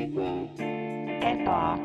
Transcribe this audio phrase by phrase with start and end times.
[0.00, 1.78] eba,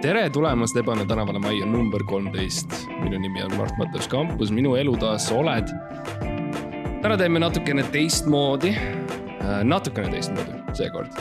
[0.00, 2.88] tere tulemast Ebane tänavale majja number kolmteist.
[3.02, 5.68] minu nimi on Mart Mattias Kampus, minu elutoas sa oled.
[7.02, 8.72] täna teeme natukene teistmoodi,
[9.64, 11.12] natukene teistmoodi seekord,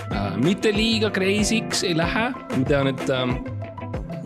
[0.44, 3.40] mitte liiga crazy'ks ei lähe, ma tean, et ähm,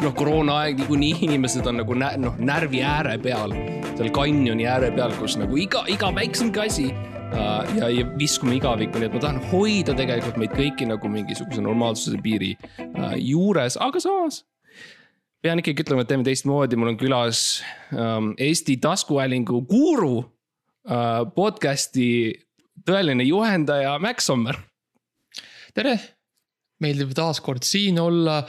[0.02, 3.56] noh, koroonaaeg niikuinii inimesed on nagu noh, närvi ääre peal,
[3.96, 9.00] seal kanjoni ääre peal, kus nagu iga, iga väiksemgi asi äh, ja, ja viskume igavikku,
[9.00, 14.02] nii et ma tahan hoida tegelikult meid kõiki nagu mingisuguse normaalsuse piiri äh, juures, aga
[14.04, 14.44] samas
[15.42, 17.62] pean ikkagi ütlema, et teeme teistmoodi, mul on külas
[17.96, 22.12] ähm, Eesti taskuhäälingu guru äh,, podcast'i
[22.86, 24.60] tõeline juhendaja Max Sommer.
[25.74, 25.96] tere,
[26.84, 28.44] meeldib taas kord siin olla.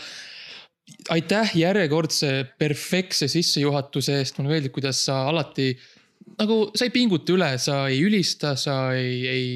[1.10, 5.72] aitäh järjekordse perfektse sissejuhatuse eest, mulle meeldib, kuidas sa alati
[6.38, 9.46] nagu sa ei pinguta üle, sa ei ülista, sa ei, ei.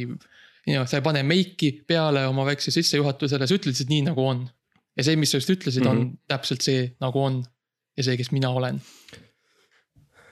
[0.66, 4.24] You know, sa ei pane meiki peale oma väikse sissejuhatusele, sa ütled lihtsalt nii nagu
[4.26, 4.46] on.
[4.96, 6.08] ja see, mis sa just ütlesid mm, -hmm.
[6.08, 7.44] on täpselt see nagu on
[7.96, 8.80] ja see, kes mina olen.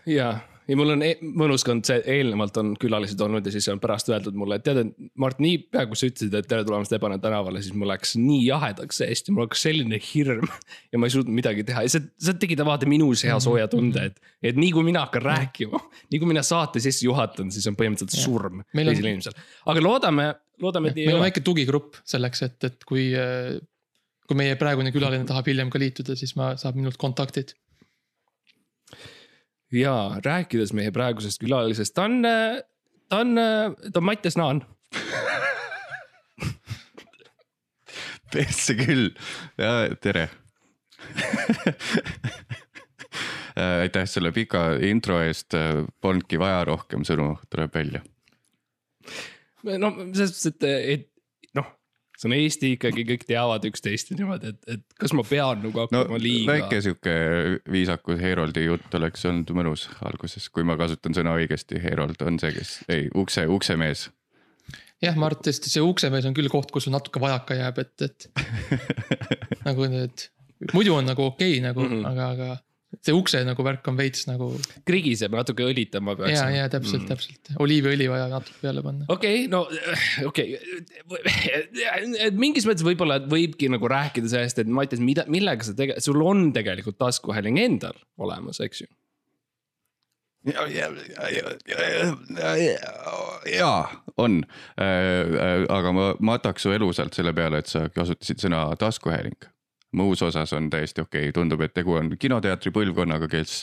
[0.07, 3.67] ja, ja mul on e mõnus ka olnud see, eelnevalt on külalised olnud ja siis
[3.73, 6.95] on pärast öeldud mulle, et tead, et Mart, niipea kui sa ütlesid, et tere tulemast
[6.97, 10.49] Ebane tänavale, siis mul läks nii jahedaks seest ja mul hakkas selline hirm.
[10.93, 13.69] ja ma ei suutnud midagi teha ja see, see tegi ta vaata minus hea sooja
[13.73, 17.67] tunde, et, et nii kui mina hakkan rääkima, nii kui mina saate sisse juhatan, siis
[17.71, 19.37] on põhimõtteliselt surm Meil on- teisel inimesel.
[19.71, 20.31] aga loodame,
[20.65, 21.29] loodame, et nii ei meil on ole.
[21.31, 23.11] väike tugigrupp selleks, et, et kui,
[24.29, 27.53] kui meie praegune külaline tahab hiljem ka liituda, siis ma, saab minult kontaktid.
[29.75, 32.23] Ja rääkides meie praegusest külalisest, ta on,
[33.09, 33.35] ta on,
[33.93, 34.65] ta on Mattias Naan.
[38.35, 39.11] Persse küll.
[39.59, 40.29] Ja tere.
[43.55, 45.55] Aitäh selle pika intro eest,
[46.03, 48.01] polnudki vaja rohkem sõnu, tuleb välja.
[49.63, 50.65] no selles suhtes, et,
[50.95, 51.14] et
[52.25, 55.77] see on Eesti ikkagi, kõik teavad üksteist ja niimoodi, et, et kas ma pean nagu
[55.77, 57.15] no hakkama liiga väike sihuke
[57.71, 62.53] viisakus Heroldi jutt oleks olnud mõnus alguses, kui ma kasutan sõna õigesti, Herold on see,
[62.57, 64.09] kes, ei ukse, uksemees.
[65.05, 68.29] jah, Mart, tõesti see uksemees on küll koht, kus sul natuke vajaka jääb, et, et
[69.69, 70.29] nagu need,
[70.73, 71.99] muidu on nagu okei okay, nagu mm.
[71.99, 72.13] -hmm.
[72.13, 72.63] aga, aga
[73.03, 74.51] see ukse nagu värk on veits nagu
[74.89, 76.37] krigiseb natuke õlitama peaks.
[76.37, 79.07] ja, ja täpselt mm., täpselt, oliiviõli vaja natuke peale panna.
[79.13, 79.65] okei okay,, no
[80.31, 80.59] okei
[81.09, 86.27] okay., mingis mõttes võib-olla võibki nagu rääkida sellest, et Mattias, mida, millega sa tegelikult, sul
[86.27, 88.91] on tegelikult taskuhääling endal olemas, eks ju.
[90.53, 90.91] ja, ja,
[91.33, 91.55] ja,
[92.37, 92.53] ja,
[93.55, 93.73] ja
[94.21, 94.43] on,
[94.77, 99.54] aga ma mataks su elusalt selle peale, et sa kasutasid sõna taskuhääling.
[99.95, 103.55] Muus osas on täiesti okei okay., tundub, et tegu on kinoteatri põlvkonnaga, kes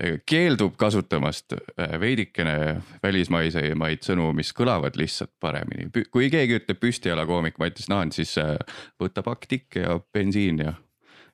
[0.00, 2.56] eh, keeldub kasutamast eh, veidikene
[3.02, 5.90] välismaisemaid sõnu, mis kõlavad lihtsalt paremini.
[6.10, 8.56] kui keegi ütleb püstijalakoomik Mattias Naan, siis eh,
[9.00, 10.74] võta pakk tikke ja bensiin ja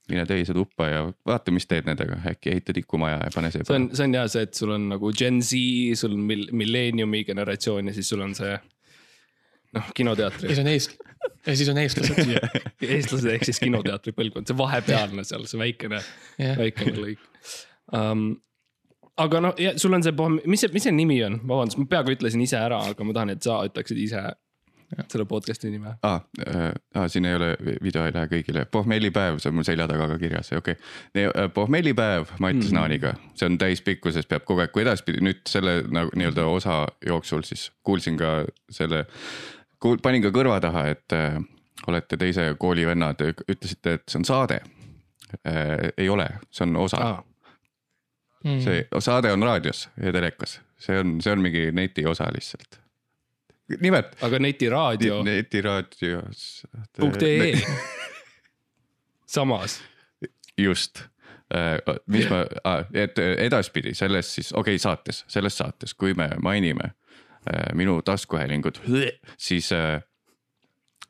[0.09, 3.77] mine teise tuppa ja vaata, mis teed nendega, äkki ehita tikumaja ja pane see see
[3.79, 5.61] on, see on hea see, et sul on nagu Gen Z,
[5.97, 8.53] sul on mil-, milleeniumi generatsioon ja siis sul on see
[9.75, 10.97] noh, ja kinoteatri siis on eest-,
[11.47, 12.33] ja siis on eestlased.
[12.97, 16.01] eestlased ehk siis kinoteatri põlvkond, see vahepealne seal, see väikene,
[16.41, 17.29] jah, väikene lõik
[17.93, 18.33] um,.
[19.21, 22.43] aga noh, sul on see, mis see, mis see nimi on, vabandust, ma peaaegu ütlesin
[22.43, 24.25] ise ära, aga ma tahan, et sa ütleksid ise
[25.09, 25.95] selle podcast'i nime.
[26.03, 29.87] aa äh,, ah, siin ei ole, video ei lähe kõigile, pohmellipäev, see on mul selja
[29.91, 31.49] taga ka kirjas, okei okay..
[31.55, 32.71] pohmellipäev Mattias Mhm.
[32.71, 32.79] mm.
[32.79, 37.43] Naaniga, see on täispikkuses, peab kogu aeg, kui edaspidi nüüd selle nagu nii-öelda osa jooksul
[37.49, 39.05] siis kuulsin ka selle,
[40.03, 41.37] panin ka kõrva taha, et äh,
[41.89, 44.61] olete teise kooli vennad, ütlesite, et see on saade
[45.45, 45.93] äh,.
[45.97, 47.23] ei ole, see on osa ah.,
[48.45, 48.61] Mm.
[48.61, 52.77] see saade on raadios ja telekas, see on, see on mingi neti osa lihtsalt.
[53.81, 56.67] nimelt aga netiraadio netiraadios.
[57.01, 57.55] punkt ee.
[59.37, 59.83] samas,
[60.59, 61.01] just,
[62.07, 62.45] mis ma,
[62.93, 67.04] et edaspidi selles siis, okei okay,, saates, selles saates, kui me mainime äh,
[67.75, 68.83] minu taskuhäälingut,
[69.39, 70.03] siis äh,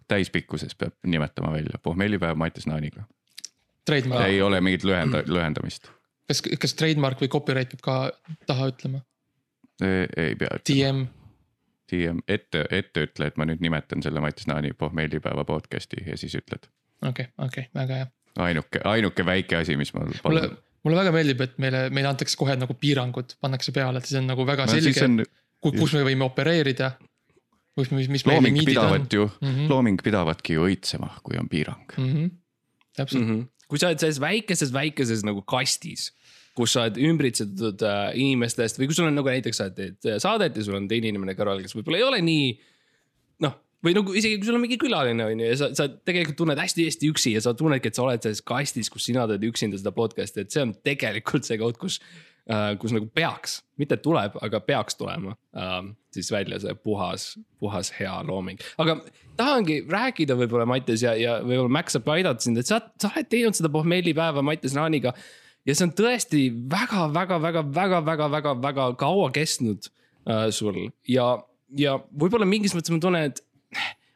[0.08, 3.04] täispikkuses peab nimetama välja pohmellipäev Mattias Naaniga.
[4.26, 5.88] ei ole mingit lühenda-, lühendamist.
[6.28, 7.96] kas, kas trademark või copyright peab ka
[8.46, 9.04] taha ütlema?
[9.80, 11.06] ei pea ütlema, DM,
[11.92, 16.36] DM ette, ette ütle, et ma nüüd nimetan selle Mattias Naani pohmellipäeva podcast'i ja siis
[16.40, 16.68] ütled.
[17.06, 18.12] okei, okei, väga hea.
[18.36, 20.48] ainuke, ainuke väike asi, mis ma mulle
[20.84, 24.28] mulle väga meeldib, et meile, meile antakse kohe nagu piirangud pannakse peale, et siis on
[24.28, 25.22] nagu väga no, selge, on
[25.72, 26.94] kus me võime opereerida.
[27.74, 29.48] kus, mis, mis meie looming limiidid on ju mm.
[29.48, 29.70] -hmm.
[29.70, 31.96] looming pidavatki ju õitsema, kui on piirang.
[31.96, 32.12] mm.
[32.12, 32.30] -hmm.
[32.96, 33.48] täpselt mm, Mhm.
[33.68, 36.12] kui sa oled selles väikeses, väikeses nagu kastis
[36.54, 40.56] kus sa oled ümbritsetud äh, inimestest või kui sul on nagu näiteks sa teed saadet
[40.56, 42.60] ja sul on teine inimene kõrval, kes võib-olla ei ole nii.
[43.42, 46.36] noh, või nagu isegi kui sul on mingi külaline on ju ja sa, sa tegelikult
[46.36, 49.80] tunned hästi-hästi üksi ja sa tunnedki, et sa oled selles kastis, kus sina teed üksinda
[49.80, 52.33] seda podcast'i, et see on tegelikult see koht, kus äh,.
[52.80, 55.78] Kus nagu peaks, mitte tuleb, aga peaks tulema äh,
[56.12, 58.98] siis välja see puhas, puhas hea looming, aga
[59.38, 63.28] tahangi rääkida võib-olla Mattias ja, ja võib-olla Max saab aidata sind, et sa, sa oled
[63.32, 65.10] teinud seda pohmellipäeva Mattias Naaniga
[65.64, 66.40] ja see on tõesti
[66.74, 69.80] väga-väga-väga-väga-väga-väga kaua kestnud
[70.28, 70.76] äh, sul
[71.08, 71.26] ja,
[71.80, 73.38] ja võib-olla mingis mõttes ma tunnen, et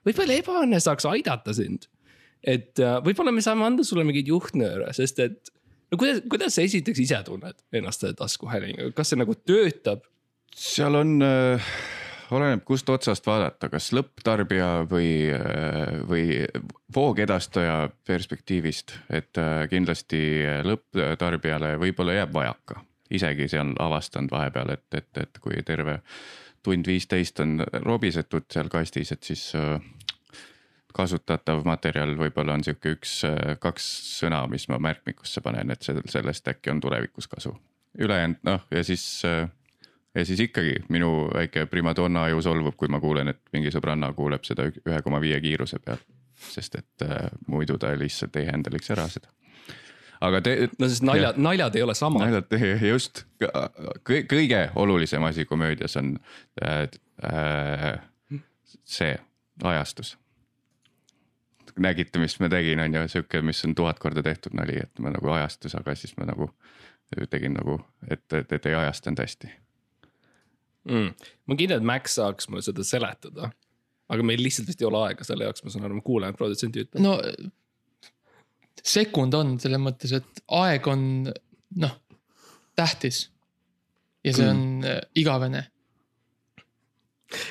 [0.07, 1.81] võib-olla ebaõnne saaks aidata sind.
[2.45, 5.41] et äh, võib-olla me saame anda sulle mingeid juhtnööre, sest et
[5.91, 10.05] no kuidas, kuidas sa esiteks ise tunned ennast selle taskuhäälinguga, kas see nagu töötab?
[10.59, 11.73] seal on äh
[12.31, 15.11] oleneb, kust otsast vaadata, kas lõpptarbija või,
[16.09, 16.25] või
[16.95, 20.21] voogedastaja perspektiivist, et äh, kindlasti
[20.67, 22.85] lõpptarbijale võib-olla jääb vajaka.
[23.11, 26.01] isegi seal avastanud vahepeal, et, et, et kui terve
[26.63, 29.81] tund viisteist on robisetud seal kastis, et siis äh,
[30.99, 36.75] kasutatav materjal võib-olla on sihuke üks-kaks äh, sõna, mis ma märkmikusse panen, et sellest äkki
[36.75, 37.55] on tulevikus kasu.
[37.99, 39.23] ülejäänud noh, ja siis
[40.19, 44.47] ja siis ikkagi minu väike primadonna aju solvub, kui ma kuulen, et mingi sõbranna kuuleb
[44.47, 46.01] seda ühe koma viie kiiruse peal.
[46.39, 49.31] sest et äh, muidu ta lihtsalt ei handle'iks ära seda.
[50.21, 50.69] aga te.
[50.79, 52.27] no sest naljad, naljad ei ole samad.
[52.27, 53.25] naljad, just,
[54.07, 56.17] kõige olulisem asi komöödias on
[56.63, 56.89] äh,
[57.25, 58.01] äh,
[58.85, 59.19] see
[59.63, 60.17] ajastus
[61.83, 65.13] nägite, mis ma tegin, on ju sihuke, mis on tuhat korda tehtud nali, et ma
[65.15, 66.53] nagu ajastus, aga siis ma nagu
[67.31, 67.79] tegin nagu,
[68.11, 69.49] et, et, et ei ajastanud hästi
[70.89, 71.31] mm..
[71.49, 73.51] ma kindel, et Max saaks mulle seda seletada.
[74.09, 76.41] aga meil lihtsalt vist ei ole aega selle jaoks, ma saan aru, ma kuulen, et
[76.41, 77.01] produtsent ütleb.
[77.05, 77.17] no
[78.85, 81.03] sekund on selles mõttes, et aeg on
[81.83, 81.97] noh,
[82.79, 83.27] tähtis.
[84.25, 85.11] ja see on mm.
[85.21, 85.67] igavene.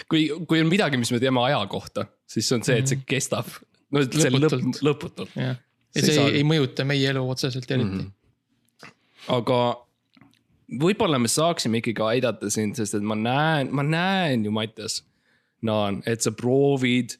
[0.09, 2.99] kui, kui on midagi, mis me teame aja kohta, siis see on see, et see
[2.99, 3.09] mhm.
[3.09, 3.57] kestab.
[3.93, 5.35] No see lõputult, lõp, lõputult.
[5.39, 5.55] ja,
[5.95, 8.07] see, see ei, ei mõjuta meie elu otseselt eriti mm.
[8.07, 8.95] -hmm.
[9.37, 9.59] aga
[10.81, 15.01] võib-olla me saaksime ikkagi aidata sind, sest et ma näen, ma näen ju, Mattias,
[15.65, 17.15] Naan, et sa proovid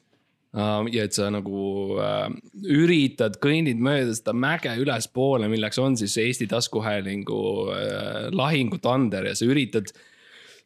[0.54, 0.84] uh,.
[0.94, 1.62] ja et sa nagu
[1.96, 2.28] uh,
[2.62, 9.48] üritad, kõnnid mööda seda mäge ülespoole, milleks on siis Eesti taskuhäälingu uh, lahingutander ja sa
[9.48, 9.90] üritad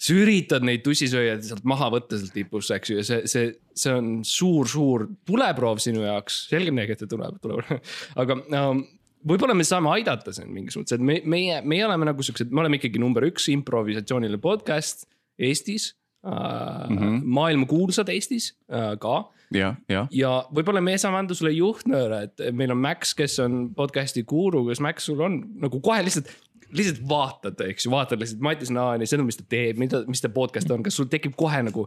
[0.02, 3.94] sa üritad neid tussisööjaid sealt maha võtta sealt tipust, eks ju, ja see, see, see
[3.94, 7.70] on suur-suur tuleproov sinu jaoks, selge, et see tuleb, tuleb,
[8.22, 8.82] aga um,
[9.28, 12.64] võib-olla me saame aidata sind mingis mõttes, et me, meie, meie oleme nagu siuksed, me
[12.64, 15.06] oleme ikkagi number üks improvisatsiooniline podcast
[15.42, 15.92] Eestis
[16.26, 16.98] äh, mm.
[16.98, 17.22] -hmm.
[17.38, 19.16] maailmakuulsad Eestis äh, ka.
[19.54, 20.06] ja, ja.
[20.10, 24.66] ja võib-olla me saame anda sulle juhtnööre, et meil on Max, kes on podcast'i guru,
[24.66, 26.34] kas Max sul on nagu kohe lihtsalt
[26.72, 30.30] lihtsalt vaatad, eks ju, vaatad lihtsalt Mattis Naani, seda, mis ta teeb, mida, mis ta
[30.32, 31.86] podcast on, kas sul tekib kohe nagu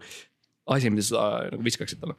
[0.71, 2.17] asi, mida sa nagu viskaksid talle?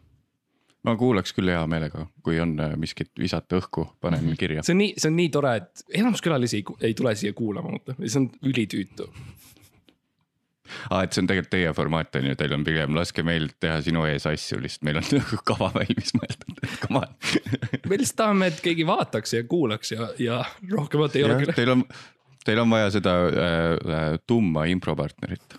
[0.86, 4.38] ma kuulaks küll hea meelega, kui on äh, miskit visata õhku, panen mhm.
[4.38, 4.66] kirja.
[4.66, 7.74] see on nii, see on nii tore, et enamus külalisi ei, ei tule siia kuulama,
[7.74, 9.08] vaata, see on ülitüütu
[10.90, 13.48] aa ah,, et see on tegelikult teie formaat on ju, teil on pigem laske meil
[13.62, 17.14] teha sinu ees asju, lihtsalt meil on nagu kava valmis mõeldud, et come on
[17.86, 21.54] me lihtsalt tahame, et keegi vaataks ja kuulaks ja, ja rohkemat ei ja, ole küll.
[21.56, 21.84] Teil on,
[22.46, 25.59] teil on vaja seda äh, äh tumma impropartnerit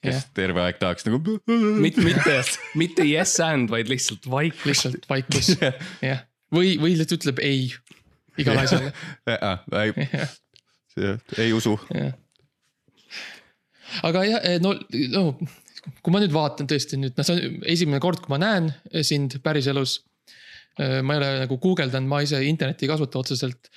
[0.00, 0.26] kes yeah.
[0.36, 1.20] terve aeg tahaks nagu.
[1.80, 2.36] mitte, mitte,
[2.78, 4.66] mitte yes and, vaid lihtsalt vaikus.
[4.68, 5.52] lihtsalt vaikus,
[6.08, 6.24] jah.
[6.54, 7.68] või, või lihtsalt ütleb ei
[8.40, 8.92] igale asjale.
[9.82, 9.92] ei,
[11.44, 11.76] ei usu.
[14.08, 14.72] aga jah, eh, no,
[15.12, 15.24] no
[16.00, 18.70] kui ma nüüd vaatan tõesti nüüd, noh, see on esimene kord, kui ma näen
[19.06, 20.00] sind päriselus.
[20.80, 23.70] Eh, ma ei ole nagu guugeldanud, ma ise internetti ei kasuta otseselt.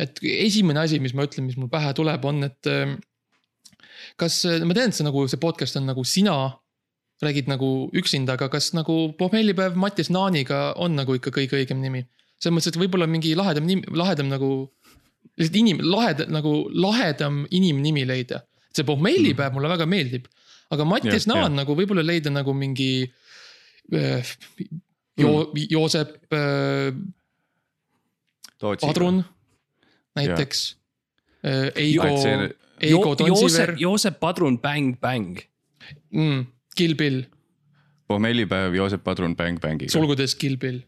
[0.00, 2.94] Et esimene asi, mis ma ütlen, mis mul pähe tuleb, on, et eh,
[4.20, 6.36] kas, ma tean, et see nagu see podcast on nagu sina
[7.22, 12.04] räägid nagu üksinda, aga kas nagu pohmellipäev Mattias Naaniga on nagu ikka kõige õigem nimi?
[12.42, 14.48] selles mõttes, et võib-olla mingi lahedam nimi, lahedam nagu,
[15.38, 18.42] lihtsalt inim-, lahed-, nagu lahedam inimnimi leida.
[18.74, 19.54] see pohmellipäev mm.
[19.54, 20.26] mulle väga meeldib,
[20.74, 21.60] aga Mattias Naan ja.
[21.62, 23.06] nagu võib-olla leida nagu mingi
[23.94, 24.34] äh,
[25.16, 25.68] jo, mm.
[25.70, 26.90] Joosep äh,.
[28.64, 29.22] Padrun
[30.14, 30.76] näiteks.
[31.44, 32.54] Äh, Eigo.
[32.80, 33.74] Eigo Tonsiver.
[33.78, 35.38] Joosep Padrun Bang Bang
[36.10, 36.46] mm,.
[36.76, 37.24] Kill Bill.
[38.08, 39.92] pohmellipäev Joosep Padrun Bang Bangiga.
[39.92, 40.80] sulgudes Kill Bill.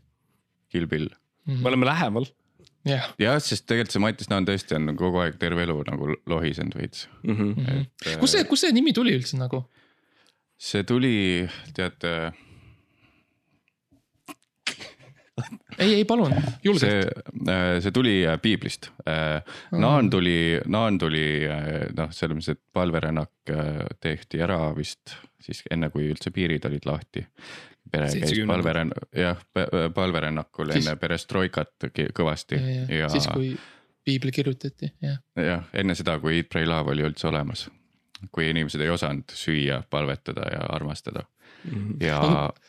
[0.69, 1.55] Kill Bill mm.
[1.55, 1.63] -hmm.
[1.63, 2.27] me oleme lähemal.
[2.85, 6.75] jah ja,, sest tegelikult see Mattis Naan tõesti on kogu aeg terve elu nagu lohisenud
[6.79, 7.37] veits mm.
[7.37, 7.87] -hmm.
[8.07, 9.65] Et, kus see, kus see nimi tuli üldse nagu?
[10.59, 12.05] see tuli, tead
[15.83, 17.13] ei, ei palun, julgelt.
[17.45, 18.91] see, see tuli äh, piiblist.
[19.77, 25.63] Naan tuli, Naan tuli äh, noh, selles mõttes, et palverännak äh, tehti ära vist siis
[25.71, 27.27] enne, kui üldse piirid olid lahti.
[27.91, 28.51] pere käis 70-ndatel.
[28.51, 29.43] palveränn-, jah,
[29.95, 32.59] palverännakul Siis- enne perestroikat kõvasti
[32.91, 33.53] ja siis, kui
[34.07, 35.21] piibel kirjutati, jah.
[35.37, 37.69] jah, enne seda, kui Eat, Pray, Love oli üldse olemas.
[38.33, 41.27] kui inimesed ei osanud süüa, palvetada ja armastada
[42.01, 42.21] ja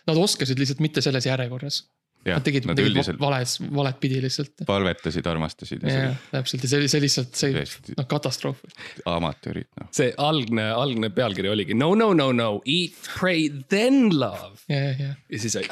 [0.08, 1.86] Nad oskasid lihtsalt mitte selles järjekorras.
[2.28, 4.66] Nad, tegid, nad tegid üldiselt vales, valet pidi lihtsalt.
[4.68, 7.94] palvetasid, armastasid ja jah täpselt ja see oli, see lihtsalt, see Tõesti.
[7.96, 8.60] noh katastroof.
[9.08, 9.88] amatöörid noh.
[9.96, 14.60] see algne, algne pealkiri oligi no, no, no, no, eat, pray, then love.
[14.68, 15.70] ja, ja, ja ja siis oli,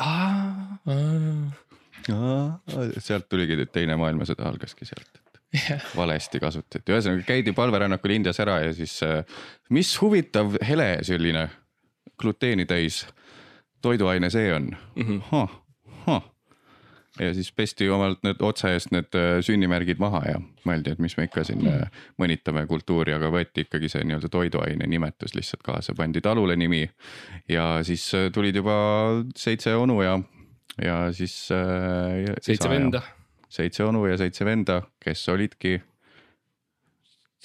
[2.13, 2.59] aa,
[3.03, 8.39] sealt tuligi nüüd teine maailmasõda algaski sealt, et jah, valesti kasutati, ühesõnaga käidi palverännakul Indias
[8.43, 9.25] ära ja siis äh,
[9.75, 11.49] mis huvitav hele selline
[12.21, 13.03] gluteeni täis
[13.83, 15.19] toiduaine see on Mhm.
[15.31, 15.61] huh,.
[16.05, 16.21] Huh.
[17.19, 21.15] Ja siis pesti omalt need otsa eest need äh, sünnimärgid maha ja mõeldi, et mis
[21.17, 21.85] me ikka siin äh,
[22.19, 26.83] mõnitame kultuuri, aga võeti ikkagi see nii-öelda toiduaine nimetus lihtsalt kaasa, pandi talule nimi
[27.49, 28.75] ja siis äh, tulid juba
[29.35, 30.17] seitse onu ja,
[30.83, 31.35] ja siis
[32.43, 33.01] seitse venda.
[33.49, 35.77] seitse onu ja seitse venda, kes olidki,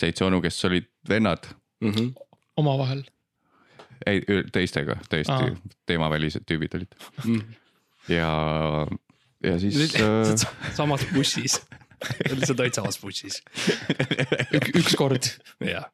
[0.00, 1.46] seitse onu, kes olid vennad,
[1.80, 2.10] Mhm.
[2.56, 3.04] omavahel.
[4.06, 4.20] ei
[4.52, 5.54] teistega täiesti
[5.86, 7.40] teemavälised tüübid olid Mhm.
[8.08, 8.86] ja,
[9.44, 10.34] ja siis äh,
[10.74, 11.60] samas bussis.
[12.30, 13.42] lihtsalt olid samas bussis.
[14.80, 15.32] ükskord.
[15.60, 15.88] jah.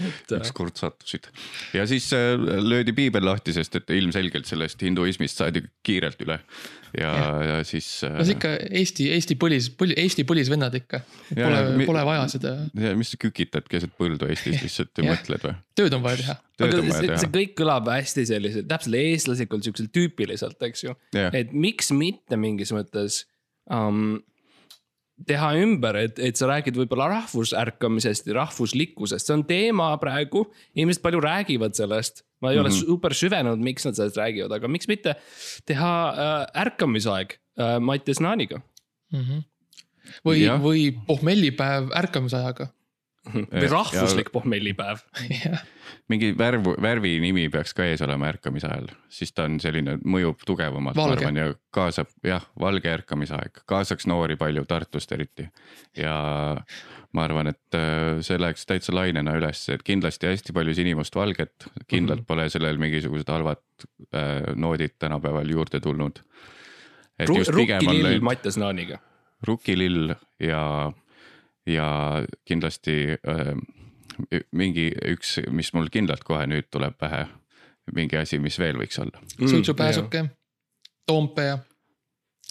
[0.00, 1.28] Et äh, ükskord sattusid
[1.76, 6.38] ja siis äh, löödi piibel lahti, sest et ilmselgelt sellest hinduismist saadi kiirelt üle
[6.98, 7.10] ja,
[7.46, 11.02] ja siis äh, no see ikka Eesti, Eesti põlis, põli, Eesti põlisvennad ikka.
[11.34, 15.54] Pole pole vaja seda, ja mis sa kükitad keset põldu Eestis lihtsalt ja mõtled või?
[15.80, 16.38] tööd on vaja teha.
[16.60, 20.96] tööd aga see, see kõik kõlab hästi selliselt, täpselt eestlaslikult, siukselt tüüpiliselt, eks ju.
[21.30, 23.22] Et miks mitte mingis mõttes
[23.72, 24.18] um,
[25.26, 30.46] teha ümber, et, et sa räägid võib-olla rahvusärkamisest ja rahvuslikkusest, see on teema praegu.
[30.74, 32.60] inimesed palju räägivad sellest, ma ei mm -hmm.
[32.60, 32.86] ole Mhm.
[32.86, 35.14] super süvenenud, miks nad sellest räägivad, aga miks mitte
[35.66, 38.62] teha äh, ärkamisaeg äh, Mattias Naaniga
[40.24, 42.68] või Jah., või pohmellipäev ärkamisajaga.
[43.34, 45.02] või rahvuslik pohmellipäev.
[46.10, 50.40] mingi värv, värvi nimi peaks ka ees olema ärkamise ajal, siis ta on selline, mõjub
[50.46, 51.20] tugevamalt, ma Valge.
[51.20, 55.48] arvan ja kaasab jah, valge ärkamisaeg, kaasaks noori palju Tartust eriti.
[55.96, 56.14] ja
[57.12, 62.20] ma arvan, et äh, see läheks täitsa lainena üles, et kindlasti hästi palju sinimustvalget, kindlalt
[62.22, 62.26] Mhm.
[62.26, 63.62] pole sellel mingisugused halvad
[64.14, 66.22] äh, noodid tänapäeval juurde tulnud.
[67.28, 68.98] rukkilill Mattias Naaniga.
[69.46, 70.92] rukilill ja,
[71.68, 71.86] ja
[72.48, 73.52] kindlasti äh,
[74.56, 77.24] mingi üks, mis mul kindlalt kohe nüüd tuleb pähe,
[77.96, 79.22] mingi asi, mis veel võiks olla.
[79.38, 80.24] Mm, suitsupääsuke,
[81.08, 81.58] Toompea.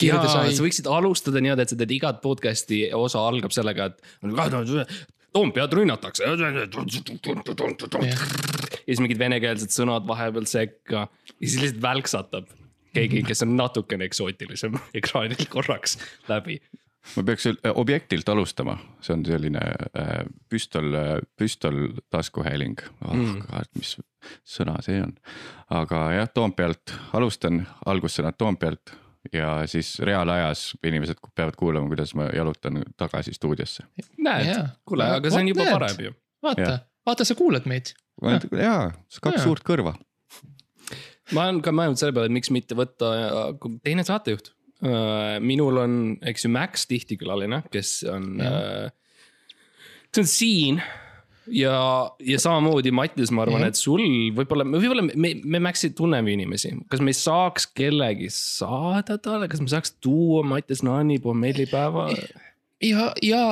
[0.01, 3.97] jaa, sa, võiksid alustada niimoodi, et sa teed igat podcast'i osa algab sellega, et.
[5.29, 6.23] Toompead rünnatakse.
[6.25, 8.15] ja
[8.85, 12.47] siis mingid venekeelsed sõnad vahepeal sekka ja siis lihtsalt välksatab
[12.93, 15.97] keegi, kes on natukene eksootilisem ekraanil korraks
[16.29, 16.59] läbi.
[17.15, 20.93] Ma peaks üld- objektilt alustama, see on selline äh, püstol,
[21.39, 21.77] püstol
[22.11, 23.43] taskuhääling oh, Mm.
[23.79, 23.95] mis
[24.47, 25.13] sõna see on,
[25.69, 28.93] aga jah, Toompealt alustan, algussõnad Toompealt
[29.33, 33.83] ja siis reaalajas inimesed peavad kuulama, kuidas ma jalutan tagasi stuudiosse.
[34.17, 34.53] näed
[34.85, 35.73] kuule, aga see on juba näed.
[35.79, 36.13] parem ju.
[36.43, 36.79] vaata
[37.09, 37.93] vaata, sa kuulad meid.
[38.21, 38.91] jaa,
[39.21, 39.43] kaks Jaa.
[39.43, 39.95] suurt kõrva.
[41.33, 44.51] ma olen ka mõelnud selle peale, et miks mitte võtta äh, teine saatejuht.
[45.43, 45.93] Minul on,
[46.23, 48.29] eks ju, Max tihtikülaline, kes on,
[50.13, 50.79] see on siin
[51.51, 53.73] ja, ja samamoodi Mattias, ma arvan, Jah.
[53.73, 54.03] et sul
[54.35, 59.71] võib-olla, võib-olla me, me Maxi tunneme inimesi, kas me saaks kellegi saada talle, kas me
[59.71, 62.09] saaks tuua Mattias Naani pommellipäeva?
[62.85, 63.43] ja, ja,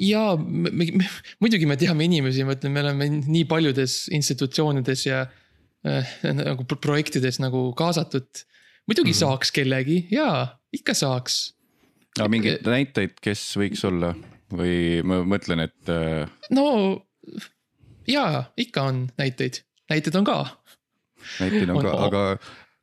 [0.00, 1.08] ja me, me,
[1.42, 5.24] muidugi me teame inimesi, ma ütlen, me oleme nii paljudes institutsioonides ja
[5.86, 8.46] äh, nagu pro- projektides nagu kaasatud.
[8.88, 9.20] muidugi mm -hmm.
[9.20, 11.40] saaks kellegi ja ikka saaks.
[12.18, 14.14] aga mingeid näiteid, kes võiks olla
[14.50, 16.66] või ma mõtlen, et äh, no
[18.10, 20.38] ja ikka on näiteid, näiteid on ka.
[21.40, 22.24] näiteid on ka, On- aga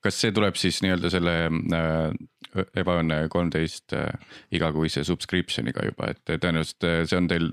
[0.03, 2.11] kas see tuleb siis nii-öelda selle äh,
[2.77, 4.07] ebaõnne kolmteist äh,
[4.51, 7.49] igakuise subscription'iga juba, et tõenäoliselt äh, see on teil,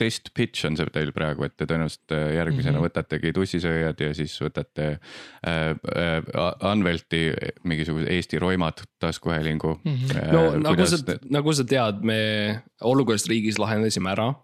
[0.00, 2.84] test pitch on see teil praegu, et te tõenäoliselt äh, järgmisena mm Mhm.
[2.84, 2.90] -hmm.
[2.90, 6.22] võtategi tussisööjad ja siis võtate äh, äh,
[6.60, 7.32] Anvelti
[7.64, 10.16] mingisuguse Eesti roimad taskuhäälingu Mhm.
[10.16, 10.96] äh, no nagu sa,
[11.30, 14.34] nagu sa tead, me olukorrast riigis lahendasime ära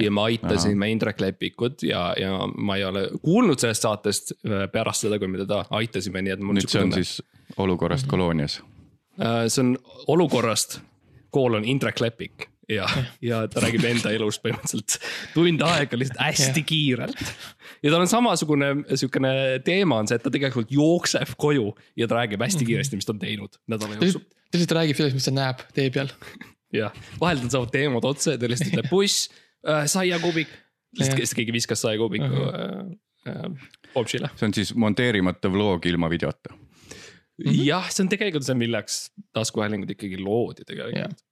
[0.00, 5.00] ja me aitasime Indrek Lepikut ja, ja ma ei ole kuulnud sellest saatest äh, pärast
[5.06, 6.54] seda, kui me teda aitasime, nii et mul.
[6.54, 7.22] nüüd see on siis
[7.56, 8.62] olukorrast koloonias
[9.18, 9.76] see on
[10.12, 10.80] olukorrast,
[11.32, 12.86] koolon Indrek Lepik ja,
[13.22, 14.98] ja ta räägib enda elust põhimõtteliselt
[15.34, 17.18] tund aega lihtsalt hästi kiirelt.
[17.82, 19.34] ja tal on samasugune sihukene
[19.66, 23.14] teema on see, et ta tegelikult jookseb koju ja ta räägib hästi kiiresti, mis ta
[23.16, 24.24] on teinud nädala jooksul.
[24.24, 26.12] ta lihtsalt räägib sellest, mis ta näeb tee peal.
[26.74, 29.28] jah, vahel tal saavad teemad otsa ja ta lihtsalt ütleb buss
[29.66, 30.52] äh,, saiakubik.
[31.00, 32.52] lihtsalt keegi viskas saiakubiku uh
[33.26, 34.30] äh, äh, Popsile.
[34.36, 36.54] see on siis monteerimata vlog ilma videota
[37.44, 37.66] mm -hmm.
[37.66, 38.98] jah, see on tegelikult see, milleks
[39.36, 41.24] taskuhäälingud ikkagi loodi tegelikult.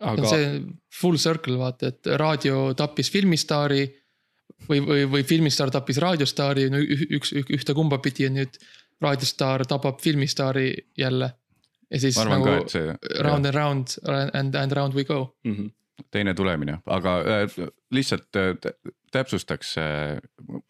[0.00, 0.28] Aga...
[0.28, 0.48] see
[1.00, 3.84] full circle vaata, et raadio tappis filmistaari
[4.68, 8.58] või, või, või filmistaar tappis raadiostaari, no üks, üks, ühte-kumba pidi ja nüüd
[9.00, 11.32] raadiostaar tapab filmistaari jälle.
[11.90, 12.84] ja siis nagu ka, see,
[13.22, 13.54] round jah.
[13.54, 13.96] and round
[14.34, 15.56] and, and round we go mm.
[15.56, 15.72] -hmm
[16.14, 17.56] teine tulemine, aga äh,
[17.94, 18.72] lihtsalt äh,
[19.14, 20.18] täpsustaks äh,,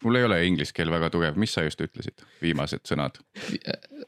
[0.03, 3.19] mul ei ole inglise keel väga tugev, mis sa just ütlesid, viimased sõnad?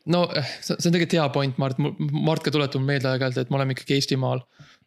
[0.05, 0.25] no
[0.61, 3.97] see on tegelikult hea point, Mart, Mart ka tuletab meelde aeg-ajalt, et me oleme ikkagi
[3.97, 4.43] Eestimaal,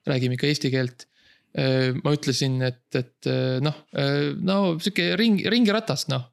[0.09, 1.07] räägime ikka eesti keelt
[1.51, 3.27] ma ütlesin, et, et
[3.59, 3.75] noh,
[4.47, 6.29] no sihuke ring, ringiratast noh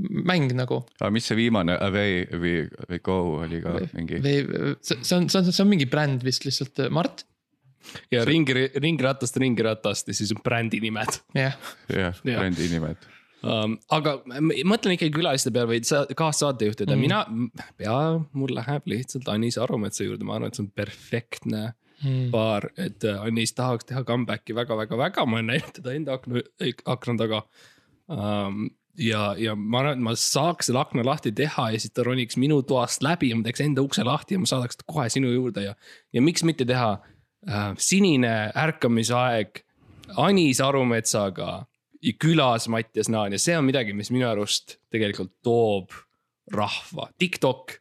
[0.00, 0.78] mäng nagu.
[0.96, 2.54] aga mis see viimane Away või,
[2.88, 4.22] või Go oli ka mingi?
[4.24, 7.26] see on, see on, see on mingi bränd vist lihtsalt, Mart
[8.12, 11.20] ja ringi, ringiratast, ringiratast ja siis on brändi nimed.
[11.36, 13.10] jah, brändi nimed
[13.42, 13.76] um,.
[13.92, 17.22] aga mõtlen ikkagi külaliste peale või kaassaatejuhtide mm., mina,
[17.80, 17.98] pea
[18.38, 21.64] mul läheb lihtsalt Anis Arumetsa juurde, ma arvan, et see on perfektne
[22.02, 22.28] mm.
[22.34, 26.44] paar, et äh, Anis tahaks teha comeback'i väga-väga-väga, ma olen näinud teda enda akna,
[26.94, 27.42] akna taga
[28.06, 28.68] um,
[29.00, 32.38] ja, ja ma arvan, et ma saaks selle akna lahti teha ja siis ta roniks
[32.40, 35.32] minu toast läbi ja ma teeks enda ukse lahti ja ma saadaks ta kohe sinu
[35.32, 35.74] juurde ja.
[36.12, 36.94] ja miks mitte teha
[37.78, 39.64] sinine ärkamisaeg
[40.16, 41.64] Anis Arumetsaga
[42.18, 45.94] külas Mattias Naan ja see on midagi, mis minu arust tegelikult toob
[46.52, 47.76] rahva, TikTok,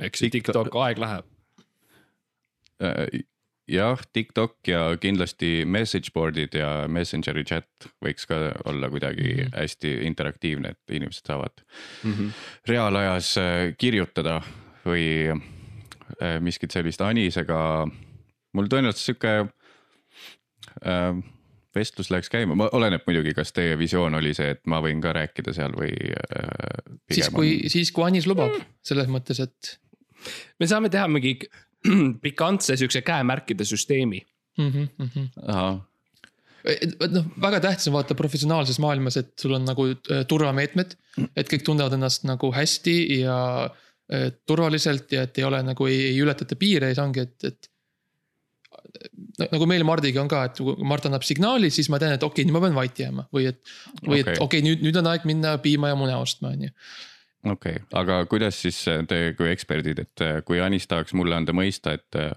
[0.00, 1.26] eks ju, TikTok, aeg läheb
[2.82, 3.20] äh,
[3.68, 9.54] jah, TikTok ja kindlasti message board'id ja Messengeri chat võiks ka olla kuidagi -hmm.
[9.56, 11.64] hästi interaktiivne, et inimesed saavad
[12.04, 12.32] mm -hmm.
[12.66, 14.40] reaalajas äh, kirjutada
[14.86, 17.86] või äh, miskit sellist Anisega
[18.56, 19.34] mul tõenäoliselt sihuke
[20.84, 21.18] äh,
[21.78, 25.54] vestlus läks käima, oleneb muidugi, kas teie visioon oli see, et ma võin ka rääkida
[25.56, 26.96] seal või äh,.
[27.12, 29.74] siis kui on..., siis kui Anis lubab, selles mõttes, et.
[30.60, 31.36] me saame teha mingi
[32.24, 34.22] pikantse siukse käemärkide süsteemi
[34.58, 34.70] mm.
[34.70, 35.80] -hmm, mm -hmm.
[37.14, 40.96] noh, väga tähtis on vaata professionaalses maailmas, et sul on nagu äh, turvameetmed,
[41.36, 46.06] et kõik tunnevad ennast nagu hästi ja äh, turvaliselt ja et ei ole nagu ei,
[46.12, 47.70] ei ületata piire ja siis ongi, et, et
[49.38, 52.42] nagu meil Mardiga on ka, et kui Mart annab signaali, siis ma tean, et okei
[52.42, 53.60] okay,, nüüd ma pean vait jääma või et.
[54.02, 54.34] või okay.
[54.34, 56.72] et okei okay,, nüüd, nüüd on aeg minna piima ja mune ostma, on ju.
[57.52, 61.94] okei okay., aga kuidas siis te kui eksperdid, et kui Anis tahaks mulle anda mõista,
[61.98, 62.32] et äh,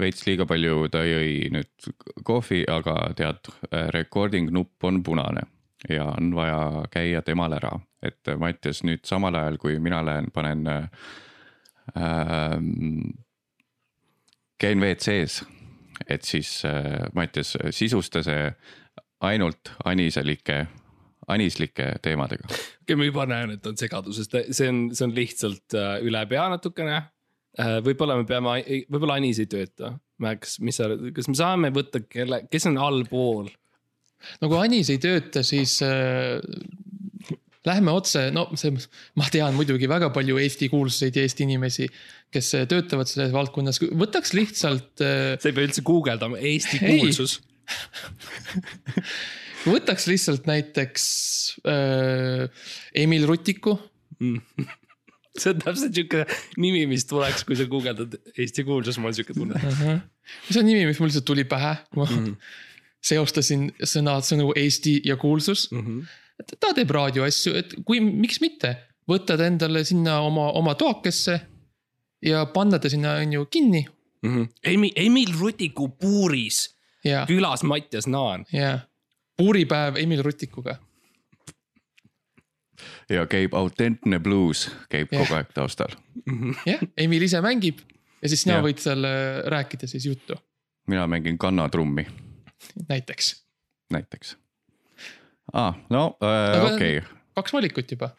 [0.00, 1.92] veits liiga palju ta jõi nüüd
[2.26, 3.52] kohvi, aga tead,
[3.94, 5.46] recording nupp on punane
[5.88, 7.72] ja on vaja käia temal ära,
[8.04, 10.88] et Mattias nüüd samal ajal, kui mina lähen, panen äh,.
[14.60, 15.59] käin WC-s
[16.08, 18.48] et siis äh, Mattias, sisusta see
[19.26, 20.64] ainult aniselike,
[21.28, 22.48] anislike teemadega.
[22.48, 26.24] okei okay,, ma juba näen, et on segaduses, see on, see on lihtsalt äh, üle
[26.30, 27.00] pea natukene.
[27.60, 32.04] Äh, võib-olla me peame, võib-olla Anis ei tööta, Max, mis sa, kas me saame võtta
[32.06, 33.50] kelle, kes on allpool?
[34.40, 36.38] no kui Anis ei tööta, siis äh,
[37.68, 38.72] Lähme otse, no see,
[39.20, 41.90] ma tean muidugi väga palju Eesti kuulsuseid ja Eesti inimesi,
[42.32, 44.94] kes töötavad selles valdkonnas, võtaks lihtsalt.
[45.04, 47.40] Äh, sa ei pea üldse guugeldama, Eesti kuulsus
[49.68, 51.04] võtaks lihtsalt näiteks
[51.68, 53.76] äh, Emil Rutiku
[54.18, 54.66] mm.
[55.40, 56.24] see on täpselt sihuke
[56.60, 59.84] nimi, mis tuleks, kui sa guugeldad Eesti kuulsus, mul on sihuke tunne uh.
[59.84, 60.00] -huh.
[60.48, 62.34] see on nimi, mis mul lihtsalt tuli pähe, kui ma mm -hmm.
[63.12, 65.86] seostasin sõna, sõnu Eesti ja kuulsus mm.
[65.86, 66.18] -hmm
[66.60, 68.74] ta teeb raadioasju, et kui, miks mitte,
[69.10, 71.40] võtad endale sinna oma, oma toakesse
[72.26, 73.86] ja panna ta sinna, on ju, kinni
[74.22, 74.36] mm.
[74.36, 74.48] -hmm.
[74.64, 77.24] Emil, Emil Rutiku puuris ja.
[77.26, 78.44] külas Mattias Naan.
[78.52, 78.80] jah,
[79.36, 80.76] puuripäev Emil Rutikuga.
[83.10, 85.18] ja käib autentne bluus, käib ja.
[85.18, 85.96] kogu aeg taustal
[86.30, 86.54] -hmm..
[86.66, 87.78] jah, Emil ise mängib
[88.22, 88.62] ja siis sina ja.
[88.62, 90.34] võid seal äh, rääkida siis juttu.
[90.86, 92.06] mina mängin kannatrummi.
[92.88, 93.46] näiteks.
[93.90, 94.36] näiteks
[95.52, 97.18] aa ah,, no äh, okei okay..
[97.38, 98.10] kaks valikut juba.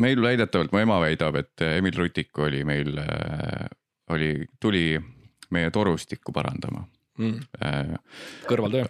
[0.00, 3.68] meil väidetavalt, mu ema väidab, et Emil Rutik oli meil äh,,
[4.10, 5.00] oli, tuli
[5.50, 6.84] meie torustikku parandama
[7.18, 7.40] mm..
[7.64, 7.94] Äh,
[8.48, 8.84] kõrvaltöö.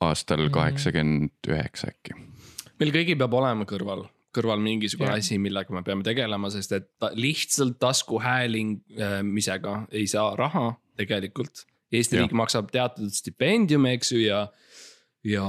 [0.00, 0.52] aastal mm.
[0.54, 2.18] kaheksakümmend üheksa äkki.
[2.80, 5.20] meil kõigil peab olema kõrval kõrval mingisugune Jah.
[5.22, 11.66] asi, millega me peame tegelema, sest et ta, lihtsalt taskuhäälingisega ei saa raha tegelikult.
[11.94, 12.24] Eesti Jah.
[12.24, 14.40] riik maksab teatud stipendiume, eks ju, ja,
[15.24, 15.44] ja.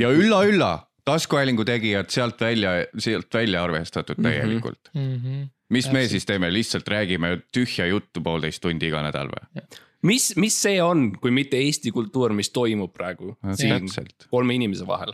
[0.00, 0.72] ja ülla-ülla,
[1.04, 4.26] taskuhäälingu tegijad sealt välja, sealt välja arvestatud Mhm.
[4.28, 4.90] täielikult.
[4.94, 5.42] Mhm.
[5.70, 6.10] mis me Täpselt.
[6.10, 9.62] siis teeme, lihtsalt räägime tühja juttu poolteist tundi iga nädal või?
[10.02, 14.86] mis, mis see on, kui mitte Eesti kultuur, mis toimub praegu siin täpselt, kolme inimese
[14.86, 15.12] vahel?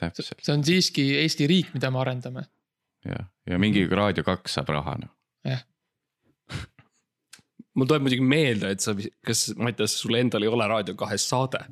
[0.00, 2.44] täpselt see on siiski Eesti riik, mida me arendame.
[3.06, 5.10] ja, ja mingi Raadio kaks saab raha noh.
[7.74, 8.94] mul tuleb muidugi meelde, et sa,
[9.26, 11.62] kas Mattias, sul endal ei ole Raadio kahes saade?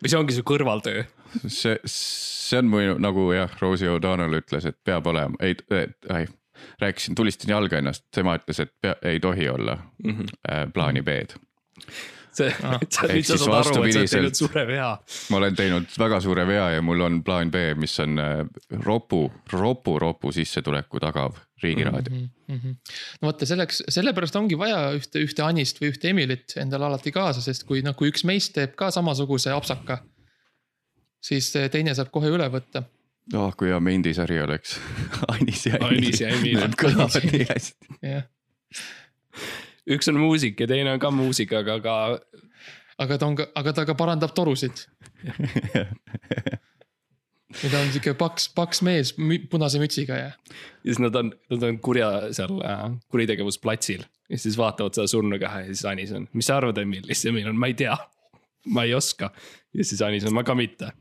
[0.00, 1.04] Või see ongi su kõrvaltöö?
[1.46, 6.26] see, see on mu nagu jah, Rosie O'Donnell ütles, et peab olema, ei, ei,
[6.80, 10.16] rääkisin, tulistasin jalga ennast, tema ütles, et pea, ei tohi olla mm.
[10.16, 10.72] -hmm.
[10.74, 11.38] plaani B-d.
[12.36, 12.78] See Ah.
[12.94, 14.88] sa nüüd sa saad aru, et sa oled teinud suure vea.
[15.30, 18.42] ma olen teinud väga suure vea ja mul on plaan B, mis on äh,
[18.84, 22.28] ropu, ropu, ropu sissetuleku tagav riigiraadio mm.
[22.50, 22.72] Mhm,
[23.22, 27.42] no vaata selleks, sellepärast ongi vaja ühte, ühte Anist või ühte Emilit endale alati kaasa,
[27.44, 30.00] sest kui noh, kui üks meist teeb ka samasuguse apsaka.
[31.22, 32.82] siis teine saab kohe üle võtta.
[32.82, 33.38] -hmm.
[33.38, 34.78] oh, kui hea Mendi-sari oleks
[35.28, 36.58] Anis ja Anis ja Emil.
[36.58, 37.98] Need kõlavad nii hästi.
[38.02, 38.24] jah,
[39.88, 41.96] üks on muusik ja teine on ka muusik, aga ka
[43.00, 44.84] aga ta on ka, aga ta ka parandab torusid.
[47.62, 49.12] ja ta on sihuke paks, paks mees
[49.50, 50.30] punase mütsiga ja.
[50.30, 55.64] ja siis nad on, nad on kurja seal äh, kuritegevusplatsil ja siis vaatavad seda surnukeha
[55.64, 57.96] ja siis Anis on, mis sa arvad, Emil, ja siis Emil on, ma ei tea.
[58.70, 59.32] ma ei oska
[59.74, 60.92] ja siis Anis on, ma ka mitte.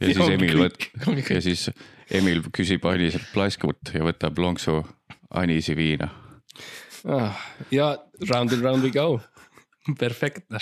[0.00, 0.90] ja siis Emil võt-
[1.30, 1.70] ja siis
[2.12, 4.82] Emil küsib Aniselt plaskut ja võtab lonksu
[5.34, 6.10] Anisi viina.
[7.04, 7.36] Ah,
[7.70, 7.90] ja
[8.30, 9.20] round and round we go.
[10.00, 10.58] perfektne.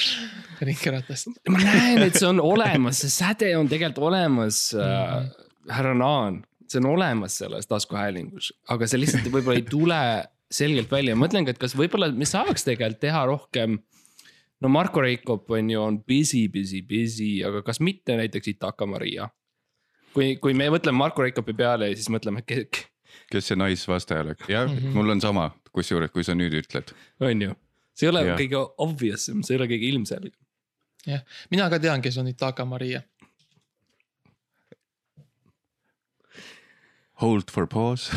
[0.60, 1.28] ringkeratast.
[1.48, 5.28] ma näen, et see on olemas, see säde on tegelikult olemas äh,,
[5.70, 10.00] härra Naan, see on olemas selles taskuhäälingus, aga see lihtsalt võib-olla ei tule
[10.52, 13.78] selgelt välja, mõtlengi, et kas võib-olla me saaks tegelikult teha rohkem.
[14.60, 19.30] no Marko Reikop on ju, on busy, busy, busy, aga kas mitte näiteks Itaka Maria?
[20.12, 24.66] kui, kui me mõtleme Marko Reikopi peale ja siis mõtleme, kes see naisvastaja oleks, jah
[24.66, 24.86] mm, Mhm.
[24.88, 24.94] -hmm.
[24.98, 26.94] mul on sama, kusjuures, kui sa nüüd ütled.
[27.20, 27.56] on ju,
[27.96, 28.38] see ei ole Jah.
[28.40, 30.38] kõige obvious im, see ei ole kõige ilmselgem.
[31.06, 33.02] jah, mina ka tean, kes on Itaka Maria.
[37.22, 38.10] Hold for pause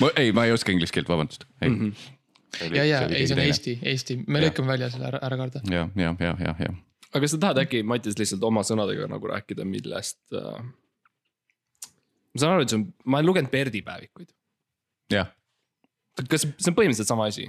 [0.00, 1.44] ma ei, ma ei oska inglise keelt, vabandust.
[1.60, 2.72] Mm -hmm.
[2.76, 3.42] ja, ja ei, see on.
[3.42, 4.48] Eesti, Eesti, me Jah.
[4.48, 5.60] lõikame välja selle ära, ära karda.
[5.70, 6.72] ja, ja, ja, ja, ja
[7.12, 10.64] aga kas sa tahad äkki, Mattias, lihtsalt oma sõnadega nagu rääkida, millest äh....
[12.32, 14.32] ma saan aru, et see on, ma olen lugenud Berdi päevikuid.
[15.12, 15.28] jah.
[16.28, 17.48] Kas see on põhimõtteliselt sama asi?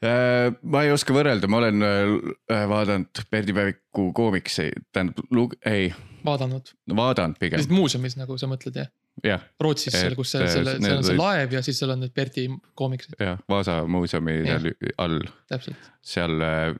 [0.00, 5.90] Äh, ma ei oska võrrelda, ma olen äh, vaadanud Perdi päeviku koomikseid, tähendab lug-, ei,
[6.24, 8.88] vaadanud, vaadanud pigem, lihtsalt muuseumis nagu sa mõtled jah?
[9.26, 12.00] jah, Rootsis seal, kus seal selle, need seal on see laev ja siis seal on
[12.00, 12.46] need Berti
[12.80, 14.62] koomiksid, jah, Vaasa muuseumi Jah.
[14.64, 15.18] seal all,
[15.52, 15.90] täpselt.
[16.14, 16.70] seal äh,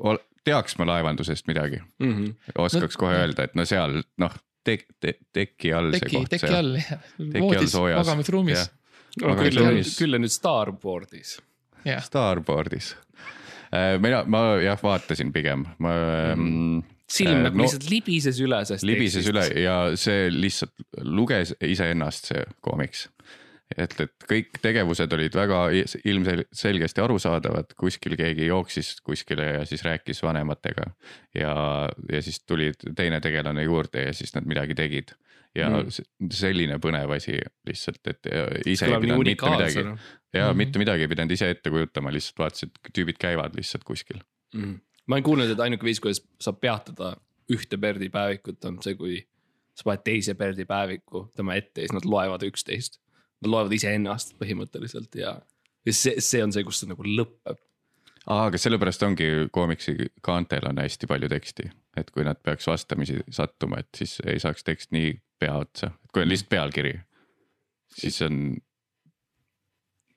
[0.00, 2.32] ol- teaks ma laevandusest midagi, Mm -hmm.
[2.64, 4.32] oskaks No- kohe öelda, et no seal noh,
[4.64, 4.88] tek-,
[5.36, 6.32] teki all see teki, koht.
[6.32, 7.04] teki all jah,
[7.44, 8.72] voodis, magamisruumis Jah.,
[9.22, 11.36] No, Aga küll on küll on nüüd Starboardis.
[11.86, 12.02] jah.
[12.02, 12.94] Starboardis.
[14.02, 15.92] mina, ma jah vaatasin pigem, ma
[16.34, 16.82] mm.
[17.10, 18.86] silm Äh, nagu no- lihtsalt libises üle sellest.
[18.86, 20.72] libises üle ja see lihtsalt
[21.02, 23.08] luges iseennast, see koomiks.
[23.76, 25.60] et, et kõik tegevused olid väga
[26.04, 30.90] ilmselgesti arusaadavad, kuskil keegi jooksis kuskile ja siis rääkis vanematega.
[31.34, 31.54] ja,
[32.12, 35.14] ja siis tuli teine tegelane juurde ja siis nad midagi tegid.
[35.54, 36.30] ja Mm.
[36.34, 38.26] selline põnev asi lihtsalt, et
[38.66, 39.90] ise ei pidanud mitte midagi unikaalsena.
[40.34, 40.50] ja mm.
[40.50, 40.56] -hmm.
[40.56, 44.18] mitte midagi ei pidanud ise ette kujutama, lihtsalt vaatasid, tüübid käivad lihtsalt kuskil.
[44.54, 44.80] mm..
[45.06, 47.16] ma olen kuulnud, et ainuke viis, kuidas saab peatada
[47.52, 49.20] ühte Berdi päevikut, on see, kui
[49.74, 53.00] sa paned teise Berdi päeviku tema ette ja siis nad loevad üksteist.
[53.44, 55.36] Nad loevad iseennast põhimõtteliselt ja,
[55.84, 57.60] ja see, see on see, kus see nagu lõpeb.
[58.24, 61.68] aa, aga sellepärast ongi koomiksi kaantel on hästi palju teksti,
[62.00, 66.14] et kui nad peaks vastamisi sattuma, et siis ei saaks tekst nii pea otsa, et
[66.14, 66.94] kui on lihtsalt pealkiri,
[68.00, 68.40] siis on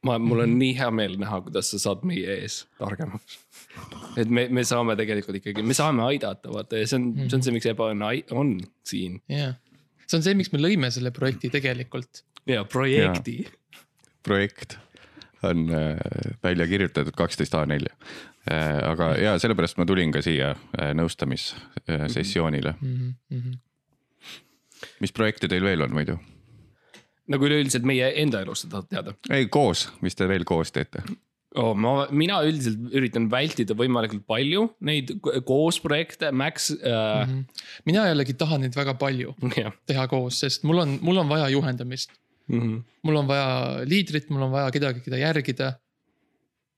[0.07, 3.39] ma, mul on nii hea meel näha, kuidas sa saad meie ees targemaks.
[4.19, 7.45] et me, me saame tegelikult ikkagi, me saame aidata, vaata ja see on, see on
[7.45, 8.55] see, miks Ebaõnne on
[8.87, 9.57] siin jah,
[10.05, 12.23] see on see, miks me lõime selle projekti tegelikult.
[12.47, 13.47] Ja projekti.
[14.23, 14.77] projekt
[15.43, 15.97] on äh,
[16.43, 17.85] välja kirjutatud kaksteist A4
[18.51, 18.89] äh,.
[18.89, 22.73] aga ja sellepärast ma tulin ka siia äh, nõustamissessioonile.
[22.81, 23.57] Mm -hmm.
[24.99, 26.17] mis projekte teil veel on muidu?
[27.27, 29.15] nagu üleüldiselt meie enda elust sa tahad teada.
[29.29, 31.03] ei, koos, mis te veel koos teete?
[31.55, 31.73] oh,.
[31.75, 37.43] ma, mina üldiselt üritan vältida võimalikult palju neid ko- koos projekte, Max äh, mm.
[37.89, 39.75] mina jällegi tahan neid väga palju -hmm.
[39.89, 42.13] teha koos, sest mul on, mul on vaja juhendamist.
[42.47, 42.81] Mm -hmm.
[43.03, 45.73] mul on vaja liidrit, mul on vaja kedagi, keda järgida.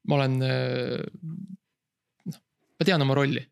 [0.07, 0.37] ma olen,
[2.25, 2.39] noh,
[2.79, 3.43] ma tean oma rolli.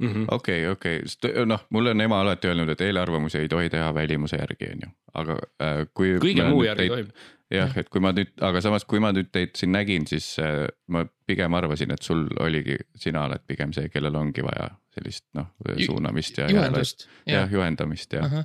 [0.00, 0.24] -hmm.
[0.30, 1.02] okei, okei,
[1.46, 4.88] noh, mulle on ema alati öelnud, et eelarvamusi ei tohi teha välimuse järgi, on ju,
[5.14, 6.16] aga äh, kui.
[6.22, 7.12] kõige muu järgi tohib.
[7.50, 10.66] jah, et kui ma nüüd, aga samas, kui ma nüüd teid siin nägin, siis äh,
[10.88, 15.52] ma pigem arvasin, et sul oligi, sina oled pigem see, kellel ongi vaja sellist noh
[15.86, 16.50] suunamist ja.
[16.50, 18.44] juhendust, jah jah, juhendamist ja,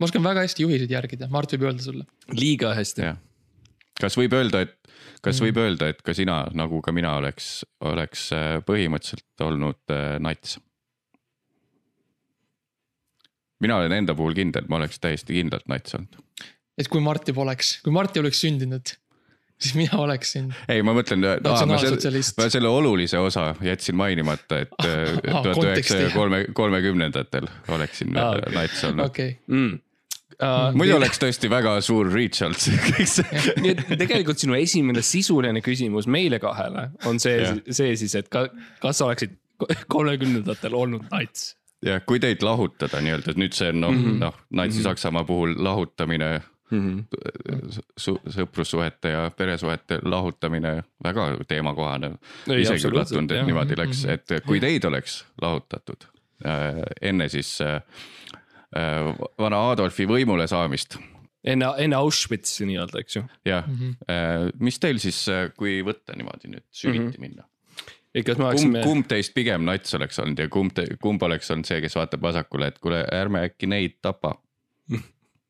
[0.00, 2.06] ma oskan väga hästi juhiseid järgida, Mart võib öelda sulle.
[2.32, 3.12] liiga hästi.
[4.00, 4.76] kas võib öelda, et,
[5.22, 5.46] kas Mm.
[5.46, 10.58] võib öelda, et ka sina nagu ka mina oleks, oleks äh, põhimõtteliselt olnud äh, nats?
[13.60, 16.20] mina olen enda puhul kindel, ma oleks täiesti kindlalt nats olnud.
[16.78, 18.96] et kui Marti poleks, kui Marti oleks sündinud,
[19.62, 22.48] siis mina oleksin ei, ma mõtlen, ma selle, ma.
[22.52, 26.14] selle olulise osa jätsin mainimata, et tuhat üheksasaja jah.
[26.16, 28.54] kolme, kolmekümnendatel oleksin veel okei.
[28.58, 29.06] nats olnud.
[29.06, 29.74] okei, mm..
[30.34, 33.42] Uh, muidu oleks tõesti väga suur reach olnud see kõik see.
[33.62, 38.26] nii et tegelikult sinu esimene sisuline küsimus meile kahele on see Jah., see siis, et
[38.32, 38.48] ka,
[38.82, 39.36] kas sa oleksid
[39.94, 41.52] kolmekümnendatel olnud nats?
[41.86, 45.54] ja kui teid lahutada nii-öelda, et nüüd see on noh mm -hmm., noh Natsi-Saksamaa puhul
[45.64, 50.74] lahutamine su, sõprussuhete ja peresuhete lahutamine
[51.04, 52.14] väga teemakohane.
[52.56, 53.48] Isegi üllatunud, et jah.
[53.48, 56.06] niimoodi läks, et kui teid oleks lahutatud
[56.46, 57.80] äh, enne siis äh,
[58.76, 60.98] äh, vana Adolfi võimule saamist
[61.44, 63.24] enne, enne Auschwitzi nii-öelda, eks ju.
[63.44, 64.54] jah mm, -hmm.
[64.64, 65.24] mis teil siis,
[65.56, 67.20] kui võtta niimoodi nüüd süviti mm -hmm.
[67.20, 67.48] minna?
[68.14, 71.50] et kas me kumb, oleksime, kumb teist pigem nats oleks olnud ja kumb, kumb oleks
[71.50, 74.38] olnud see, kes vaatab vasakule, et kuule, ärme äkki neid tapa.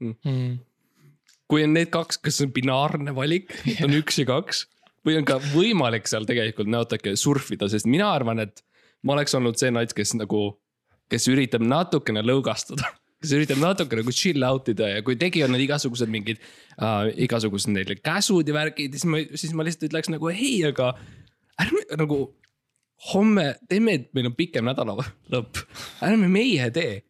[0.05, 0.59] Mm.
[1.51, 3.53] Kui on need kaks, kas see on binaarne valik,
[3.85, 4.65] on üks ja kaks
[5.05, 8.63] või on ka võimalik seal tegelikult natuke surfida, sest mina arvan, et
[9.05, 10.47] ma oleks olnud see nats, kes nagu,
[11.13, 12.89] kes üritab natukene lõugastada
[13.25, 17.73] kes üritab natuke nagu chill out ida ja kui tegi on igasugused mingid äh,, igasugused
[17.73, 20.95] neil käsud ja värgid, siis ma, siis ma lihtsalt ütleks nagu hei, aga
[21.61, 22.21] ärme nagu
[23.13, 25.61] homme teeme, meil on pikem nädalalõpp,
[26.05, 27.03] ärme meie tee,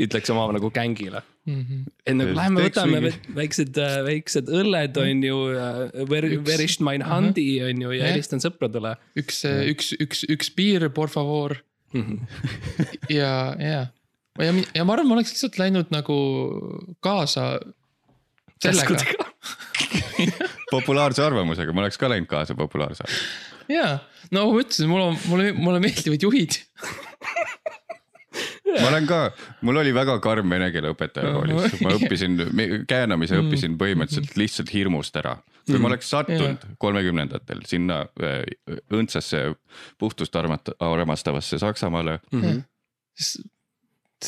[0.00, 1.78] ütleks oma nagu gängile Mhm.
[2.06, 5.38] et nagu lähme võtame mingi- väiksed, väiksed õlled on ju,
[6.46, 8.92] Verisht mein handi on ju ja helistan sõpradele.
[9.18, 11.56] üks, üks, üks, üks piir, por favor.
[13.10, 13.80] ja, ja,
[14.38, 16.16] ja, ja ma arvan, ma oleks lihtsalt läinud nagu
[17.04, 17.58] kaasa
[18.62, 19.02] sellega.
[20.72, 23.72] populaarse arvamusega, ma oleks ka läinud kaasa populaarse arvamusega.
[23.72, 23.98] ja,
[24.30, 26.60] no ma ütlesin, mul on, mulle, mulle meeldivad juhid.
[28.80, 29.18] ma olen ka,
[29.66, 32.36] mul oli väga karm vene keele õpetaja koolis, ma õppisin,
[32.88, 35.36] käänamise õppisin põhimõtteliselt lihtsalt hirmust ära.
[35.66, 38.42] kui ma oleks sattunud kolmekümnendatel sinna äh,
[38.90, 39.44] õndsasse
[39.98, 42.20] puhtust armastavasse Saksamaale,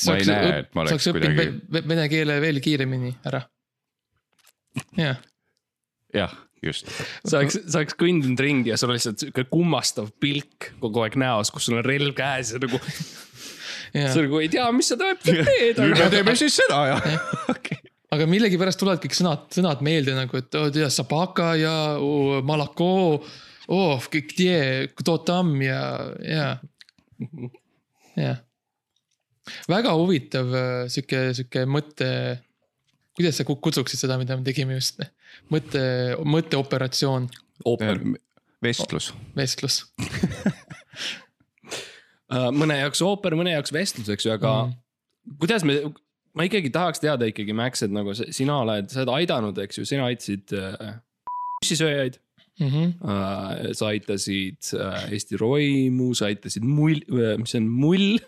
[0.07, 3.43] Ma ei näe, et ma oleks kuidagi- ve- vene keele veel kiiremini ära.
[4.99, 5.21] jah,
[6.15, 6.89] jah, just.
[7.25, 11.15] sa oleks, sa oleks kõndinud ringi ja sul on lihtsalt sihuke kummastav pilk kogu aeg
[11.21, 12.81] näos, kus sul on relv käes ja nagu,
[13.95, 15.81] see on nagu ei tea, mis sa täpselt teed.
[15.81, 17.81] nüüd me teeme siis seda ja, ja..
[18.17, 22.89] aga millegipärast tulevad kõik sõnad, sõnad meelde nagu, et oh, tea, sabaka ja oh, malako.
[23.73, 25.81] Oh, kde, kdo tam ja,
[26.21, 26.49] ja,
[28.19, 28.43] jah.
[29.71, 32.11] väga huvitav äh, sihuke, sihuke mõte.
[33.17, 35.01] kuidas sa kutsuksid seda, mida me tegime just?
[35.55, 35.81] mõtte,
[36.29, 37.31] mõtteoperatsioon.
[38.65, 39.15] vestlus.
[39.39, 39.81] vestlus
[42.33, 45.39] Äh, mõne jaoks ooper, mõne jaoks vestlus, eks ju, aga mm.
[45.43, 45.77] kuidas me,
[46.33, 49.85] ma ikkagi tahaks teada ikkagi, Max, et nagu sina oled, sa oled aidanud, eks ju,
[49.89, 50.95] sina aitasid äh,
[51.61, 52.21] bussisööjaid
[52.55, 53.03] Mhm.
[53.03, 53.73] äh,.
[53.75, 58.21] sa aitasid äh, Eesti Roimu, sa aitasid mull, mis see on, mull.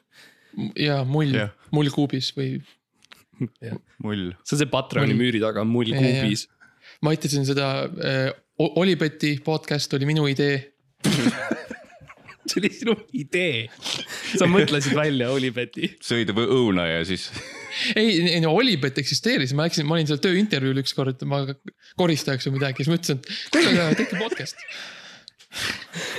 [0.75, 2.57] ja mull Jah., mull kuubis või
[4.03, 4.33] mull.
[4.43, 5.21] see on see Patroni Mull.
[5.21, 6.01] müüri taga, mull ja.
[6.03, 6.49] kuubis.
[7.07, 7.71] ma aitasin seda
[8.03, 10.73] äh,, Olibeti podcast oli minu idee.
[12.51, 13.67] see oli sinu idee.
[14.37, 15.93] sa mõtlesid välja Olibeti.
[16.05, 17.29] sõid või õuna ja siis
[18.01, 21.43] ei, ei no Olibet eksisteeris, ma läksin, ma olin seal tööintervjuul ükskord, ma
[22.01, 24.63] koristajaks või midagi, siis ma ütlesin, et kuule, aga tehke podcast.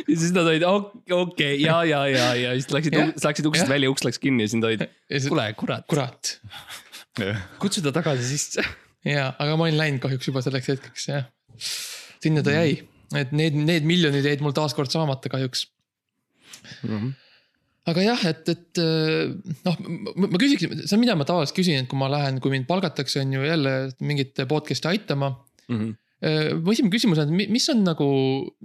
[0.07, 3.71] ja siis nad olid okei okay, ja, ja, ja, ja siis läksid sa läksid uksest
[3.71, 6.35] välja, uks läks kinni ja siis nad olid, kuule, kuule, kurat, kurat.
[7.61, 8.65] kutsu ta tagasi sisse.
[9.05, 11.27] ja, aga ma olin läinud kahjuks juba selleks hetkeks jah.
[12.23, 12.79] sinna ta jäi,
[13.17, 15.67] et need, need miljonid jäid mul taaskord saamata kahjuks.
[17.87, 19.29] Aga jah, et, et äh,
[19.67, 19.77] noh,
[20.25, 23.21] ma küsiksin, see on, mida ma tavaliselt küsin, et kui ma lähen, kui mind palgatakse,
[23.23, 25.33] on ju jälle mingit podcast'i aitama.
[25.71, 25.95] Mhm.
[26.65, 28.05] mu esimene küsimus on, et mis on nagu,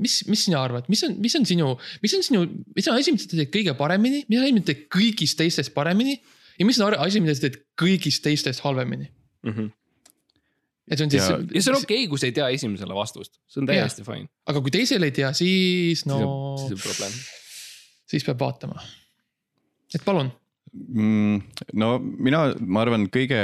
[0.00, 3.12] mis, mis sina arvad, mis on, mis on sinu, mis on sinu, mis on asi,
[3.12, 6.16] mida sa teed kõige paremini, mis on asi, mida teed kõigist teistest paremini.
[6.56, 9.10] ja mis on asi, mida sa teed kõigist teistest halvemini
[9.42, 9.52] mm.
[9.52, 9.68] -hmm.
[10.88, 11.28] et see on siis.
[11.28, 14.32] ja see on okei okay,, kui sa ei tea esimesele vastust, see on täiesti fine.
[14.46, 16.56] aga kui teisel ei tea, siis no.
[16.56, 17.20] siis on probleem.
[18.12, 18.82] Siis peab vaatama,
[19.94, 20.30] et palun
[20.72, 21.42] mm,.
[21.80, 23.40] no mina, ma arvan, kõige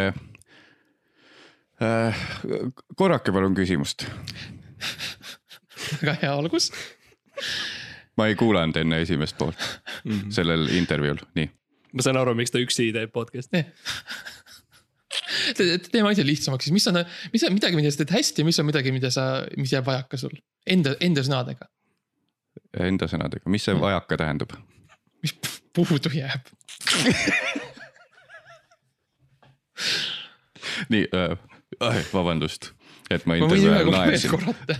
[1.83, 2.24] äh,.
[2.98, 4.07] korrake palun küsimust
[6.00, 6.70] väga hea algus.
[8.18, 9.61] ma ei kuulanud enne esimest poolt
[10.04, 10.35] mm -hmm.
[10.35, 11.48] sellel intervjuul, nii.
[11.92, 13.64] ma saan aru, miks ta üksi teeb podcast'i
[15.92, 16.98] teeme asja lihtsamaks, siis mis on,
[17.33, 20.20] mis on midagi, mida sa teed hästi, mis on midagi, mida sa, mis jääb vajaka
[20.20, 20.35] sul
[20.68, 21.68] enda, enda sõnadega?
[22.76, 24.52] Enda sõnadega, mis see vajaka tähendab?
[25.22, 25.35] mis
[25.74, 26.50] puudu jääb
[30.92, 32.72] nii äh,, vabandust,
[33.11, 33.38] et ma.
[33.40, 33.90] veel
[34.31, 34.78] korrata.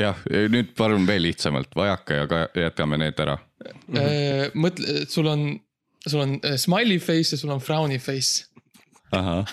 [0.00, 0.20] jah,
[0.52, 3.38] nüüd palun veel lihtsamalt, vajaka ja jätame need ära.
[3.64, 4.54] -hmm.
[4.54, 5.46] mõtle, sul on,
[6.06, 8.46] sul on äh, smiley face ja sul on frowny face.
[9.12, 9.46] ahah.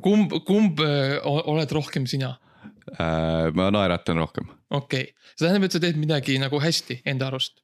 [0.00, 2.36] kumb, kumb äh, oled rohkem sina
[2.98, 3.52] äh,?
[3.54, 4.50] ma naeratan rohkem.
[4.72, 7.62] Okei okay., see tähendab, et sa teed midagi nagu hästi enda arust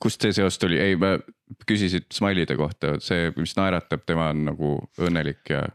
[0.00, 1.14] kust see seos tuli, ei, ma
[1.68, 5.66] küsisid Smile'ide kohta, see, mis naeratab, tema on nagu õnnelik ja.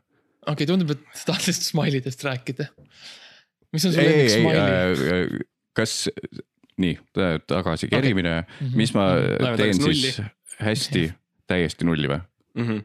[0.45, 2.69] okei okay,, tundub, et sa tahad lihtsalt Smile'idest rääkida.
[3.75, 5.37] mis on su lemmik Smiley äh,?
[5.75, 6.07] kas,
[6.81, 6.97] nii,
[7.51, 8.81] tagasi kerimine okay., mm -hmm.
[8.81, 10.31] mis ma Läheme teen siis nulli.
[10.59, 11.05] hästi,
[11.47, 12.19] täiesti nulli või
[12.55, 12.67] mm?
[12.67, 12.83] -hmm.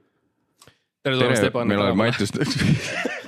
[1.02, 1.68] tere tulemast, Eban.
[1.68, 2.34] meil on Mattius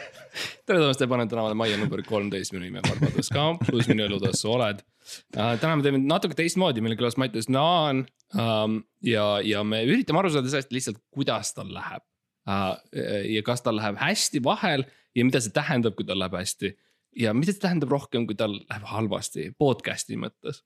[0.72, 4.40] tere tulemast Ebanen tänavale majja number kolmteist, minu nimi on Mart Mattias Kampus, minu elutoas
[4.40, 5.52] sa oled uh,.
[5.60, 10.32] täna me teeme natuke teistmoodi, meil külas Mattias Naan um, ja, ja me üritame aru
[10.32, 12.04] saada sellest lihtsalt, kuidas tal läheb
[12.48, 12.72] uh,.
[13.28, 14.86] ja kas tal läheb hästi vahel
[15.18, 16.72] ja mida see tähendab, kui tal läheb hästi.
[17.20, 20.62] ja mida see tähendab rohkem, kui tal läheb halvasti podcast'i mõttes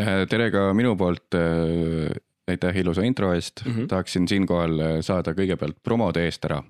[0.00, 1.36] äh, tere ka minu poolt
[2.50, 3.86] aitäh ilusa intro eest mm, -hmm.
[3.90, 6.62] tahaksin siinkohal äh, saada kõigepealt promode eest ära.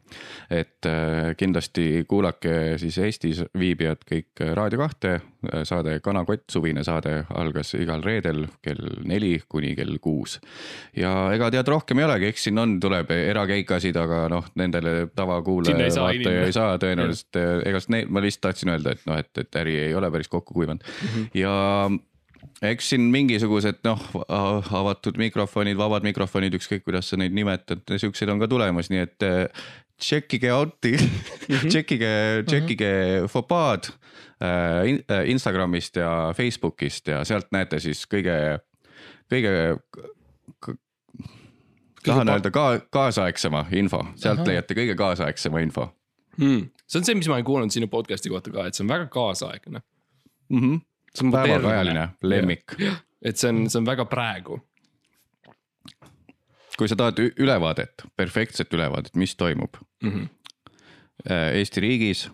[0.51, 5.21] et äh, kindlasti kuulake siis Eestis viibijad kõik äh, Raadio kahte,
[5.63, 10.41] saade Kanakott, suvine saade algas igal reedel kell neli kuni kell kuus.
[10.97, 15.93] ja ega tead, rohkem ei olegi, eks siin on, tuleb erakeikasid, aga noh, nendele tavakuulaja,
[16.01, 17.37] vaataja ei saa tõenäoliselt,
[17.69, 20.83] ega ma lihtsalt tahtsin öelda, et noh, et, et äri ei ole päris kokku kuivanud
[20.83, 21.31] mm -hmm.
[21.35, 21.91] ja
[22.65, 28.41] eks siin mingisugused noh, avatud mikrofonid, vabad mikrofonid, ükskõik kuidas sa neid nimetad, siukseid on
[28.41, 29.27] ka tulemas, nii et
[30.01, 31.69] tšekkige äh, out'i mhm.
[31.73, 32.13] tšekkige,
[32.49, 32.91] tšekkige
[33.33, 38.37] Fopaad äh, äh, Instagramist ja Facebookist ja sealt näete siis kõige,
[39.33, 39.55] kõige
[42.07, 44.51] tahan öelda ka kaasaegsema info, sealt Aha.
[44.53, 45.91] leiate kõige kaasaegsema info
[46.39, 46.69] hmm..
[46.87, 49.11] see on see, mis ma olen kuulnud sinu podcast'i kohta ka, et see on väga
[49.13, 49.81] kaasaegne
[50.49, 50.61] mm.
[50.61, 50.85] -hmm
[51.17, 52.77] see on päevakajaline lemmik.
[53.23, 54.61] et see on, see on väga praegu.
[56.77, 60.33] kui sa tahad ülevaadet, perfektset ülevaadet, mis toimub mm -hmm.
[61.33, 62.31] Eesti riigis.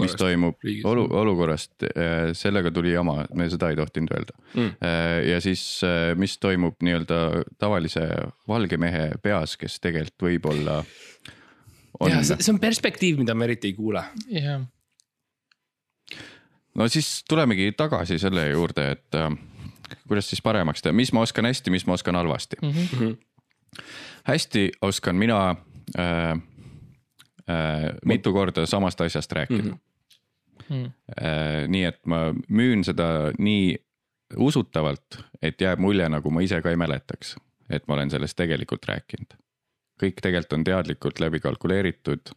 [0.00, 4.60] mis toimub olu, olukorrast, äh, sellega tuli jama, me seda ei tohtinud öelda mm..
[4.60, 5.80] Äh, ja siis,
[6.14, 8.08] mis toimub nii-öelda tavalise
[8.48, 10.84] valge mehe peas, kes tegelikult võib-olla
[12.00, 12.10] on....
[12.10, 14.04] ja see on perspektiiv, mida me eriti ei kuule.
[14.30, 14.62] jah
[16.74, 19.30] no siis tulemegi tagasi selle juurde, et äh,
[20.08, 22.70] kuidas siis paremaks teha, mis ma oskan hästi, mis ma oskan halvasti mm.
[22.70, 23.16] -hmm.
[24.24, 25.56] hästi oskan mina
[25.98, 26.30] äh,
[27.50, 29.78] äh, mitu korda samast asjast rääkida mm.
[30.70, 30.90] -hmm.
[31.22, 32.16] Äh, nii et ma
[32.48, 33.76] müün seda nii
[34.36, 37.36] usutavalt, et jääb mulje, nagu ma ise ka ei mäletaks,
[37.70, 39.34] et ma olen sellest tegelikult rääkinud.
[40.02, 42.32] kõik tegelikult on teadlikult läbi kalkuleeritud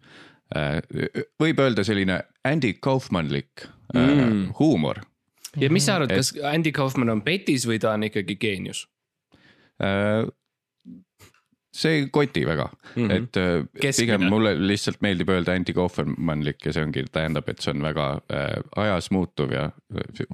[1.39, 4.43] võib öelda selline Andy Kaufmanlik äh, mm.
[4.59, 5.01] huumor.
[5.59, 8.85] ja mis sa arvad, kas Andy Kaufman on petis või ta on ikkagi geenius?
[9.83, 10.23] Äh,
[11.77, 13.11] see ei koti väga mm, -hmm.
[13.11, 13.39] et
[13.81, 14.17] Keskmine.
[14.17, 18.55] pigem mulle lihtsalt meeldib öelda anti-Kaufmanlik ja see ongi, tähendab, et see on väga äh,
[18.83, 19.69] ajas muutuv ja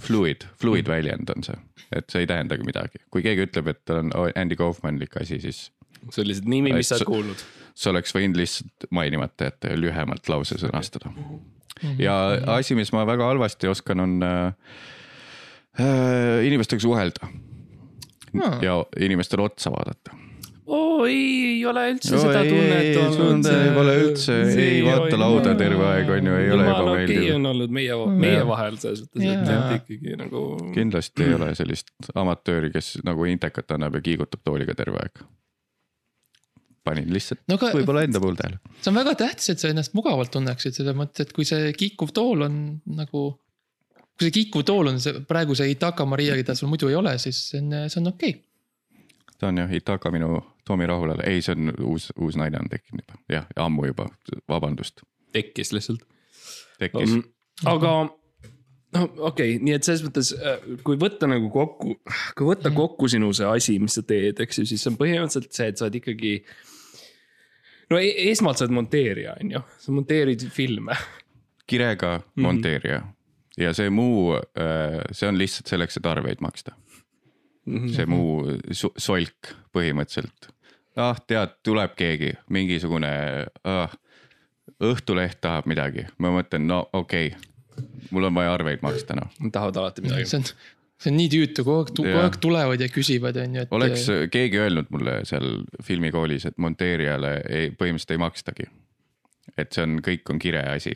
[0.02, 0.96] fluid, fluid mm -hmm.
[0.96, 1.58] väljend on see.
[1.92, 5.72] et see ei tähendagi midagi, kui keegi ütleb, et ta on Andy Kaufmanlik asi, siis.
[6.12, 9.80] See on lihtsalt nimi, mis sa oled kuulnud sa oleks võinud lihtsalt mainimata jätta ja
[9.80, 11.14] lühemalt lause sõnastada.
[12.00, 12.18] ja
[12.58, 14.76] asi, mis ma väga halvasti oskan, on äh,
[15.82, 17.32] äh inimestega suhelda
[18.34, 18.58] no..
[18.62, 20.20] ja inimestele otsa vaadata
[20.74, 23.50] oo ei, ei ole üldse no, seda tunnet olnud.
[23.76, 27.20] Pole üldse, ei vaata lauda terve aeg on ju, ei ole ebameeldiv.
[27.20, 30.46] okei on olnud meie, meie vahel selles suhtes, et ikkagi nagu.
[30.78, 35.26] kindlasti ei ole sellist amatööri, kes nagu intekat annab ja kiigutab tooliga terve aeg
[36.84, 38.60] panin lihtsalt no aga võib-olla enda puhul tähele.
[38.80, 42.14] see on väga tähtis, et sa ennast mugavalt tunneksid, selles mõttes, et kui see kikkuv
[42.16, 42.58] tool on
[43.00, 43.26] nagu.
[44.14, 47.18] kui see kikkuv tool on see praegu see Itaka Maria, keda sul muidu ei ole,
[47.22, 49.06] siis see on, see on okei okay..
[49.40, 53.04] ta on jah Itaka minu Toomi Rahulale, ei, see on uus, uus naine on tekkinud
[53.04, 54.08] juba, jah, ammu juba,
[54.50, 55.04] vabandust,
[55.36, 56.06] tekkis lihtsalt.
[56.80, 57.24] tekkis Um,
[57.70, 57.94] aga
[58.94, 60.34] no okei okay,, nii et selles mõttes,
[60.86, 61.96] kui võtta nagu kokku,
[62.38, 62.76] kui võtta Mhm.
[62.78, 65.78] kokku sinu see asi, mis sa teed, eks ju, siis see on põhimõtteliselt see, et
[65.78, 66.34] sa oled ikkagi.
[67.92, 70.96] no e esmalt sa oled monteerija, on ju, sa monteerid filme.
[71.68, 72.42] kirega Mhm.
[72.44, 73.02] monteerija
[73.58, 74.38] ja see muu,
[75.12, 76.74] see on lihtsalt selleks, et arveid maksta,
[77.66, 77.88] Mhm.
[77.94, 78.58] see muu
[78.98, 80.50] solk põhimõtteliselt.
[80.98, 83.90] ah, tead, tuleb keegi, mingisugune ah,
[84.84, 87.40] Õhtuleht tahab midagi, ma mõtlen, no okei okay,,
[88.12, 89.32] mul on vaja arveid maksta, noh.
[89.52, 90.28] tahavad alati midagi.
[90.30, 90.46] see on,
[91.02, 93.74] see on nii tüütu, kogu aeg, kogu aeg tulevad ja küsivad, on ju, et.
[93.80, 95.50] oleks keegi öelnud mulle seal
[95.86, 98.70] filmikoolis, et monteerijale ei, põhimõtteliselt ei makstagi.
[99.58, 100.96] et see on, kõik on kire asi.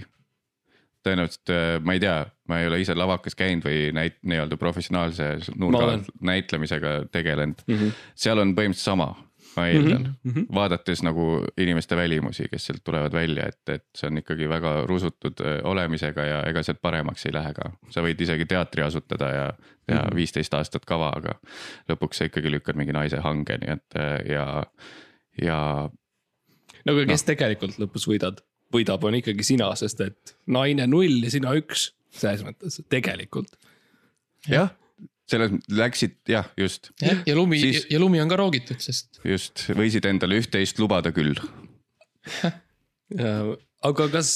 [1.08, 2.18] tõenäoliselt äh, ma ei tea,
[2.52, 7.76] ma ei ole ise lavakas käinud või näit-, nii-öelda professionaalse nurga alt näitlemisega tegelenud mm.
[7.76, 8.04] -hmm.
[8.16, 9.14] seal on põhimõtteliselt sama,
[9.58, 10.32] ma eeldan mm.
[10.32, 10.46] -hmm.
[10.54, 11.28] vaadates nagu
[11.58, 16.26] inimeste välimusi, kes sealt tulevad välja, et, et see on ikkagi väga rusutud öö, olemisega
[16.26, 17.72] ja ega sealt paremaks ei lähe ka.
[17.90, 19.48] sa võid isegi teatri asutada ja
[19.88, 20.16] teha Mhm.
[20.16, 20.60] viisteist mm -hmm.
[20.60, 21.36] aastat kava, aga
[21.90, 24.64] lõpuks sa ikkagi lükkad mingi naise hange, nii et öö, ja,
[25.42, 25.90] ja
[26.86, 27.28] no aga kes no.
[27.32, 28.42] tegelikult lõpus võidad,
[28.74, 33.58] võidab, on ikkagi sina, sest et naine null ja sina üks, selles mõttes tegelikult.
[34.48, 34.72] jah,
[35.32, 39.66] selles mõttes läksid jah, just, ja lumi siis..., ja lumi on ka roogitud, sest just
[39.76, 41.36] võisid endale üht-teist lubada küll.
[43.90, 44.32] aga kas,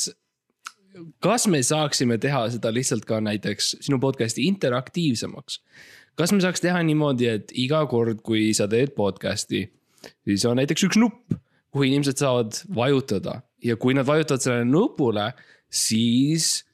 [1.23, 5.61] kas me saaksime teha seda lihtsalt ka näiteks sinu podcast'i interaktiivsemaks?
[6.19, 9.63] kas me saaks teha niimoodi, et iga kord, kui sa teed podcast'i,
[10.27, 11.31] siis on näiteks üks nupp,
[11.71, 15.29] kuhu inimesed saavad vajutada ja kui nad vajutavad sellele nupule,
[15.71, 16.65] siis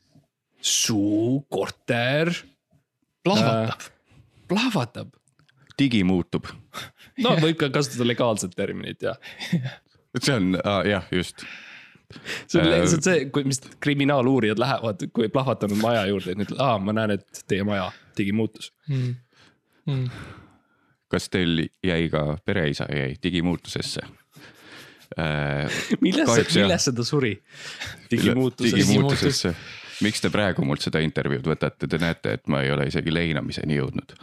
[0.57, 2.33] su korter
[3.23, 3.93] plahvatab äh..
[4.49, 5.13] plahvatab.
[5.77, 6.49] digi muutub,
[7.23, 9.15] no võib ka kasutada legaalset terminit ja
[10.23, 11.45] see on ah, jah, just
[12.47, 16.53] see on Äh, lihtsalt see, kui, mis kriminaaluurijad lähevad, kui plahvatanud maja juurde, et nüüd,
[16.63, 18.71] aa, ma näen, et teie maja tegi muutus.
[18.89, 19.15] Mm.
[19.87, 20.09] Mm.
[21.07, 25.77] kas teil jäi ka pereisa jäi digimuutusesse äh,?
[26.01, 26.65] milles Kahjuks,, jah.
[26.67, 27.31] milles seda suri?
[28.11, 28.73] digimuutuses.
[28.75, 29.53] digimuutusesse.
[30.05, 33.79] Miks te praegu mult seda intervjuud võtate, te näete, et ma ei ole isegi leinamiseni
[33.79, 34.13] jõudnud.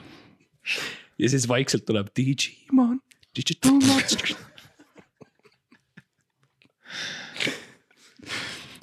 [1.18, 3.01] ja siis vaikselt tuleb Digimon,
[3.37, 4.35] Digital Monster.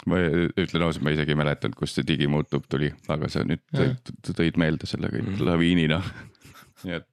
[0.10, 0.18] ma
[0.58, 4.58] ütlen ausalt, ma isegi ei mäletanud, kust see digimuutub tuli, aga sa nüüd tõid- tõid
[4.58, 5.44] meelde selle kõik Mhm.
[5.46, 6.02] laviinina.
[6.86, 7.08] nii et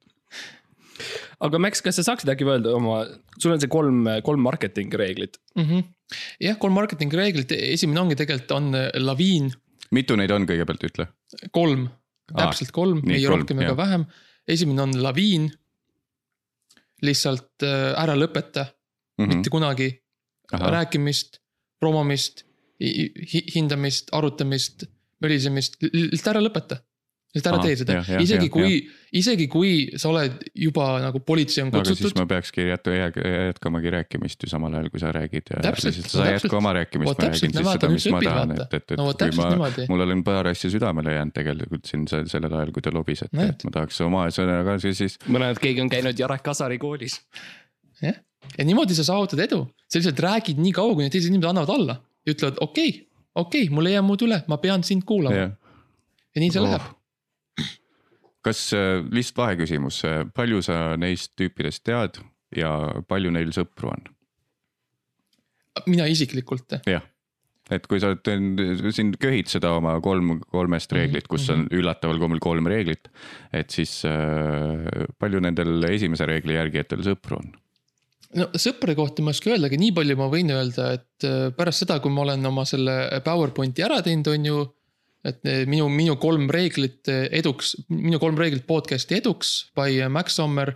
[1.39, 3.05] aga Max, kas sa saaksid äkki öelda oma,
[3.39, 5.37] sul on see kolm, kolm marketingi reeglit.
[5.55, 5.83] Mm -hmm.
[6.43, 9.51] jah, kolm marketingi reeglit, esimene ongi tegelikult on äh, laviin,
[9.95, 11.07] mitu neid on kõigepealt, ütle.
[11.55, 11.87] kolm,
[12.29, 14.05] täpselt kolm, ei kolm, rohkem ega vähem.
[14.47, 15.49] esimene on laviin.
[17.01, 19.35] lihtsalt äh, ära lõpeta mm, -hmm.
[19.35, 19.89] mitte kunagi
[20.51, 21.39] rääkimist,
[21.79, 22.43] promomist,
[23.55, 24.83] hindamist, arutamist,
[25.21, 26.79] mölisemist, lihtsalt ära lõpeta.
[27.35, 28.77] Lihtsalt ära tee seda isegi jah, kui,
[29.19, 29.71] isegi kui
[30.01, 32.17] sa oled juba nagu politsei on aga siis kutsutud.
[32.23, 36.07] ma peakski jät- jät- jätkamagi rääkimist ju samal ajal, kui sa räägid ja Täpselt, sa
[36.07, 36.31] täpselt.
[36.33, 38.97] jätka oma rääkimist, Vot ma räägin siis no seda, mis ma tahan, et, et, et
[38.97, 42.81] No kui ma mul on paar asja südamele jäänud tegelikult siin se- sellel ajal, kui
[42.81, 43.59] te lobisete, Näed.
[43.59, 46.81] et ma tahaks oma sõnaga siis, siis ma näen, et keegi on käinud Jarek Kasari
[46.81, 47.21] koolis.
[48.01, 48.17] jah,
[48.57, 52.01] ja niimoodi sa saavutad edu, sa lihtsalt räägid nii kaua, kuni teised inimesed annavad alla
[52.25, 55.35] ja ütlevad okei okay,, okei okay,, mul ei jää muud üle, ma pean sind kuulama
[55.35, 55.51] ja,
[56.33, 56.71] ja nii see oh.
[56.71, 56.95] läheb.
[58.45, 60.01] Kas äh, lihtsalt vaheküsimus,
[60.35, 62.21] palju sa neist tüüpidest tead
[62.55, 62.73] ja
[63.09, 64.09] palju neil sõpru on?
[65.87, 67.05] mina isiklikult, jah,
[67.71, 72.41] et kui sa oled siin köhid seda oma kolm, kolmest reeglit, kus on üllataval kombel
[72.43, 73.07] kolm reeglit,
[73.55, 77.53] et siis äh, palju nendel esimese reegli järgijatel sõpru on?
[78.37, 81.85] no sõprade kohta ma ei oska öeldagi, nii palju ma võin öelda, et äh, pärast
[81.85, 84.59] seda, kui ma olen oma selle PowerPointi ära teinud, on ju.
[85.27, 90.39] Et eh, minu, minu kolm reeglit eh, eduks, minu kolm reeglit podcast'i eduks by Max
[90.39, 90.75] Sommer.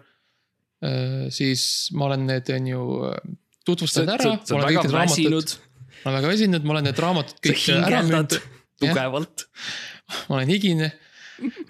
[1.31, 1.61] siis
[1.95, 2.81] ma olen need, on ju
[3.63, 4.33] tutvustanud ära.
[4.43, 5.53] sa oled väga väsinud,
[6.03, 8.35] ma olen väga väsinud, ma olen need raamatud kõik ära müünud.
[8.83, 9.45] tugevalt,
[10.27, 10.91] ma olen higine.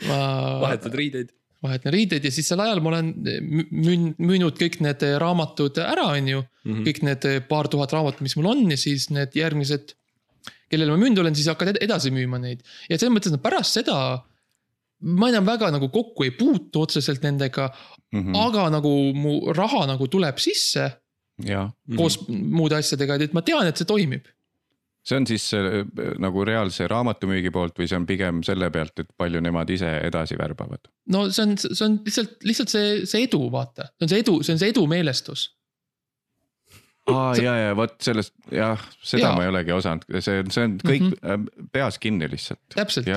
[0.09, 0.17] ma
[0.65, 1.29] vahetad riideid.
[1.63, 6.09] vahetan riideid ja siis sel ajal ma olen mü- müün- müünud kõik need raamatud ära,
[6.17, 6.41] on ju.
[6.65, 6.83] Mhm.
[6.89, 9.93] kõik need paar tuhat raamatut, mis mul on ja siis need järgmised,
[10.73, 12.65] kellele ma müünud olen, siis hakkad ed- edasi müüma neid.
[12.89, 13.97] ja selles mõttes, et pärast seda
[15.03, 17.69] ma enam väga nagu kokku ei puutu otseselt nendega
[18.13, 20.83] Mm mm., aga nagu mu raha nagu tuleb sisse
[21.41, 21.63] ja
[21.97, 24.27] koos muude asjadega, et ma tean, et see toimib.
[25.03, 25.81] see on siis äh,
[26.21, 30.37] nagu reaalse raamatumüügi poolt või see on pigem selle pealt, et palju nemad ise edasi
[30.37, 30.87] värbavad?
[31.09, 34.37] no see on, see on lihtsalt, lihtsalt see, see edu, vaata, see on see edu,
[34.45, 35.49] see on see edu meelestus.
[37.11, 39.35] Aa ja, ja vot sellest jah, seda Jaa.
[39.35, 41.69] ma ei olegi osanud, see on, see on kõik mm -hmm.
[41.75, 42.61] peas kinni lihtsalt.
[42.75, 43.09] täpselt,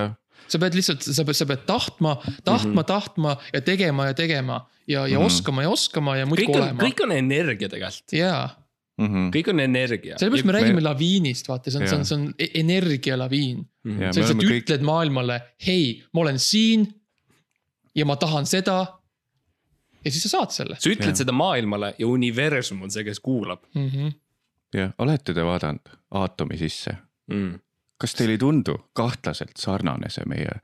[0.47, 2.85] sa pead lihtsalt, sa pead, sa pead tahtma, tahtma mm, -hmm.
[2.85, 5.23] tahtma ja tegema ja tegema ja, ja mm.
[5.23, 5.27] -hmm.
[5.27, 6.83] oskama ja oskama ja muudkui olema.
[6.83, 8.67] kõik on energia tegelikult, jaa,
[8.97, 9.29] Mhm.
[9.29, 10.17] kõik on energia.
[10.17, 13.59] sellepärast me räägime laviinist, vaata, see on, see on, see on e- energialaviin.
[13.85, 16.87] ja sa me lihtsalt oleme kõik, ütled maailmale, hei, ma olen siin
[17.95, 18.96] ja ma tahan seda.
[20.07, 21.21] Ja siis sa saad selle sa ütled Jah.
[21.25, 23.91] seda maailmale ja universum on see, kes kuulab mm.
[23.91, 24.17] -hmm.
[24.79, 26.97] jah, olete te vaadanud aatomi sisse?
[27.33, 27.55] mm..
[28.01, 30.59] kas teile ei tundu kahtlaselt sarnane see meie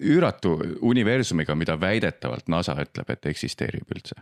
[0.00, 4.20] üüratu universumiga, mida väidetavalt NASA ütleb, et eksisteerib üldse?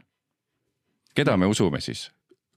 [1.15, 2.11] keda me usume siis?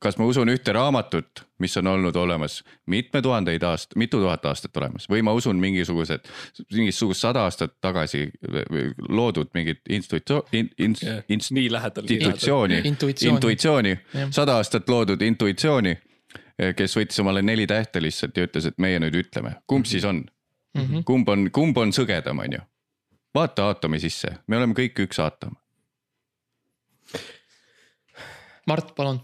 [0.03, 2.59] Kas ma usun ühte raamatut, mis on olnud olemas
[2.91, 6.27] mitme tuhandeid aast-, mitu tuhat aastat olemas või ma usun mingisugused,
[6.73, 8.25] mingisugust sada aastat tagasi
[9.09, 11.23] loodud mingit institutsioon in,, in, Yeah.
[11.29, 12.05] in, nii lähedal.
[13.31, 13.97] intuitsiooni,
[14.31, 15.95] sada aastat loodud intuitsiooni,
[16.75, 20.23] kes võttis omale neli tähte lihtsalt ja ütles, et meie nüüd ütleme, kumb siis on?
[20.77, 21.03] Mm -hmm.
[21.05, 22.59] kumb on, kumb on sõgedam, on ju?
[23.35, 25.55] vaata aatomi sisse, me oleme kõik üks aatom.
[28.67, 29.19] Mart, palun.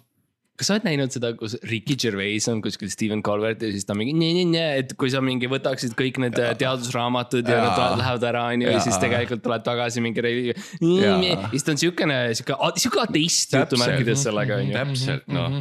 [0.60, 3.96] Kas sa oled näinud seda, kus Ricky Gervais on kuskil Steven Colbert ja siis ta
[3.96, 6.52] mingi nii, nii, nii, et kui sa mingi võtaksid kõik need ja.
[6.60, 10.18] teadusraamatud ja, ja nad lähevad ära, on ju, ja siis tegelikult tuleb tagasi mingi.
[10.20, 11.48] Jaa.
[11.54, 14.76] siis ta on siukene, siuke, siuke ateist jutumärkides sellega on ju.
[14.76, 15.60] täpselt, noh.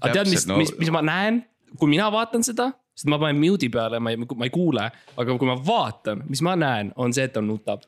[0.00, 1.42] aga tead, mis Täpselt,, no- mis, mis ma näen,
[1.76, 4.88] kui mina vaatan seda, sest ma panen mute'i peale, ma ei, ma ei kuule,
[5.20, 7.84] aga kui ma vaatan, mis ma näen, on see, et ta nutab.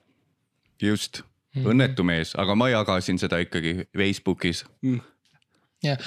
[0.80, 1.22] just,
[1.56, 4.66] õnnetu mees, aga ma jagasin seda ikkagi Facebookis,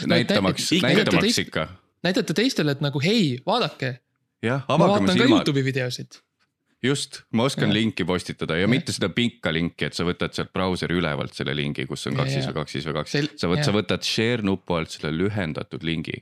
[0.08, 1.68] näitamaks, näitamaks ikka.
[2.04, 3.96] näidata teistele, et nagu hei, vaadake,
[4.44, 6.20] jah, ma avage oma vaatan ka silmad, Youtube'i videosid.
[6.84, 7.78] just, ma oskan Jah.
[7.78, 11.86] linki postitada ja mitte seda pinka linki, et sa võtad sealt brauseri ülevalt selle lingi,
[11.88, 12.44] kus on Ja, kaks ja.
[12.50, 16.20] või kaks või kaks sa võt-, sa võtad share nupu alt selle lühendatud lingi,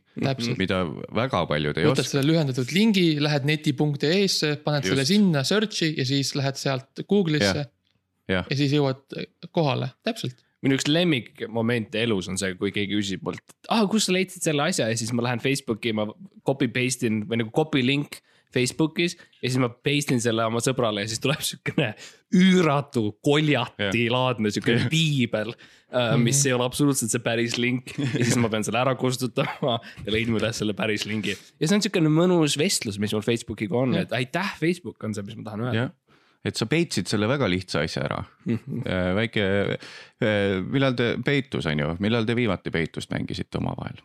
[0.62, 0.84] mida
[1.18, 2.14] väga paljud ei võtad oska.
[2.14, 4.94] selle lühendatud lingi, lähed neti.ee-sse, paned Just.
[4.94, 7.66] selle sinna search'i ja siis lähed sealt Google'isse
[8.30, 9.02] jah, ja siis jõuad
[9.52, 10.38] kohale, täpselt.
[10.62, 14.46] Minu üks lemmikmomente elus on see, kui keegi küsib mult, et ah, kus sa leidsid
[14.46, 16.08] selle asja ja siis ma lähen Facebooki, ma
[16.48, 20.62] copy paste in või nagu copy link Facebookis ja siis ma paste in selle oma
[20.64, 21.92] sõbrale ja siis tuleb siukene
[22.36, 25.54] üüratu koljatilaadne siukene piibel.
[26.24, 30.14] mis ei ole absoluutselt see päris link ja siis ma pean selle ära kustutama ja
[30.14, 31.36] leidma üles selle päris lingi.
[31.36, 35.26] ja see on siukene mõnus vestlus, mis mul Facebookiga on, et aitäh, Facebook on see,
[35.28, 35.90] mis ma tahan öelda.
[36.46, 38.22] Et sa peitsid selle väga lihtsa asja ära.
[39.20, 39.46] väike,
[40.72, 44.02] millal te peitus on ju, millal te viimati peitust mängisite omavahel?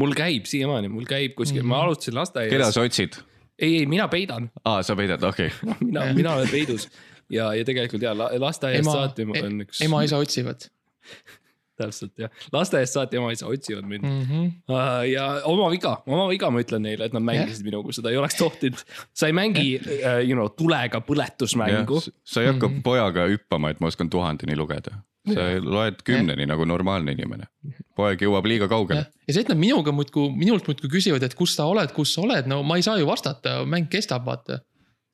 [0.00, 2.50] mul käib siiamaani, mul käib kuskil, ma alustasin lasteaias.
[2.50, 3.18] keda sa otsid?
[3.58, 5.76] ei, ei mina peidan, aa, sa peidad, okei okay.
[5.88, 6.88] mina, mina olen peidus
[7.30, 10.66] ja, ja tegelikult ja la- lasteaiast ema saati on, üks, ema-isa otsivad
[11.78, 14.20] täpselt jah, lasteaiast saati ema-isa otsivad mind mm.
[14.22, 14.50] -hmm.
[14.68, 18.18] Uh, ja oma viga, oma viga ma ütlen neile, et nad mängisid minuga, seda ei
[18.20, 18.84] oleks tohtinud.
[19.14, 22.00] sa ei mängi uh,, you know, tulega põletusmängu.
[22.24, 24.94] sa ei hakka pojaga hüppama, et ma oskan tuhandeni lugeda.
[25.24, 27.48] sa loed kümneni nagu normaalne inimene.
[27.96, 29.06] poeg jõuab liiga kaugele.
[29.28, 32.22] ja see, et nad minuga muudkui, minult muudkui küsivad, et kus sa oled, kus sa
[32.22, 34.60] oled, no ma ei saa ju vastata, mäng kestab, vaata.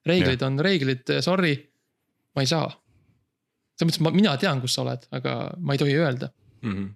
[0.06, 1.56] reeglid on reeglid, sorry,
[2.34, 2.68] ma ei saa.
[3.78, 6.30] selles mõttes, ma, mina tean, kus sa oled, aga ma ei tohi öelda.
[6.62, 6.88] Mm -hmm.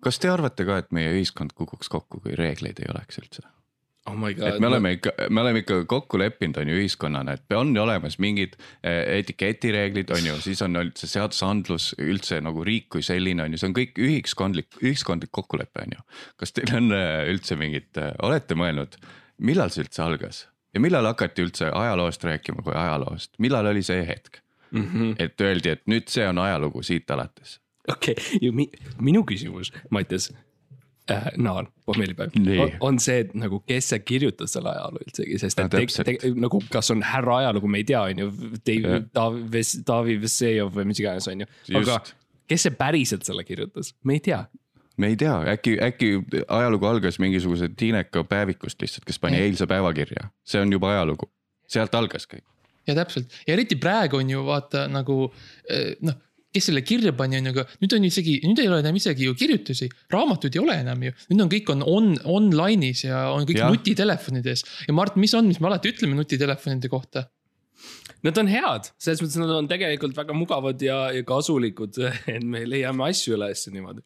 [0.00, 3.42] kas te arvate ka, et meie ühiskond kukuks kokku, kui reegleid ei oleks üldse?
[4.06, 4.60] oh my et god.
[4.60, 8.56] me oleme ikka, me oleme ikka kokku leppinud, on ju ühiskonnana, et on olemas mingid
[8.82, 13.60] eh, etiketireeglid, on ju, siis on üldse seadusandlus üldse nagu riik kui selline on ju,
[13.60, 16.04] see on kõik ühiskondlik, ühiskondlik kokkulepe on ju.
[16.40, 18.96] kas teil on eh, üldse mingit, olete mõelnud,
[19.50, 24.04] millal see üldse algas ja millal hakati üldse ajaloost rääkima kui ajaloost, millal oli see
[24.06, 25.16] hetk, mm -hmm.
[25.18, 27.58] et öeldi, et nüüd see on ajalugu siit alates
[27.88, 28.68] okei okay., ja mi,
[29.00, 30.30] minu küsimus, Mattias
[31.10, 31.30] äh,.
[31.36, 32.58] Naan, pohmellipäev Nii.
[32.58, 35.82] on, on see, et nagu, kes see kirjutas selle ajaloo üldsegi, sest No et te,
[35.82, 36.10] täpselt.
[36.10, 38.30] te, nagu, kas on härra ajalugu, me ei tea, on ju.
[39.16, 41.50] Taavi, Taavi Vessejov või mis iganes, on ju.
[41.80, 41.98] aga
[42.50, 44.44] kes see päriselt selle kirjutas, me ei tea.
[45.00, 46.12] me ei tea, äkki, äkki
[46.44, 51.30] ajalugu algas mingisuguse Tiineka päevikust lihtsalt, kes pani eilse päeva kirja, see on juba ajalugu,
[51.70, 52.44] sealt algas kõik.
[52.88, 55.22] ja täpselt ja eriti praegu on ju vaata nagu
[55.68, 56.18] eh, noh
[56.54, 59.28] kes selle kirja pani, on ju, aga nüüd on isegi, nüüd ei ole enam isegi
[59.28, 61.14] ju kirjutusi, raamatuid ei ole enam ju.
[61.32, 63.68] nüüd on kõik on on online'is ja on kõik ja.
[63.70, 67.28] nutitelefonides ja Mart, mis on, mis me alati ütleme nutitelefonide kohta?
[68.26, 72.02] Nad on head, selles mõttes nad on tegelikult väga mugavad ja, ja kasulikud,
[72.34, 74.04] et me leiame asju üles niimoodi.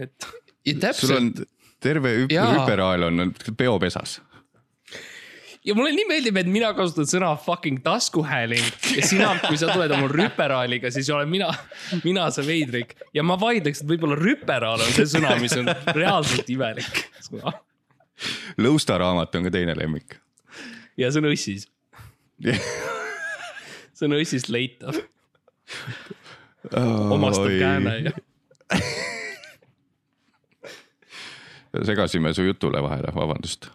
[0.00, 1.34] et sul on
[1.82, 4.20] terve hüperaal on peopesas.
[5.66, 8.66] Ja mulle nii meeldib, et mina kasutan sõna fucking taskuhääling.
[8.96, 11.50] Ja sina, kui sa tuled oma rüperaaliga, siis olen mina,
[12.04, 12.96] mina see veidrik.
[13.16, 17.02] Ja ma vaidleks, et võib-olla rüperaal on see sõna, mis on reaalselt imelik.
[17.26, 17.56] Sõna
[18.62, 20.16] Lõusta raamat on ka teine lemmik.
[20.96, 21.66] ja see on õssis,
[22.40, 24.96] see on õssist leitav,
[27.12, 28.12] omastav kääne ja
[31.84, 33.68] segasime su jutule vahele, vabandust.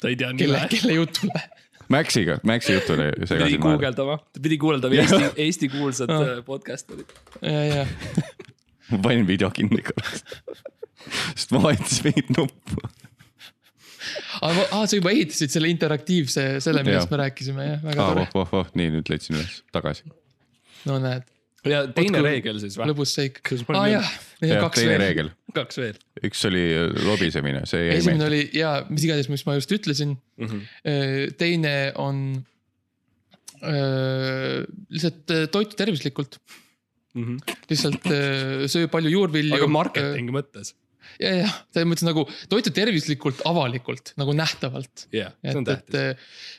[0.00, 0.68] Ta ei tea kelle nime,.
[0.72, 1.44] kelle jutule?
[1.88, 3.62] Maxiga, Maxi jutule pidi segasin vahele.
[3.64, 7.14] guugeldama, ta pidi guugeldama Eesti, Eesti kuulsat äh, podcast'erit.
[7.42, 7.86] ja, ja,
[8.90, 10.24] ma panin video kinni korraks.
[11.38, 12.82] sest ma vajutasin mingit nuppu.
[14.42, 18.28] aga ah, sa juba ehitasid selle interaktiivse, selle, millest me rääkisime, jah, väga ah, tore
[18.28, 20.04] oh, oh, oh, nii nüüd leidsin üles, tagasi.
[20.88, 21.24] no näed,
[21.66, 22.86] ja teine kui- reegel siis või?
[22.92, 23.40] lõbus seik.
[23.50, 25.00] Aa ah, jah, on kaks teine veel.
[25.02, 25.98] reegel, kaks veel
[26.28, 26.62] üks oli
[27.06, 28.28] lobisemine, see jäi esimene meelde.
[28.28, 30.16] oli ja mis iganes, mis ma just ütlesin.
[30.38, 30.46] mm.
[30.46, 31.34] -hmm.
[31.38, 32.44] teine on
[33.62, 36.38] öö, lihtsalt öö, toitu tervislikult,
[37.14, 37.54] Mm -hmm.
[37.70, 39.54] lihtsalt öö, söö palju juurvilju.
[39.54, 40.74] aga marketingi mõttes,
[41.20, 45.06] ja, jah, selles mõttes nagu toitu tervislikult avalikult nagu nähtavalt.
[45.12, 45.94] jah, see on tähtis.
[45.94, 46.14] öö,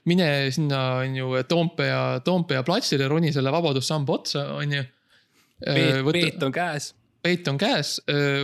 [0.06, 4.84] mine sinna on ju Toompea, Toompea platsile, roni selle vabadussamba otsa, on ju.
[5.66, 7.98] peet, peet on käes peet on käes,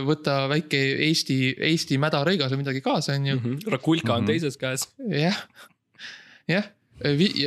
[0.04, 0.76] võta väike
[1.06, 3.36] Eesti, Eesti mädarõigas või midagi kaasa, on ju.
[3.38, 3.44] mm.
[3.44, 3.70] -hmm.
[3.72, 4.26] Rakulka on Mhm.
[4.26, 4.84] teises käes.
[5.08, 5.38] jah,
[6.48, 6.66] jah,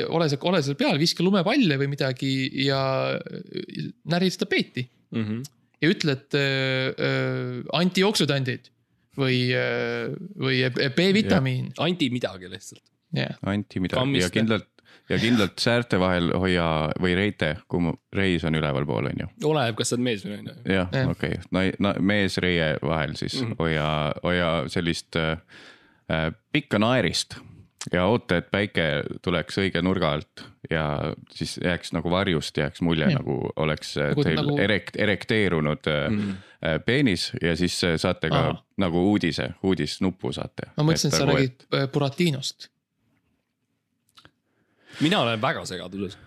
[0.10, 2.32] ole seal, ole seal peal, viska lumepalle või midagi
[2.66, 2.82] ja
[4.10, 5.44] näri seda peeti Mm -hmm.
[5.82, 8.72] Ja ütle, et äh, äh, antijooksutandid
[9.20, 10.10] või äh,,
[10.40, 10.64] või
[10.96, 12.84] B-vitamiin, anti midagi lihtsalt.
[13.16, 13.40] jah.
[13.42, 14.30] anti midagi Kammiste.
[14.30, 14.70] ja kindlalt
[15.10, 16.66] ja kindlalt säärte vahel hoia
[17.02, 19.30] või reite, kui reis on ülevalpool, on ju.
[19.50, 20.56] oleneb, kas sa oled mees või naine.
[20.70, 23.48] jah Jah., okei okay., no mees-reie vahel siis mm.
[23.48, 23.60] -hmm.
[23.64, 23.90] hoia,
[24.24, 25.40] hoia sellist äh,
[26.12, 27.40] äh, pikka naerist
[27.94, 28.86] ja oota, et päike
[29.24, 33.14] tuleks õige nurga alt ja siis jääks nagu varjust jääks mulje Jah.
[33.22, 34.60] nagu oleks äh, Nagu- teil nagu- nagu...
[34.66, 36.30] erekt-, erekteerunud mm Mhm.
[36.30, 36.80] -hmm.
[36.86, 38.40] peenis ja siis äh, saate ka.
[38.40, 38.64] Aha.
[38.78, 40.68] nagu uudise, uudisnuppu saate.
[40.78, 42.68] ma mõtlesin, et sa räägid äh, Buratinost.
[45.02, 46.18] mina olen väga segaduses.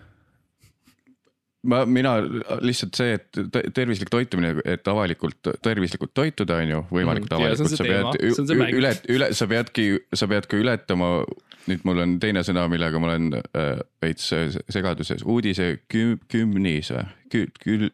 [1.69, 2.15] ma, mina
[2.63, 7.73] lihtsalt see, et te- tervislik toitumine, et avalikult tervislikult toituda, on ju, võimalikult on avalikult,
[7.73, 11.15] sa teema, pead üle, üle, sa peadki, sa pead ka ületama.
[11.63, 14.25] nüüd mul on teine sõna, millega ma olen äh, veits
[14.67, 17.91] segaduses, uudise kü-, kümnis või, kü-, kül-,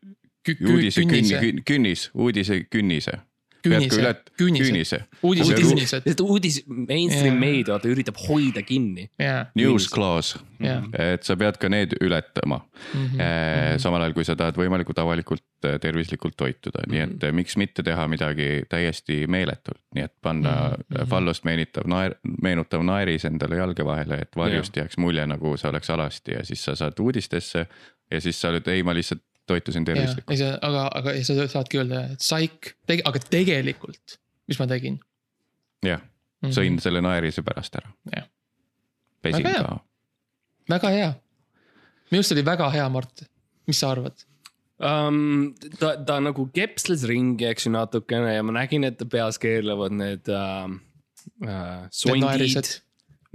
[0.57, 3.19] uudise künni, künnis, uudise künnise.
[3.63, 7.39] küünise, küünise, küünise, uudisekünnised, sest uudis, mainstream Jaa.
[7.41, 9.09] meedia vaata üritab hoida kinni.
[9.19, 10.81] jaa, news clause, jaa.
[10.97, 12.61] et sa pead ka need ületama.
[12.93, 13.19] Mhm.
[13.19, 17.57] Eh, samal ajal, kui sa tahad võimalikult avalikult eh, tervislikult toituda, nii et eh, miks
[17.59, 21.07] mitte teha midagi täiesti meeletult, nii et panna Mhm.
[21.09, 25.89] fallost meenitav naer, meenutav naeris endale jalge vahele, et varjust jääks mulje, nagu see oleks
[25.89, 26.31] alasti.
[26.37, 27.67] Ja siis sa saad uudistesse.
[28.11, 30.41] ja siis sa oled, ei, ma lihtsalt toitusin tervislikult.
[30.61, 32.73] aga, aga ja sa saadki öelda, et saik,
[33.03, 34.19] aga tegelikult,
[34.49, 34.99] mis ma tegin?
[35.85, 36.01] jah,
[36.55, 38.27] sõin selle naerise pärast ära Mhm.
[39.21, 39.63] Pesin Väga hea.
[39.67, 39.79] ka.
[40.71, 41.13] väga hea.
[42.11, 43.23] minu arust oli väga hea, Mart.
[43.67, 44.15] mis sa arvad?
[44.79, 45.53] um,.
[45.79, 49.91] ta, ta nagu kepsles ringi, eks ju natukene ja ma nägin, et ta peas keerlevad
[49.95, 50.69] need uh,
[51.43, 52.71] uh, sondid naerised.,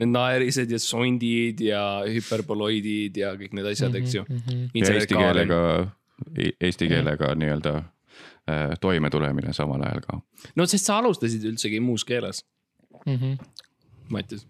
[0.01, 4.25] need naerised ja sondid ja hüperboloidid ja kõik need asjad, eks ju.
[4.29, 4.65] Mhm.
[4.75, 5.61] ja eesti keelega,
[6.61, 10.21] eesti keelega nii-öelda eh, toimetulemine samal ajal ka.
[10.57, 12.45] no sest sa alustasid üldsegi muus keeles,
[13.07, 13.35] Mhm.
[14.09, 14.47] Mattias.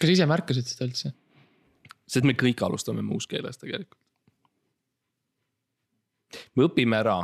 [0.00, 1.12] kas sa ise märkasid seda üldse?
[2.06, 3.98] sest me kõik alustame muus keeles tegelikult.
[6.56, 7.18] me õpime ära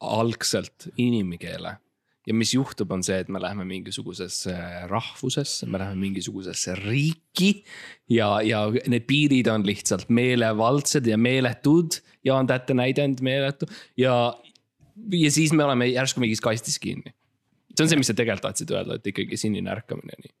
[0.00, 1.76] algselt inimkeele
[2.26, 4.54] ja mis juhtub, on see, et me läheme mingisugusesse
[4.90, 7.52] rahvusesse, me läheme mingisugusesse riiki
[8.10, 12.00] ja, ja need piirid on lihtsalt meelevaldsed ja meeletud.
[12.26, 13.66] Jaan Tätte näidend meeletu
[13.96, 14.16] ja,
[15.12, 17.12] ja siis me oleme järsku mingis kastis kinni.
[17.76, 20.32] see on see, mis sa tegelikult tahtsid öelda, et ikkagi sinine ärkamine, nii.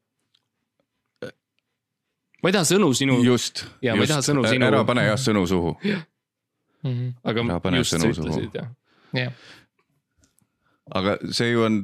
[2.42, 5.18] ma ei taha sõnu sinu, just, Ja ma ei taha sõnu sinu- ära pane jah
[5.20, 5.76] sõnu suhu.
[7.24, 8.26] aga Ära pane just sa sõnu suhu.
[8.30, 8.68] ütlesid jah.
[9.14, 9.32] jah,
[10.94, 11.78] aga see ju on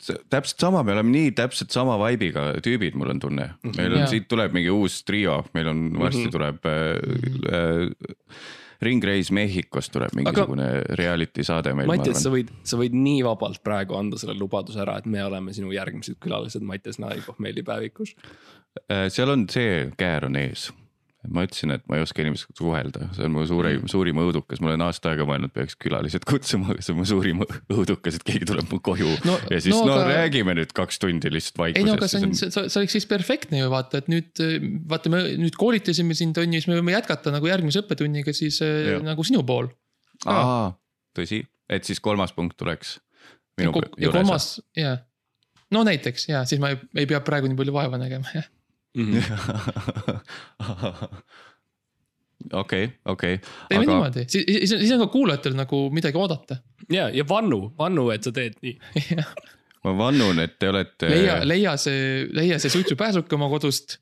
[0.00, 3.50] see, täpselt sama, me oleme nii täpselt sama vibe'iga tüübid, mul on tunne.
[3.76, 6.32] meil on siit tuleb mingi uus trio, meil on varsti Mhm.
[6.34, 8.48] tuleb äh, äh,
[8.80, 10.94] ringreis Mehhikost tuleb mingisugune aga...
[10.96, 11.86] reality saade meil.
[11.90, 15.52] Mattias, sa võid, sa võid nii vabalt praegu anda selle lubaduse ära, et me oleme
[15.52, 18.14] sinu järgmised külalised Mattias Naari pohmeelipäevikus.
[18.88, 20.70] Äh, seal on see käär on ees,
[21.28, 24.70] ma ütlesin, et ma ei oska inimestega suhelda, see on mu suurim, suurim õudukas, ma
[24.70, 28.70] olen aasta aega mõelnud, peaks külalised kutsuma, see on mu suurim õudukas, et keegi tuleb
[28.72, 30.06] mu koju no, ja siis no, no aga...
[30.14, 31.82] räägime nüüd kaks tundi lihtsalt vaikusest.
[31.82, 34.44] ei no aga see on, see, see oleks siis perfektne ju vaata, et nüüd
[34.88, 38.62] vaata, me nüüd koolitasime sind on ju, siis me võime jätkata nagu järgmise õppetunniga siis
[38.64, 38.96] ja.
[39.04, 39.68] nagu sinu pool.
[40.24, 40.70] aa,
[41.16, 42.96] tõsi, et siis kolmas punkt tuleks.
[43.60, 43.68] ja,
[44.00, 45.04] ja kolmas, jah.
[45.68, 48.48] no näiteks ja siis ma ei, ei pea praegu nii palju vaeva nägema, jah
[48.96, 49.18] Mhm.
[52.62, 53.38] okei, okei.
[53.68, 53.92] teeme aga...
[53.92, 56.56] niimoodi, siis, siis, siis on ka kuulajatel nagu midagi oodata.
[56.90, 58.74] ja, ja vannu, vannu, et sa teed nii
[59.84, 61.08] ma vannun, et te olete.
[61.12, 63.98] leia, leia see, leia see suitsupääsuke oma kodust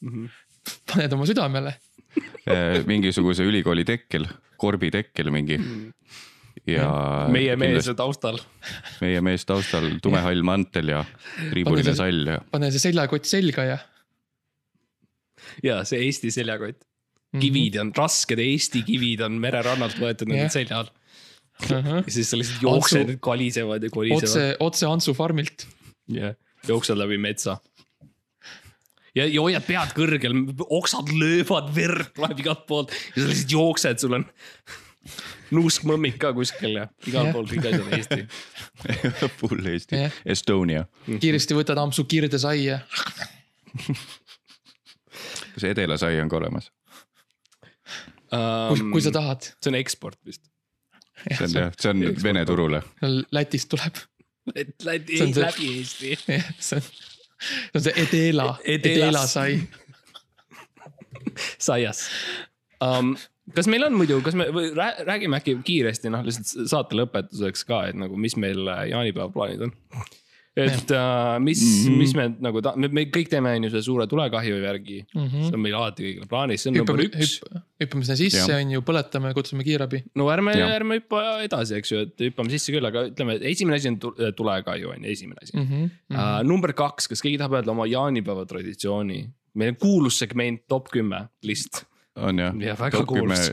[0.00, 0.10] mm.
[0.10, 0.28] -hmm.
[0.92, 1.74] paned oma südamele
[2.48, 4.26] äh, mingisuguse ülikooli tekkel,
[4.56, 5.92] korbi tekkel mingi mm.
[6.66, 6.90] ja.
[7.32, 8.40] meie mees taustal.
[9.00, 11.04] meie mees taustal, tumehall mantel ja
[11.50, 12.42] triibuline sall ja.
[12.50, 13.80] pane see seljakott selga ja
[15.62, 16.82] ja see Eesti seljakott.
[17.32, 17.40] Mhm.
[17.40, 20.42] kivid on, rasked Eesti kivid on mererannalt võetud yeah.
[20.42, 21.70] nende selja all uh.
[21.70, 22.02] -huh.
[22.04, 24.28] ja siis sa lihtsalt jooksed Antsu..., kolisevad ja kolisevad.
[24.28, 25.66] otse, otse Antsu farmilt.
[26.08, 26.36] jah yeah.,
[26.68, 27.56] jooksed läbi metsa.
[29.14, 30.36] ja, ja hoiad pead kõrgel,
[30.68, 34.28] oksad löövad, verd tuleb igalt poolt ja sa lihtsalt jooksed, sul on
[35.52, 37.34] nuuskmõmmid ka kuskil ja igal yeah.
[37.34, 38.20] pool kõik asjad Eesti
[39.40, 40.86] Full Eesti yeah., Estonia.
[41.08, 42.82] kiiresti võtad ampsu kirdesaia
[45.54, 46.70] kas edelasai on ka olemas
[48.32, 48.72] um,?
[48.72, 49.50] kui, kui sa tahad.
[49.58, 50.44] see on eksport vist.
[51.28, 52.24] see on jah, see on eksport.
[52.24, 52.82] Vene turule.
[53.34, 54.00] Lätist tuleb.
[54.84, 56.14] Läti, läbi Eesti.
[56.68, 59.60] see on, see on see Edela, Edela sai.
[61.68, 62.08] saias
[62.82, 63.14] um,.
[63.54, 67.84] kas meil on muidu, kas me või räägime äkki kiiresti noh, lihtsalt saate lõpetuseks ka,
[67.90, 69.74] et nagu, mis meil jaanipäeva plaanid on
[70.56, 71.96] et uh, mis mm, -hmm.
[71.96, 75.26] mis me nagu ta-, me, me kõik teeme on ju selle suure tulekahju järgi mm.
[75.26, 75.46] -hmm.
[75.46, 77.38] see on meil alati kõigil plaanis, see on number üks.
[77.80, 80.02] hüppame sinna sisse, on ju, põletame, kutsume kiirabi.
[80.14, 83.80] no ärme, ärme hüppa edasi, eks ju, et hüppame sisse küll, aga ütleme, et esimene
[83.80, 83.98] asi on
[84.36, 85.68] tulekahju on ju, esimene asi mm.
[85.70, 85.90] -hmm.
[86.12, 89.24] Uh, number kaks, kas keegi tahab öelda oma jaanipäeva traditsiooni?
[89.54, 91.84] meil on kuulus segment top kümme list.
[92.16, 92.54] on jah?
[92.60, 93.50] ja väga kuulus.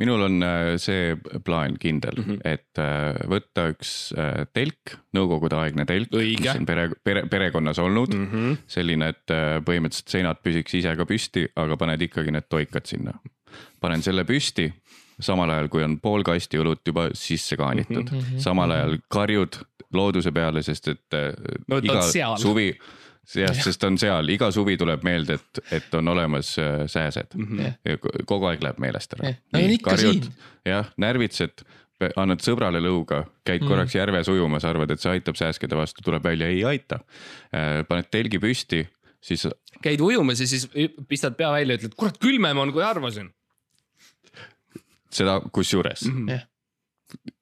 [0.00, 2.38] Minul on äh, see plaan kindel mm, -hmm.
[2.48, 8.28] et äh, võtta üks äh, telk, nõukogudeaegne telk, mis on pere, pere, perekonnas olnud mm.
[8.30, 8.62] -hmm.
[8.66, 9.34] selline, et
[9.66, 13.18] põhimõtteliselt seinad püsiks ise ka püsti, aga paned ikkagi need toikad sinna.
[13.80, 14.70] panen selle püsti,
[15.20, 18.38] samal ajal kui on pool kasti õlut juba sisse kaanitud mm, -hmm.
[18.38, 19.60] samal ajal karjud
[19.92, 21.18] looduse peale, sest et
[21.68, 22.72] no, iga suvi
[23.34, 27.58] jah, sest on seal, iga suvi tuleb meelde, et, et on olemas äh, sääsed mm.
[27.58, 28.24] -hmm.
[28.26, 29.34] kogu aeg läheb meelest ära.
[29.52, 30.48] no on ikka karjud, siin.
[30.66, 31.64] jah, närvitsed,
[32.16, 33.68] annad sõbrale lõuga, käid mm.
[33.68, 37.02] korraks järves ujumas, arvad, et see aitab sääskede vastu, tuleb välja, ei aita.
[37.54, 38.86] Äh, paned telgi püsti,
[39.20, 39.46] siis.
[39.82, 40.68] käid ujumas ja siis
[41.08, 43.30] pistad pea välja, ütled, kurat, külmem on, kui arvasin.
[45.10, 46.26] seda kusjuures mm.
[46.26, 46.49] -hmm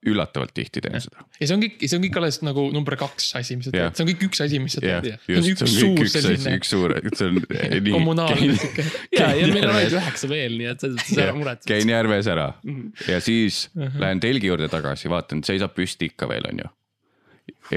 [0.09, 1.01] üllatavalt tihti teen ja.
[1.03, 1.25] seda.
[1.41, 3.97] ja see on kõik, see on kõik alles nagu number kaks asi, mis sa teed,
[3.97, 5.09] see on kõik üks asi, mis sa teed.
[5.27, 6.55] see on üks suur selline.
[6.61, 7.41] üks suur, see on
[7.89, 7.95] nii.
[7.95, 8.87] kommunaalne sihuke.
[9.17, 11.71] ja, ja meil on ainult üheksa veel, nii et selles mõttes ära muretse.
[11.71, 12.91] käin järves ära mhm.
[13.09, 14.01] ja siis -huh.
[14.05, 16.73] lähen telgi juurde tagasi, vaatan, seisab püsti ikka veel, on ju.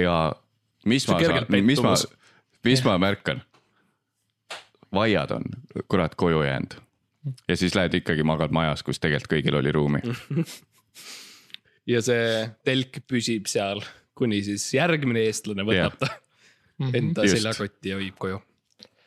[0.03, 0.17] ja
[0.85, 1.95] mis ma saan, mis ma,
[2.67, 3.43] mis ma märkan?
[4.93, 5.43] vaiad on
[5.87, 6.79] kurat koju jäänud
[7.47, 10.01] ja siis lähed ikkagi magad majas, kus tegelikult kõigil oli ruumi
[11.89, 12.25] ja see
[12.67, 13.81] telk püsib seal,
[14.17, 16.09] kuni siis järgmine eestlane võtab ta
[16.81, 16.93] mhm.
[16.97, 17.39] enda Just.
[17.39, 18.41] seljakotti ja viib koju.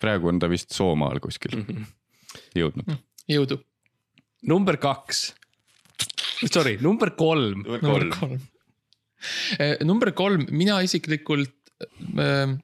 [0.03, 1.87] praegu on ta vist Soomaal kuskil mm -hmm.
[2.61, 2.87] jõudnud.
[2.87, 3.01] Mhm.
[3.37, 3.61] jõudu.
[4.43, 5.33] number kaks,
[6.51, 7.63] sorry, number kolm.
[7.63, 8.41] number kolm,
[9.59, 11.55] eh, number kolm, mina isiklikult
[12.19, 12.59] äh,.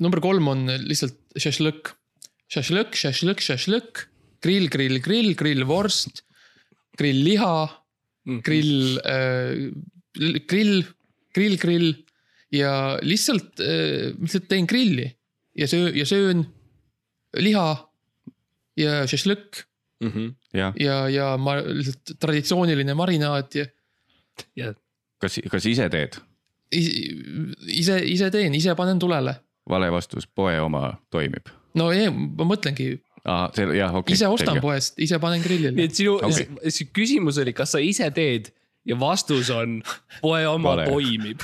[0.00, 1.94] number kolm on lihtsalt šašlõkk,
[2.52, 4.06] šašlõkk, šašlõkk, šašlõkk,
[4.42, 6.22] grill, grill, grill, grillvorst,
[6.98, 7.68] grillliha.
[8.46, 9.70] Grill äh,,
[10.48, 10.84] grill,
[11.34, 11.92] grill, grill
[12.54, 15.08] ja lihtsalt äh,, lihtsalt teen grilli
[15.56, 16.46] ja söö- ja söön
[17.36, 17.68] liha
[18.76, 19.64] ja šašlõkk
[20.00, 20.10] mm.
[20.10, 20.34] -hmm.
[20.52, 23.66] ja, ja, ja ma lihtsalt traditsiooniline marinaad ja.
[24.56, 24.74] ja.
[25.18, 26.20] kas, kas ise teed?
[26.70, 29.34] ise, ise teen, ise panen tulele.
[29.68, 31.48] vale vastus, poe oma toimib.
[31.74, 32.96] no ei, ma mõtlengi
[33.26, 34.16] aa, see jah, okei okay,.
[34.18, 34.64] ise ostan selge.
[34.64, 35.74] poest, ise panen grillile.
[35.76, 38.52] nii et sinu okay., küsimus oli, kas sa ise teed
[38.86, 39.80] ja vastus on
[40.22, 40.86] poe oma Vale.
[40.90, 41.42] toimib.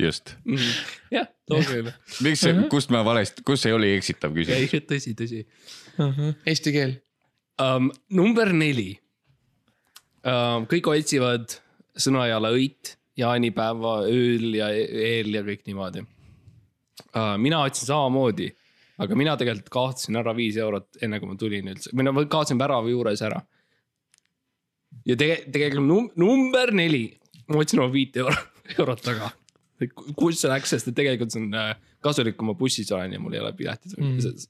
[0.00, 0.74] just -hmm..
[1.14, 1.90] jah, küll.
[2.20, 2.68] miks see -huh.
[2.68, 4.74] kust ma valesti, kus see oli eksitav küsimus?
[4.90, 5.44] tõsi, tõsi
[5.98, 6.10] uh.
[6.10, 6.34] -huh.
[6.46, 6.96] Eesti keel
[7.62, 7.90] um,.
[8.10, 8.98] number neli
[10.24, 10.66] um,.
[10.70, 11.60] kõik otsivad
[11.94, 17.36] Sõnajala õit jaanipäeva ööl ja eel ja kõik niimoodi uh,.
[17.38, 18.50] mina otsin samamoodi
[19.02, 22.60] aga mina tegelikult kaotasin ära viis eurot enne kui ma tulin üldse või no kaotasin
[22.60, 23.40] värava juures ära.
[25.06, 27.06] ja tege- tegelikult num- number neli,
[27.48, 28.36] ma võtsin oma viit euro,
[28.78, 29.32] eurot taga.
[30.16, 31.74] kus see läks, sest et tegelikult see on äh,
[32.04, 34.18] kasulik, kui ma bussis olen ja mul ei ole piletit Mm.
[34.18, 34.46] mm.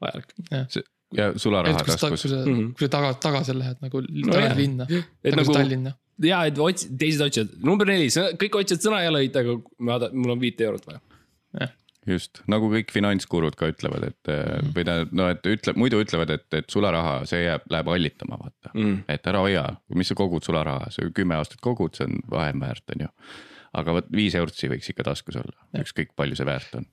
[0.00, 0.84] vajalik.
[1.14, 2.30] ja sularaha kus ta, kui taskus.
[2.30, 2.54] sa mm.
[2.54, 2.72] -hmm.
[2.78, 5.92] kui sa taga, tagasi lähed nagu No tagasi linna, et tagasi nagu Tallinna.
[6.22, 8.06] ja et ots-, teised otsivad, number neli,
[8.42, 11.00] kõik otsivad sõna ja lõid, aga ma, mul on viit eurot vaja.
[12.08, 14.72] Just nagu kõik finantsgurud ka ütlevad, et mm.
[14.76, 18.72] või tähendab, no et ütleb, muidu ütlevad, et, et sularaha, see jääb, läheb hallitama, vaata
[18.74, 19.04] Mm.
[19.08, 22.82] et ära hoia, mis sa kogud sularaha, sa kümme aastat kogud, see on vahem väärt,
[22.90, 23.10] on ju.
[23.74, 26.88] aga vot viis eurtsi võiks ikka taskus olla, ükskõik palju see väärt on.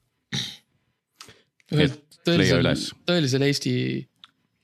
[2.28, 2.70] tõelisel
[3.10, 3.74] tõelisel Eesti,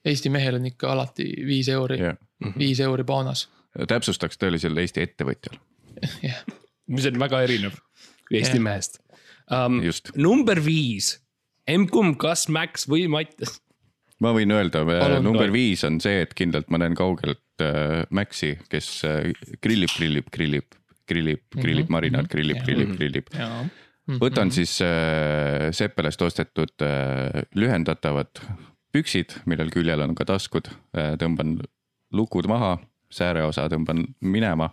[0.05, 2.19] Eesti mehel on ikka alati viis euri, jah,
[2.57, 3.47] viis euri paanas.
[3.87, 5.57] täpsustaks tõelisel Eesti ettevõtjal,
[6.29, 6.45] jah,
[6.87, 7.81] mis on väga erinev
[8.31, 8.63] Eesti Jah.
[8.63, 9.01] mehest
[9.51, 9.79] um,.
[10.15, 11.17] number viis,
[11.67, 13.59] emb-kumb, kas Max või Mattias?
[14.23, 18.55] ma võin öelda, Palun, number viis on see, et kindlalt ma näen kaugelt äh, Maxi,
[18.71, 19.31] kes äh,
[19.61, 20.77] grillib, grillib, grillib,
[21.07, 22.97] grillib, grillib Mhm, marinaat, mhm, grillib, grillib, Mhm.
[22.97, 23.27] grillib.
[23.33, 23.65] jaa.
[24.21, 28.41] võtan siis äh, Seppelest ostetud äh, lühendatavad
[28.93, 31.59] püksid, millel küljel on ka taskud äh,, tõmban
[32.15, 32.77] lukud maha,
[33.11, 34.71] sääreosa tõmban minema.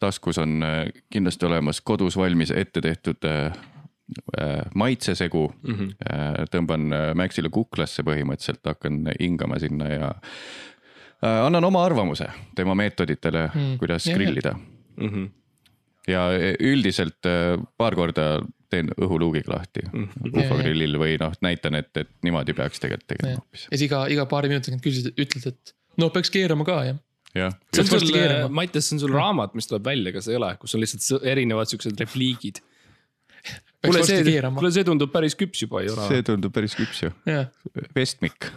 [0.00, 3.73] taskus on äh, kindlasti olemas kodus valmis ette tehtud äh, äh,
[4.74, 5.94] maitsesegu Mm -hmm.
[6.12, 10.10] Äh, tõmban äh, Maxile kuklasse põhimõtteliselt, hakkan hingama sinna ja
[11.24, 14.54] äh, annan oma arvamuse tema meetoditele Mm, mm,, kuidas jah, grillida.
[14.96, 15.30] Mm -hmm.
[16.08, 16.28] ja
[16.60, 20.34] üldiselt äh, paar korda teen õhuluugiga lahti Mhm.
[20.38, 23.64] ufogrillil või noh, näitan, et, et niimoodi peaks tegelikult tegema hoopis.
[23.70, 26.98] ja siis iga, iga paari minuti tagant küsid, ütled, et no peaks keerama ka jah.
[27.34, 30.56] jah, see on sul Mattias, see on sul raamat, mis tuleb välja, kas ei ole,
[30.60, 32.60] kus on lihtsalt erinevad siuksed repliigid.
[33.84, 36.26] kuule, see, kuule, see tundub päris küps juba ole see.
[36.26, 37.48] tundub päris küps ju, jah.
[37.96, 38.50] vestmik.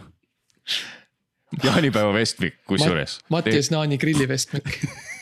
[1.64, 3.20] jaanipäeva vestmik kusjuures.
[3.32, 4.68] Mattias Naani grillivestmik.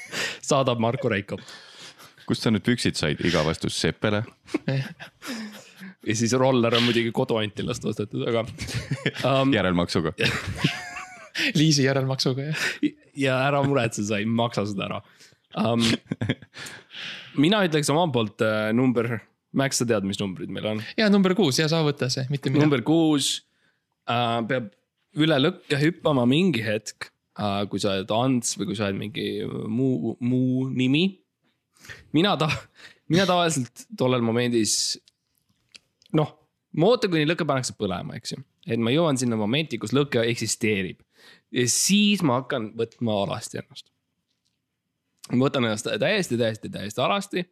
[0.51, 1.43] saadab Marko Reikop
[2.27, 4.23] kust sa need püksid said, iga vastus Seppele.
[6.07, 8.45] ja siis roller on muidugi koduantilast ostetud, aga
[9.31, 9.55] um,.
[9.55, 10.15] järelmaksuga.
[11.61, 12.67] liisi järelmaksuga jah.
[13.17, 15.01] ja ära muretse, sa ei maksa seda ära
[15.63, 15.85] um,.
[17.43, 19.19] mina ütleks omalt poolt uh, number,
[19.57, 20.83] Max, sa tead, mis numbrid meil on?
[20.99, 22.65] ja number kuus ja sa võta see, mitte mina.
[22.65, 23.39] number kuus
[24.11, 24.73] uh, peab
[25.17, 29.29] üle lõkke hüppama mingi hetk uh,, kui sa oled Ants või kui sa oled mingi
[29.49, 31.07] muu, muu nimi.
[32.17, 32.53] mina ta-,
[33.13, 34.97] mina tavaliselt tollel momendis,
[36.17, 36.37] noh,
[36.77, 38.45] ma ootan, kuni lõke pannakse põlema, eks ju.
[38.67, 41.01] et ma jõuan sinna momenti, kus lõke eksisteerib
[41.55, 43.89] ja siis ma hakkan võtma alasti ennast.
[45.33, 47.45] Ma võtan ennast täiesti, täiesti, täiesti alasti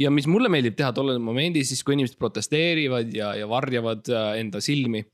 [0.00, 4.30] ja mis mulle meeldib teha tollel momendil, siis kui inimesed protesteerivad ja, ja varjavad äh,
[4.42, 5.04] enda silmi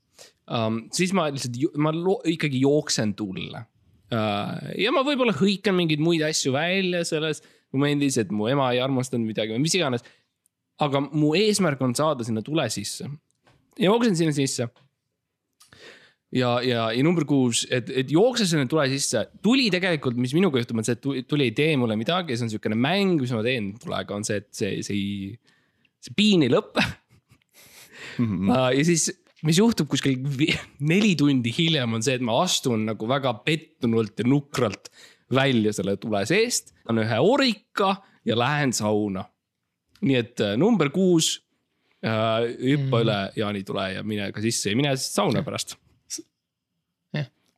[0.51, 0.83] um,.
[0.93, 1.93] siis ma lihtsalt, ma
[2.33, 4.55] ikkagi jooksen tulle uh,.
[4.77, 9.31] ja ma võib-olla hõikan mingeid muid asju välja selles momendis, et mu ema ei armastanud
[9.31, 10.03] midagi või mis iganes.
[10.81, 13.07] aga mu eesmärk on saada sinna tule sisse
[13.79, 14.67] jooksen sinna sisse
[16.31, 20.61] ja, ja, ja number kuus, et, et jookse sinna tule sisse, tuli tegelikult, mis minuga
[20.61, 23.43] juhtub, on see, et tuli, ei tee mulle midagi, see on niisugune mäng, mis ma
[23.45, 25.55] teen tulega, on see, et see, see ei,
[26.01, 26.85] see piin ei lõpe.
[28.77, 29.09] ja siis,
[29.47, 30.19] mis juhtub kuskil
[30.87, 34.91] neli tundi hiljem, on see, et ma astun nagu väga pettunult ja nukralt
[35.31, 37.95] välja selle tule seest, annan ühe orika
[38.27, 39.25] ja lähen sauna.
[40.01, 41.35] nii et äh, number kuus
[42.01, 43.01] äh,, hüppa mm.
[43.03, 45.75] üle jaanitule ja mine ka sisse ja mine sauna pärast.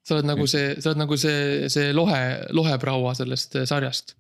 [0.04, 4.16] Sa oled nagu see, sa oled nagu see, see lohe, lohepraua sellest eh, sarjast.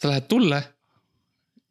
[0.00, 0.62] sa lähed tulle,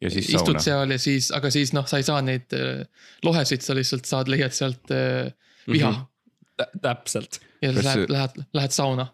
[0.00, 0.60] ja siis istud sauna.
[0.64, 2.84] seal ja siis, aga siis noh, sa ei saa neid eh,
[3.26, 5.30] lohesid, sa lihtsalt saad, leiad sealt eh,
[5.70, 6.02] viha mm
[6.54, 6.80] Mhm.
[6.82, 7.40] täpselt.
[7.40, 7.66] -hmm.
[7.66, 9.06] ja lähed lähed, lähed sauna.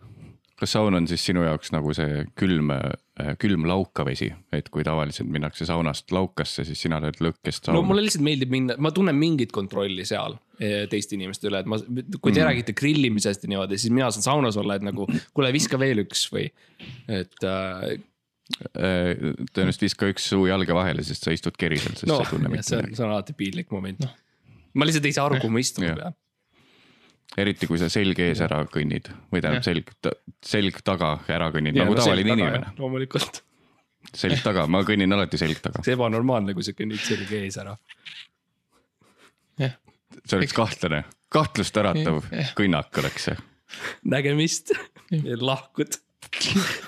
[0.60, 2.68] kas saun on siis sinu jaoks nagu see külm,
[3.40, 8.04] külm laukavesi, et kui tavaliselt minnakse saunast laukasse, siis sina lööd lõkkest no sauna mulle
[8.06, 12.30] lihtsalt meeldib minna, ma tunnen mingit kontrolli seal eh, teiste inimeste üle, et ma, kui
[12.32, 12.46] te mm.
[12.48, 16.28] räägite grillimisest ja niimoodi, siis mina saan saunas olla, et nagu kuule, viska veel üks
[16.32, 16.48] või.
[17.10, 17.98] et äh,
[18.74, 19.14] Äh,
[19.54, 22.50] tõenäoliselt viska üks suu jalge vahele, sest sa istud kerisel, sest no sa ei tunne
[22.50, 22.98] mitte see on, midagi.
[22.98, 24.02] see on alati piinlik moment.
[24.74, 26.16] ma lihtsalt ei saa aru, kuhu ma istuma pean.
[27.38, 29.92] Eriti kui sa selg ees ära kõnnid või tähendab selg,
[30.44, 32.72] selg taga ära kõnnid nagu tavaline inimene.
[32.78, 33.42] loomulikult,
[34.10, 35.84] selg taga, ma kõnnin alati selg taga.
[35.86, 37.76] see ebanormaalne, kui sa kõnnid selge ees ära.
[39.58, 42.24] see oleks kahtlane, kahtlust äratav
[42.58, 43.38] kõnnak oleks see.
[44.10, 44.74] nägemist,
[45.38, 46.00] lahkud,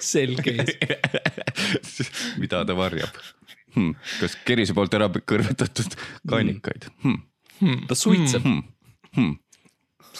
[0.02, 2.02] selge ees.
[2.42, 3.14] mida ta varjab
[3.76, 3.94] hmm.?
[4.20, 5.96] kas kerise poolt ära kõrvetatud
[6.28, 7.86] kannikaid hmm.?
[7.88, 8.62] ta suitseb, Hmm.
[9.14, 9.36] hmm..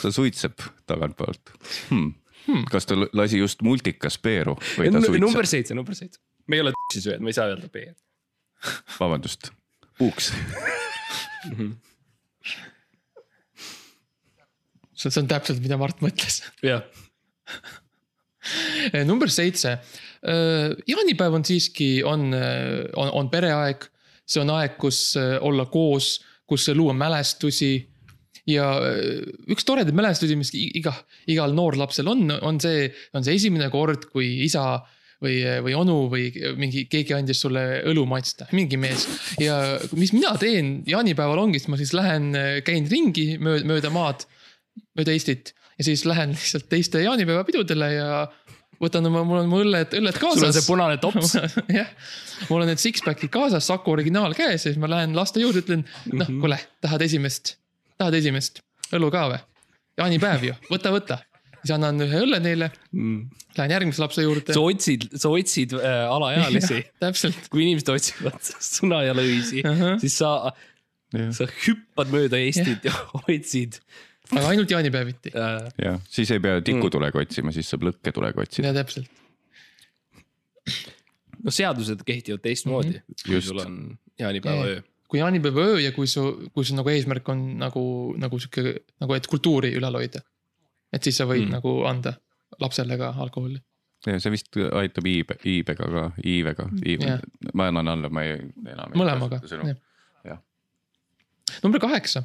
[0.01, 1.53] Ta suitseb tagantpoolt
[1.91, 2.13] hmm..
[2.47, 2.65] Hmm.
[2.71, 6.21] kas ta lasi just multikas Peeru või ta number suitseb, seitse, number seitse.
[6.47, 7.87] me ei ole siis öelnud, me ei saa öelda B.
[8.99, 9.51] vabandust,
[9.99, 10.33] puuks.
[14.95, 16.43] see see on täpselt, mida Mart mõtles.
[16.67, 16.83] jah,
[19.11, 19.79] number seitse.
[20.89, 22.31] jaanipäev on siiski, on,
[22.97, 23.89] on, on pereaeg.
[24.27, 26.17] see on aeg, kus olla koos,
[26.47, 27.92] kus luua mälestusi.
[28.51, 29.23] Ja äh,
[29.55, 30.93] üks toredaid mälestusi, mis iga,
[31.31, 34.81] igal noorlapsel on, on see, on see esimene kord, kui isa
[35.23, 36.29] või, või onu või
[36.59, 39.07] mingi, keegi andis sulle õlu maitsta, mingi mees.
[39.39, 42.33] ja mis mina teen jaanipäeval ongi, et ma siis lähen,
[42.67, 44.27] käin ringi mööda, mööda maad,
[44.99, 48.09] mööda Eestit ja siis lähen lihtsalt teiste jaanipäevapidudele ja
[48.83, 50.41] võtan oma, mul on mu õlled, õlled kaasas.
[50.41, 51.37] sul on see punane tops.
[51.79, 51.91] jah,
[52.51, 55.85] mul on need six-pack'id kaasas, Saku originaal käes ja siis ma lähen laste juurde, ütlen,
[56.11, 56.41] noh, Mhm.
[56.43, 57.61] kuule, tahad esimest,
[58.03, 59.41] tahad esimest õlu ka või?
[60.01, 61.19] jaanipäev ju, võta, võta.
[61.61, 62.71] siis annan ühe õlle neile,
[63.57, 64.57] lähen järgmise lapse juurde.
[64.57, 66.83] sa otsid, sa otsid äh, alaealisi.
[67.03, 70.53] täpselt, kui inimesed otsivad sõna ja lõisi Ahah., siis sa,
[71.37, 73.79] sa hüppad mööda Eestit ja otsid
[74.33, 75.33] aga ainult jaanipäeviti.
[75.37, 75.67] äh,.
[75.83, 78.71] jah, siis ei pea tikutulega otsima, siis saab lõkketulega otsida.
[78.71, 79.11] ja täpselt,
[81.43, 83.27] no seadused kehtivad teistmoodi mm, -hmm.
[83.27, 83.49] kui Just.
[83.49, 83.77] sul on
[84.19, 84.81] jaanipäeva öö.
[85.13, 86.23] Kui jaanipäeva öö ja kui su,
[86.57, 87.83] kui su nagu eesmärk on nagu,
[88.17, 90.23] nagu sihuke nagu, et kultuuri ülal hoida.
[90.93, 91.49] et siis sa võid Mm.
[91.49, 91.53] mm.
[91.59, 92.13] nagu anda
[92.61, 93.61] lapsele ka alkoholi.
[94.07, 97.21] ja see vist aitab iibe, iibega ka, iivega, iive Jah.,
[97.55, 98.39] ma annan alla, ma ei
[98.73, 98.97] enam.
[98.97, 99.41] mõlemaga,
[100.25, 100.41] Jah.
[101.63, 102.25] number kaheksa,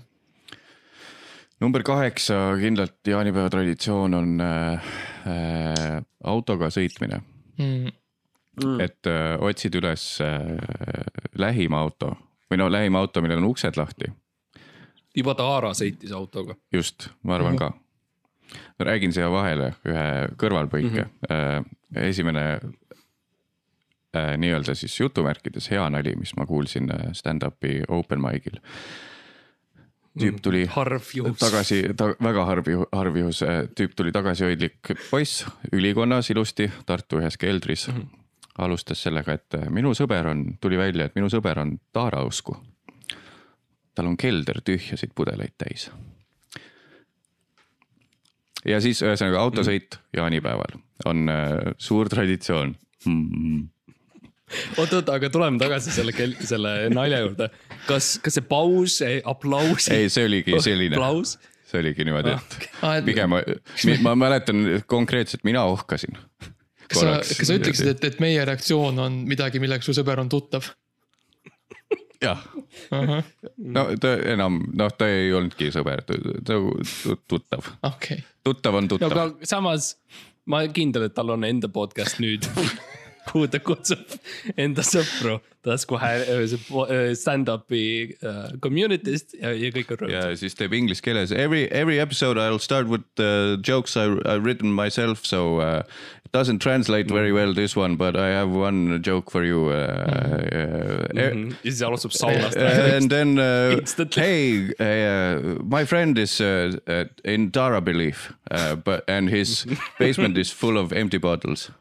[1.60, 4.92] number kaheksa kindlalt jaanipäeva traditsioon on äh,
[5.28, 7.20] äh, autoga sõitmine,
[7.58, 7.92] mm,.
[8.64, 8.80] Mm.
[8.82, 10.56] et äh, otsid üles äh,
[11.38, 12.16] lähim auto
[12.52, 14.12] või no lähim auto, millel on uksed lahti,
[15.16, 16.56] juba Taara sõitis autoga.
[16.74, 17.58] just, ma arvan Mhm.
[17.58, 17.74] ka.
[18.80, 21.66] räägin siia vahele ühe kõrvalpõike mm, Mhm.
[21.66, 21.66] -hmm.
[22.08, 22.60] esimene
[24.16, 28.60] äh, nii-öelda siis jutumärkides hea nali, mis ma kuulsin äh, stand-up'i open mic'il.
[30.18, 31.38] tüüp tuli harv juhus.
[31.40, 33.44] tagasi ta,, väga harv, harv juhus,
[33.78, 37.94] tüüp tuli tagasihoidlik poiss ülikonnas ilusti Tartu ühes keldris mm.
[37.94, 38.08] -hmm.
[38.58, 42.58] Alustas sellega, et äh, minu sõber on, tuli välja, et minu sõber on Taara usku.
[43.98, 45.90] tal on kelder tühjasid pudeleid täis.
[48.66, 53.30] ja siis ühesõnaga autosõit jaanipäeval on äh, suur traditsioon mm.
[53.30, 53.68] -hmm.
[54.78, 57.50] oot, oot, aga tuleme tagasi selle, selle nalja juurde.
[57.88, 59.90] kas, kas see paus, aplaus?
[59.92, 61.38] ei, see oligi selline, aplaus.
[61.66, 63.42] see oligi niimoodi, et Ah, et- pigem ma,
[64.02, 66.18] ma mäletan konkreetselt, mina ohkasin.
[66.88, 70.32] Kas sa, kas sa ütleksid, et, et meie reaktsioon on midagi, millega su sõber on
[70.32, 70.72] tuttav
[72.22, 72.40] jah,
[72.92, 73.04] uh?
[73.04, 73.24] -huh.
[73.58, 78.88] no ta enam, noh, ta ei olnudki sõber, ta ta- tuttav, okei okay., tuttav on
[78.88, 79.12] no tuttav.
[79.12, 79.96] aga samas
[80.46, 82.48] ma olen kindel, et tal on enda podcast nüüd,
[83.32, 84.18] kuhu ta kutsub
[84.58, 86.24] enda sõpru taskuhä-,
[87.20, 87.84] stand-up'i
[88.24, 90.16] äh, community'st ja, ja kõik on rõõmsad.
[90.16, 94.08] ja siis teeb inglise keeles every, every episode I will start with uh, jokes I
[94.24, 95.84] I written myself so uh,
[96.34, 101.06] doesn't translate very well this one but I have one joke for you uh, uh,
[101.16, 101.32] ja
[101.64, 104.24] siis alustab saunast Uh, and then uh, Instantly.
[104.24, 109.66] hey uh, my friend is uh, uh, in Dara belief uh, but and his
[110.00, 111.72] basement is full of empty bottles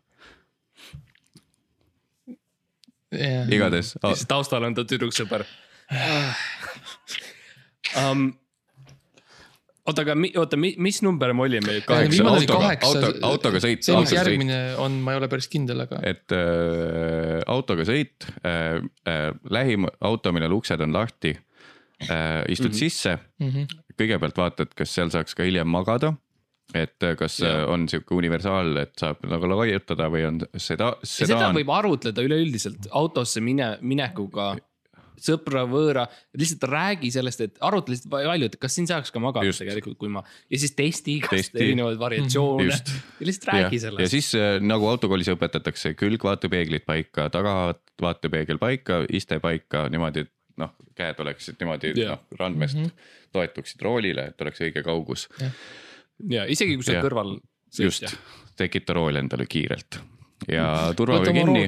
[3.11, 3.49] yeah..
[3.51, 5.45] igatahes ja siis taustal on ta tüdruksõber
[8.11, 8.33] um,.
[9.87, 11.79] oota, aga mi, oota, mis number me olime?
[11.87, 12.27] Kaheksa.
[12.27, 16.35] autoga- auto-, autoga sõit, see, mis järgmine on, ma ei ole päris kindel, aga et
[16.35, 22.79] äh, autoga sõit äh,, äh, lähim auto, millel uksed on lahti äh,, istud mm -hmm.
[22.79, 23.51] sisse mm.
[23.51, 23.83] -hmm.
[23.97, 26.15] kõigepealt vaatad, kas seal saaks ka hiljem magada.
[26.75, 27.49] et äh, kas Jaa.
[27.49, 27.71] yeah.
[27.71, 31.55] on sihuke universaal, et saab nagu laiutada või on seda, ja seda sedaan.
[31.55, 34.57] võib arutleda üleüldiselt autosse mine, minekuga
[35.23, 36.07] sõpra, võõra,
[36.37, 39.63] lihtsalt räägi sellest, et arutle lihtsalt palju, et kas siin saaks ka magada Just.
[39.65, 41.63] tegelikult, kui ma ja siis testi igast Testi.
[41.65, 42.93] erinevaid variatsioone Just.
[43.21, 44.11] ja lihtsalt räägi ja sellest.
[44.11, 51.19] siis äh, nagu autokoolis õpetatakse külgvaatepeeglid paika, tahavaatepeegel paika, iste paika niimoodi, et noh, käed
[51.21, 52.17] oleksid niimoodi Jah.
[52.17, 52.91] noh, randmest mm Mhm.
[52.91, 53.31] -hmm.
[53.33, 55.29] toetuksid roolile, et oleks õige kaugus.
[56.31, 57.39] ja isegi kui sa kõrval.
[57.79, 58.05] just,
[58.57, 60.01] tekita rool endale kiirelt
[60.49, 61.67] ja võta turvavöö kinni.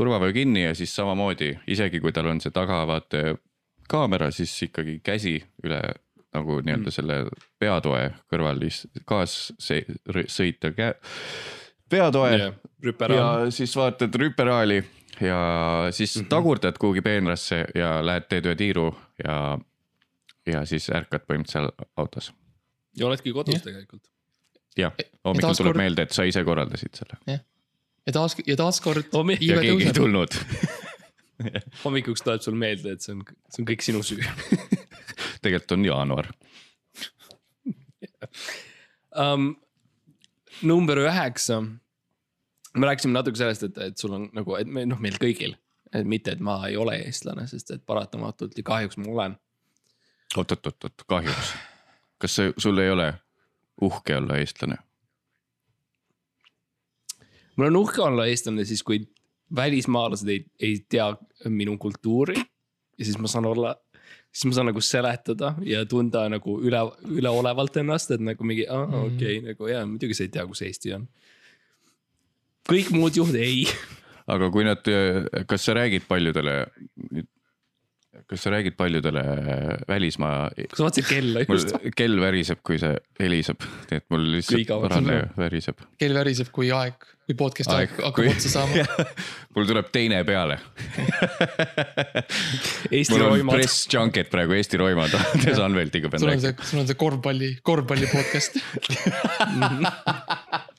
[0.00, 3.34] Turvavöö kinni ja siis samamoodi, isegi kui tal on see tagavaate
[3.90, 5.80] kaamera, siis ikkagi käsi üle
[6.34, 6.94] nagu nii-öelda Mm.
[6.94, 7.14] selle
[7.58, 8.62] peatoe kõrval,
[9.04, 10.94] kaassõitja käe,
[11.90, 12.52] peatoe
[12.86, 13.16] rüpe ära.
[13.16, 14.78] ja siis vaatad rüperaali
[15.20, 15.40] ja
[15.90, 16.22] siis mm.
[16.22, 16.28] -hmm.
[16.28, 18.94] tagurdad kuhugi peenrasse ja lähed, teed ühe tiiru
[19.24, 19.58] ja
[20.46, 22.32] ja siis ärkad põhimõtteliselt seal autos
[22.96, 23.62] ja oledki kodus Jah.
[23.62, 24.02] tegelikult.
[24.78, 24.94] jah,
[25.24, 27.40] hommikul tuleb meelde, et sa ise korraldasid selle
[28.10, 29.94] ja taas, ja taaskord ja keegi ei tõuseb.
[29.96, 30.30] tulnud.
[31.84, 34.20] hommikuks tuleb sul meelde, et see on, see on kõik sinu süü
[35.44, 36.26] tegelikult on jaanuar.
[39.24, 39.56] um,.
[40.62, 41.56] number üheksa.
[42.76, 45.52] me rääkisime natuke sellest, et, et sul on nagu, et me noh, meil kõigil,
[45.94, 49.32] et mitte, et ma ei ole eestlane, sest et paratamatult ja kahjuks ma olen.
[50.36, 51.54] oot-oot-oot, kahjuks.
[52.18, 53.14] kas see, sul ei ole
[53.80, 54.76] uhke olla eestlane?
[57.60, 59.02] Mul on uhke olla eestlane siis, kui
[59.56, 61.10] välismaalased ei, ei tea
[61.52, 63.74] minu kultuuri ja siis ma saan olla,
[64.32, 66.80] siis ma saan nagu seletada ja tunda nagu üle,
[67.20, 70.64] üleolevalt ennast, et nagu mingi, aa okei okay,, nagu jaa, muidugi sa ei tea, kus
[70.64, 71.08] Eesti on.
[72.70, 73.66] kõik muud juhud ei.
[74.30, 74.92] aga kui nad,
[75.50, 76.56] kas sa räägid paljudele,
[78.30, 79.22] kas sa räägid paljudele
[79.90, 81.72] välismaa, kas sa vaatasid kella just?
[81.98, 85.82] kell väriseb, kui see heliseb, nii et mul lihtsalt sul- väriseb.
[85.98, 86.94] kell väriseb, kui aeg,
[87.26, 88.84] kui podcast'i aeg hakkab kui- otsa saama.
[89.56, 90.60] mul tuleb teine peale.
[92.94, 93.54] Eesti mul on roimad.
[93.58, 95.14] press junket praegu Eesti roimad,
[95.66, 96.70] Anveltiga pean sul on rääkima.
[96.70, 98.60] sul on see korvpalli, korvpalli podcast.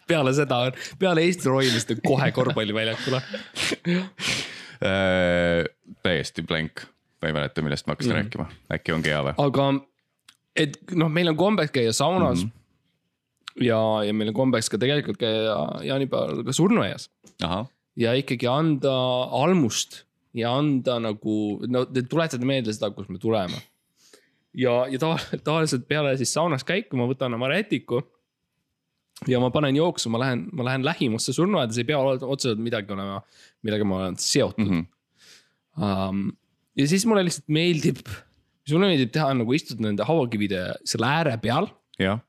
[0.07, 0.63] peale seda,
[0.99, 3.21] peale Eesti roimist on kohe korvpalliväljakule.
[4.81, 5.67] Äh,
[6.03, 6.81] täiesti blank,
[7.21, 8.19] ma ei mäleta, millest ma hakkasin mm.
[8.19, 8.47] rääkima,
[8.77, 9.35] äkki ongi hea või?
[9.45, 9.67] aga,
[10.65, 12.49] et noh, meil on kombeks käia saunas mm.
[12.49, 13.65] -hmm.
[13.67, 15.57] ja, ja meil on kombeks ka tegelikult käia
[15.87, 17.09] jaanipäeval ka surnuaias
[17.95, 18.93] ja ikkagi anda
[19.43, 20.03] almust
[20.37, 21.35] ja anda nagu,
[21.67, 23.59] no te tuletate meelde seda, kust me tuleme.
[24.53, 28.01] ja, ja tavaliselt, tavaliselt peale siis saunas käiku ma võtan oma rätiku.
[29.27, 32.93] ja ma panen jooksu, ma lähen, ma lähen lähimasse surnuaeda, see ei pea otseselt midagi
[32.93, 33.21] olema,
[33.61, 34.71] millega ma olen seotud mm.
[34.79, 34.89] -hmm.
[35.71, 36.33] Um,
[36.79, 41.09] ja siis mulle lihtsalt meeldib, mis mulle meeldib teha, on nagu istuda nende hauakivide selle
[41.09, 41.67] ääre peal
[41.99, 42.21] jah,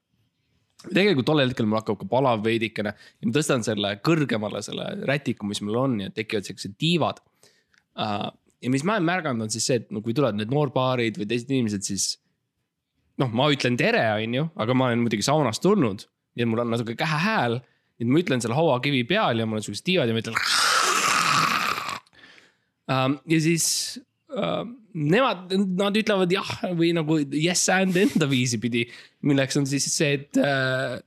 [0.91, 5.47] tegelikult tollel hetkel mul hakkab ka palav veidikene ja ma tõstan selle kõrgemale selle rätiku,
[5.49, 8.31] mis mul on ja tekivad siuksed tiivad uh,.
[8.63, 11.29] ja mis ma olen märganud, on siis see, et no kui tulevad need noorbaarid või
[11.31, 12.09] teised inimesed, siis.
[13.23, 16.65] noh, ma ütlen tere, on ju, aga ma olen muidugi saunast tulnud, nii et mul
[16.65, 17.61] on natuke kähe hääl.
[17.99, 20.39] nii et ma ütlen selle hauakivi peal ja mul on siuksed tiivad ja ma ütlen.
[22.93, 23.67] Uh, ja siis
[24.37, 24.65] uh,
[24.95, 28.85] nemad, nad ütlevad jah või nagu yes and enda viisi pidi,
[29.29, 30.99] milleks on siis see, et uh,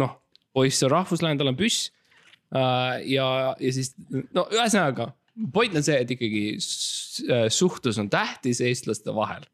[0.00, 0.14] noh,
[0.54, 1.90] poiss on rahvuslane, tal on püss
[2.52, 3.00] uh,.
[3.08, 3.26] ja,
[3.58, 3.92] ja siis
[4.36, 5.10] no ühesõnaga,
[5.54, 9.46] point on see, et ikkagi äh, suhtlus on tähtis eestlaste vahel.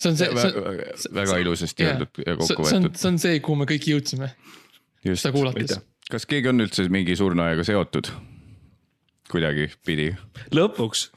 [0.00, 0.80] see on see, see on,
[1.18, 2.96] väga ilusasti öeldud ja kokku võetud.
[2.96, 4.32] see on see, kuhu me kõik jõudsime,
[5.04, 5.78] just seda, kuulates.
[6.10, 8.10] kas keegi on üldse mingi surnuaiaga seotud?
[9.30, 10.10] kuidagipidi,
[10.54, 11.08] lõpuks,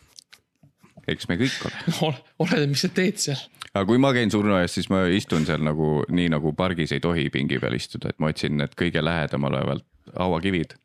[1.12, 1.58] eks me kõik
[2.06, 2.20] ole.
[2.44, 3.42] oleneb, mis sa teed seal.
[3.72, 7.30] aga kui ma käin surnuaias, siis ma istun seal nagu nii nagu pargis ei tohi
[7.34, 9.86] pingi peal istuda, et ma otsin need kõige lähedamal olevad
[10.18, 10.78] hauakivid.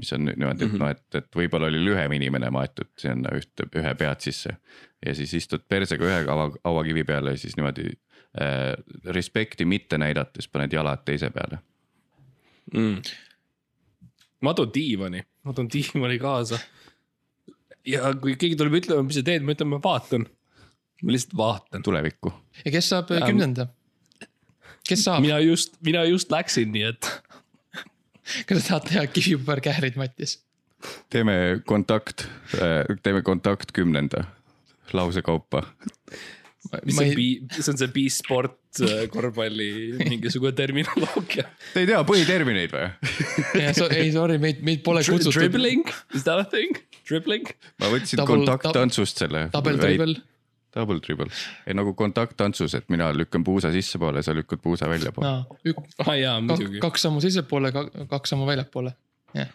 [0.00, 3.94] mis on niimoodi, et noh, et, et võib-olla oli lühem inimene maetud sinna ühte, ühe
[3.94, 4.56] pead sisse.
[5.06, 7.86] ja siis istud persega ühe haua, hauakivi peale ja siis niimoodi
[8.40, 8.74] äh,
[9.04, 11.60] respekti mitte näidates paned jalad teise peale.
[12.74, 13.02] mm..
[14.40, 16.60] ma toon diivani, ma toon diivani kaasa.
[17.88, 20.28] ja kui keegi tuleb ütlema, mis sa teed, ma ütlen, ma vaatan.
[21.02, 21.84] ma lihtsalt vaatan.
[21.86, 22.32] tulevikku.
[22.64, 23.66] ja kes saab äh, Ähm, kümnenda?
[24.88, 27.10] kes saab, mina just, mina just läksin, nii et
[28.46, 30.38] kas sa tahad teha kivipaberkäärid, Mattias?
[31.12, 32.28] teeme kontakt,
[33.02, 34.24] teeme kontakt kümnenda
[34.92, 35.62] lause kaupa.
[36.84, 39.70] Mis ma on ei, B, see on see B-sport äh, korvpalli
[40.12, 41.46] mingisugune terminoloogia.
[41.72, 42.88] Te ei tea põhitermineid või?
[44.00, 45.36] ei sorry, meid, meid pole kutsutud.
[45.38, 46.82] Dribbling, is that a thing?
[47.08, 47.48] Dribbling?
[47.82, 49.48] ma võtsin kontakttantsust selle.
[49.54, 50.20] double dribble,
[50.70, 51.26] Double dribble,
[51.66, 55.32] ei nagu kontakttantsus, et mina lükkan puusa sissepoole, sa lükkad puusa väljapoole.
[56.06, 56.78] ah jaa, muidugi.
[56.84, 57.72] kaks sammu sissepoole,
[58.12, 58.92] kaks sammu väljapoole,
[59.34, 59.50] jah.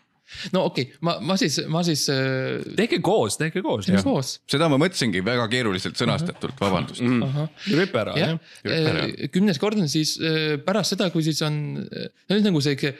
[0.55, 3.87] No okei okay,, ma, ma siis, ma siis äh, tehke koos, tehke koos.
[3.87, 4.35] teeme koos.
[4.51, 7.03] seda ma mõtlesingi väga keeruliselt sõnastatult, vabandust.
[7.05, 7.23] Mm.
[7.27, 8.35] ahah, rüpe ära, jah
[8.65, 9.01] jah.,
[9.33, 12.93] kümnes kord on siis äh, pärast seda, kui siis on, see on nagu see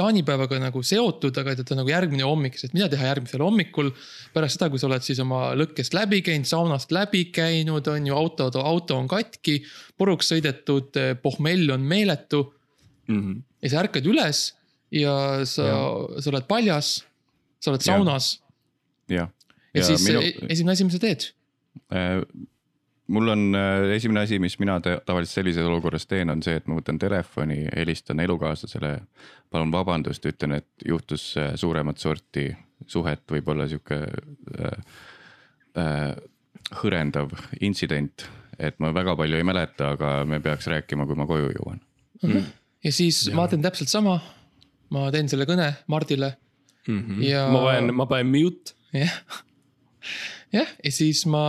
[0.00, 3.92] jaanipäevaga nagu seotud, aga et on nagu järgmine hommik, sest mida teha järgmisel hommikul.
[4.34, 8.16] pärast seda, kui sa oled siis oma lõkkest läbi käinud, saunast läbi käinud, on ju
[8.16, 9.60] auto, auto on katki,
[9.98, 12.46] puruks sõidetud, pohmell on meeletu
[13.10, 13.42] Mhm.
[13.62, 14.50] ja sa ärkad üles
[14.94, 15.16] ja
[15.48, 15.66] sa,
[16.18, 17.00] sa oled paljas,
[17.60, 18.32] sa oled saunas
[19.10, 19.28] jah.
[19.74, 20.48] ja, ja siis minu, minu...
[20.50, 21.28] esimene asi, mis sa teed,
[21.94, 22.22] äh,
[23.10, 26.66] mul on äh, esimene asi, mis mina te, tavaliselt sellises olukorras teen, on see, et
[26.70, 28.96] ma võtan telefoni, helistan elukaaslasele.
[29.50, 32.50] palun vabandust, ütlen, et juhtus äh, suuremat sorti
[32.86, 34.76] suhet, võib-olla sihuke äh,
[35.78, 36.12] äh,
[36.82, 38.28] hõrendav intsident.
[38.60, 41.80] et ma väga palju ei mäleta, aga me peaks rääkima, kui ma koju jõuan.
[42.84, 43.34] ja siis ja.
[43.34, 44.20] ma teen täpselt sama.
[44.90, 46.32] Ma teen selle kõne Mardile,
[46.88, 47.20] mm.
[47.22, 47.52] Ja- -hmm.
[47.54, 48.74] ma panen, ma panen mute.
[48.92, 49.12] jah.
[50.52, 51.44] jah, ja siis ma,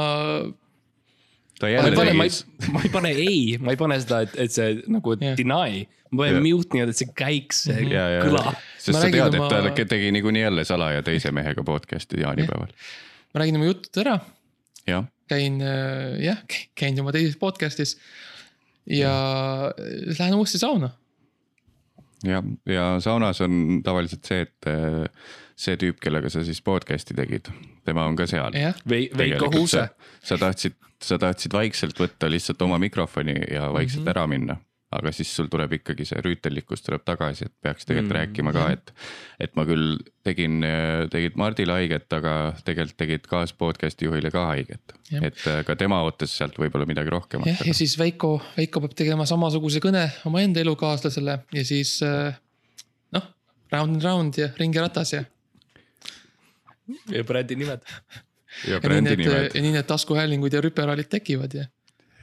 [1.59, 4.35] ta ma jälle ma tegi ei, ma ei pane ei, ma ei pane seda, et,
[4.45, 5.37] et see nagu Jah.
[5.37, 5.85] deny.
[6.11, 6.43] ma panen Jah.
[6.45, 9.79] mute nii-öelda, et see käiks, see ja, ja kõla., sest Ma sa tead, oma- et
[9.79, 12.71] ta tegi niikuinii jälle salaja teise mehega podcast'i jaanipäeval.
[13.33, 14.19] ma räägin oma jutud ära,
[15.31, 16.41] käin äh, jah,
[16.75, 17.97] käin oma teises podcast'is.
[18.89, 19.13] ja
[19.71, 20.89] äh, lähen uuesti sauna.
[22.27, 25.05] ja, ja saunas on tavaliselt see, et äh,
[25.55, 27.51] see tüüp, kellega sa siis podcast'i tegid,
[27.85, 28.55] tema on ka seal.
[28.57, 29.87] jah, Veiko Huuse.
[30.23, 34.15] sa tahtsid, sa tahtsid vaikselt võtta lihtsalt oma mikrofoni ja vaikselt mm -hmm.
[34.15, 34.57] ära minna.
[34.91, 38.65] Aga siis sul tuleb ikkagi see rüütellikkus tuleb tagasi, et peaks tegelikult mm rääkima ka,
[38.75, 38.91] et.
[39.39, 39.95] et ma küll
[40.25, 40.59] tegin,
[41.13, 42.33] tegid Mardile haiget, aga
[42.67, 44.95] tegelikult tegid kaas podcast'i juhile ka haiget.
[45.21, 48.95] Et äh, ka tema ootas sealt võib-olla midagi rohkemat jah, ja siis Veiko, Veiko peab
[48.99, 52.35] tegema samasuguse kõne omaenda elukaaslasele ja siis äh,
[53.15, 53.27] noh,
[53.73, 55.25] round and round ja ringiratas ja.
[57.11, 57.83] ja brändi nimed.
[58.67, 61.67] ja brändi need, nimed, ja nii need taskuhäälingud ja rüperallid tekivad ja.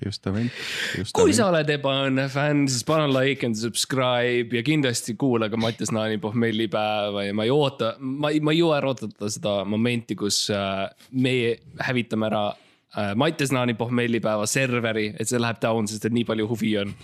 [0.04, 0.52] justament,
[0.94, 1.36] kui justament.
[1.38, 6.20] sa oled ebaõnne fänn, siis pane like and subscribe ja kindlasti kuula ka Mattias Naani
[6.22, 10.44] pohmellipäeva ja ma ei oota, ma ei, ma ei jõua ära oodata seda momenti, kus
[10.54, 16.14] äh, meie hävitame ära äh, Mattias Naani pohmellipäeva serveri, et see läheb down, sest et
[16.16, 16.94] nii palju huvi on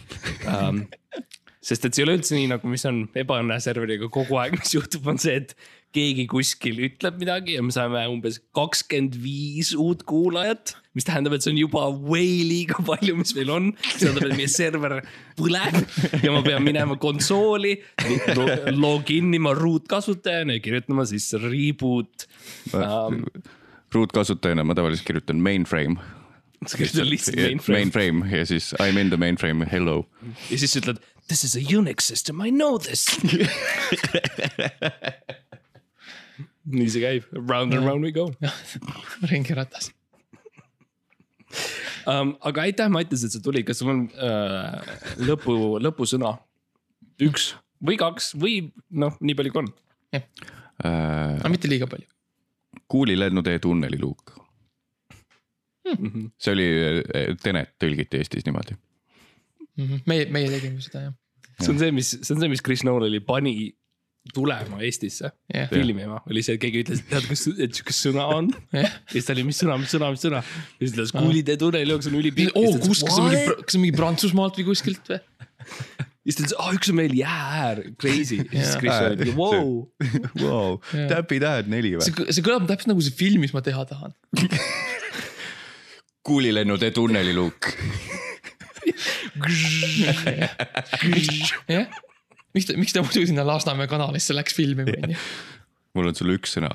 [0.51, 0.85] um,.
[1.65, 4.75] sest et see ei ole üldse nii nagu, mis on ebaõnne serveriga kogu aeg, mis
[4.77, 5.57] juhtub, on see, et
[5.95, 10.75] keegi kuskil ütleb midagi ja me saame umbes kakskümmend viis uut kuulajat.
[10.95, 13.71] mis tähendab, et see on juba way liiga palju, mis meil on.
[13.83, 14.97] see tähendab, et meie server
[15.39, 15.79] põleb
[16.23, 17.77] ja ma pean minema konsooli,
[18.75, 22.29] login ima ruutkasutajana ja kirjutama sisse reboot
[22.75, 23.25] um,.
[23.95, 25.99] ruutkasutajana ma tavaliselt kirjutan mainframe.
[26.67, 30.05] sa kirjutad lihtsalt mainframe Mainframe ja siis I m in the mainframe, hello.
[30.51, 33.07] ja siis ütled this is a Unix system, I know this.
[36.65, 38.31] nii see käib, round and round we go
[39.31, 39.91] ringiratas.
[42.09, 42.35] um,.
[42.41, 44.81] aga aitäh, Mattias, et sa tulid, kas sul on uh,
[45.29, 46.37] lõpu, lõpusõna?
[47.25, 47.53] üks
[47.85, 48.57] või kaks või
[48.91, 49.69] noh, nii palju kui on.
[50.85, 52.09] aga mitte liiga palju.
[52.89, 54.35] kuuli lennutee tunneliluuk.
[55.85, 56.31] Mhm.
[56.41, 56.67] see oli,
[57.43, 58.77] Tenet tõlgiti Eestis niimoodi.
[59.77, 60.05] Mhm.
[60.09, 61.17] meie, meie tegime seda jah.
[61.61, 63.75] see on see, mis, see on see, mis Chris Nolan'i pani
[64.33, 65.69] tulema Eestisse Jah.
[65.69, 68.49] filmima, oli see, keegi ütles, et tead, kas, et sihuke sõna on.
[68.73, 68.89] jah.
[68.89, 70.41] ja siis ta oli, mis sõna, mis sõna, mis sõna.
[70.41, 72.57] ja siis ta ütles, kuulitee tunneli jooksul on ülipikk.
[72.57, 75.21] oo, kus, kas see on mingi, kas see on mingi Prantsusmaalt või kuskilt või?
[76.25, 78.41] ja siis ta ütles, aa üks on meil jäääär, crazy.
[78.41, 78.79] ja siis.
[78.81, 79.69] Chris oli, wow.
[80.45, 81.05] Jaa.
[81.13, 82.09] täpitähed neli või?
[82.09, 84.17] see, see kõlab täpselt nagu see film, mis ma teha tahan.
[86.25, 87.61] kuulilennutee tunneliluuk.
[91.69, 91.87] jah.
[92.55, 95.19] Miks ta, miks ta muidu sinna Lasnamäe kanalisse läks filmima, onju.
[95.95, 96.71] mul on sulle üks sõna.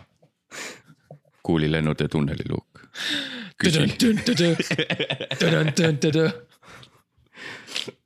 [1.43, 2.83] kuulilennutee tunneliluuk.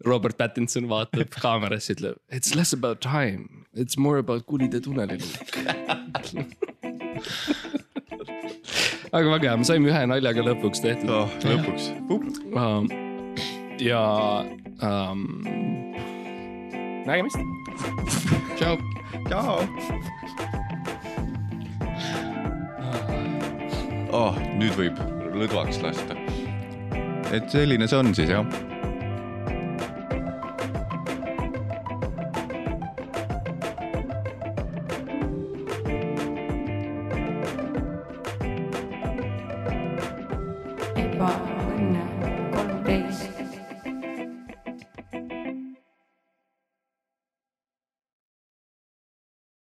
[0.06, 5.24] Robert Pattinson vaatab kaamerasse, ütleb it's less about time, it's more about kuulitee tunnelil.
[9.14, 11.84] aga väga hea, me saime ühe naljaga lõpuks tehtud oh, lõpuks.
[12.54, 12.90] um,.
[13.82, 14.04] ja
[14.82, 15.28] um,.
[17.06, 17.38] nägemist.
[18.56, 18.78] tšau.
[19.30, 19.58] tšau.
[24.12, 25.02] oh, nüüd võib
[25.34, 26.20] lõdvaks lasta.
[27.34, 28.73] et selline see on siis jah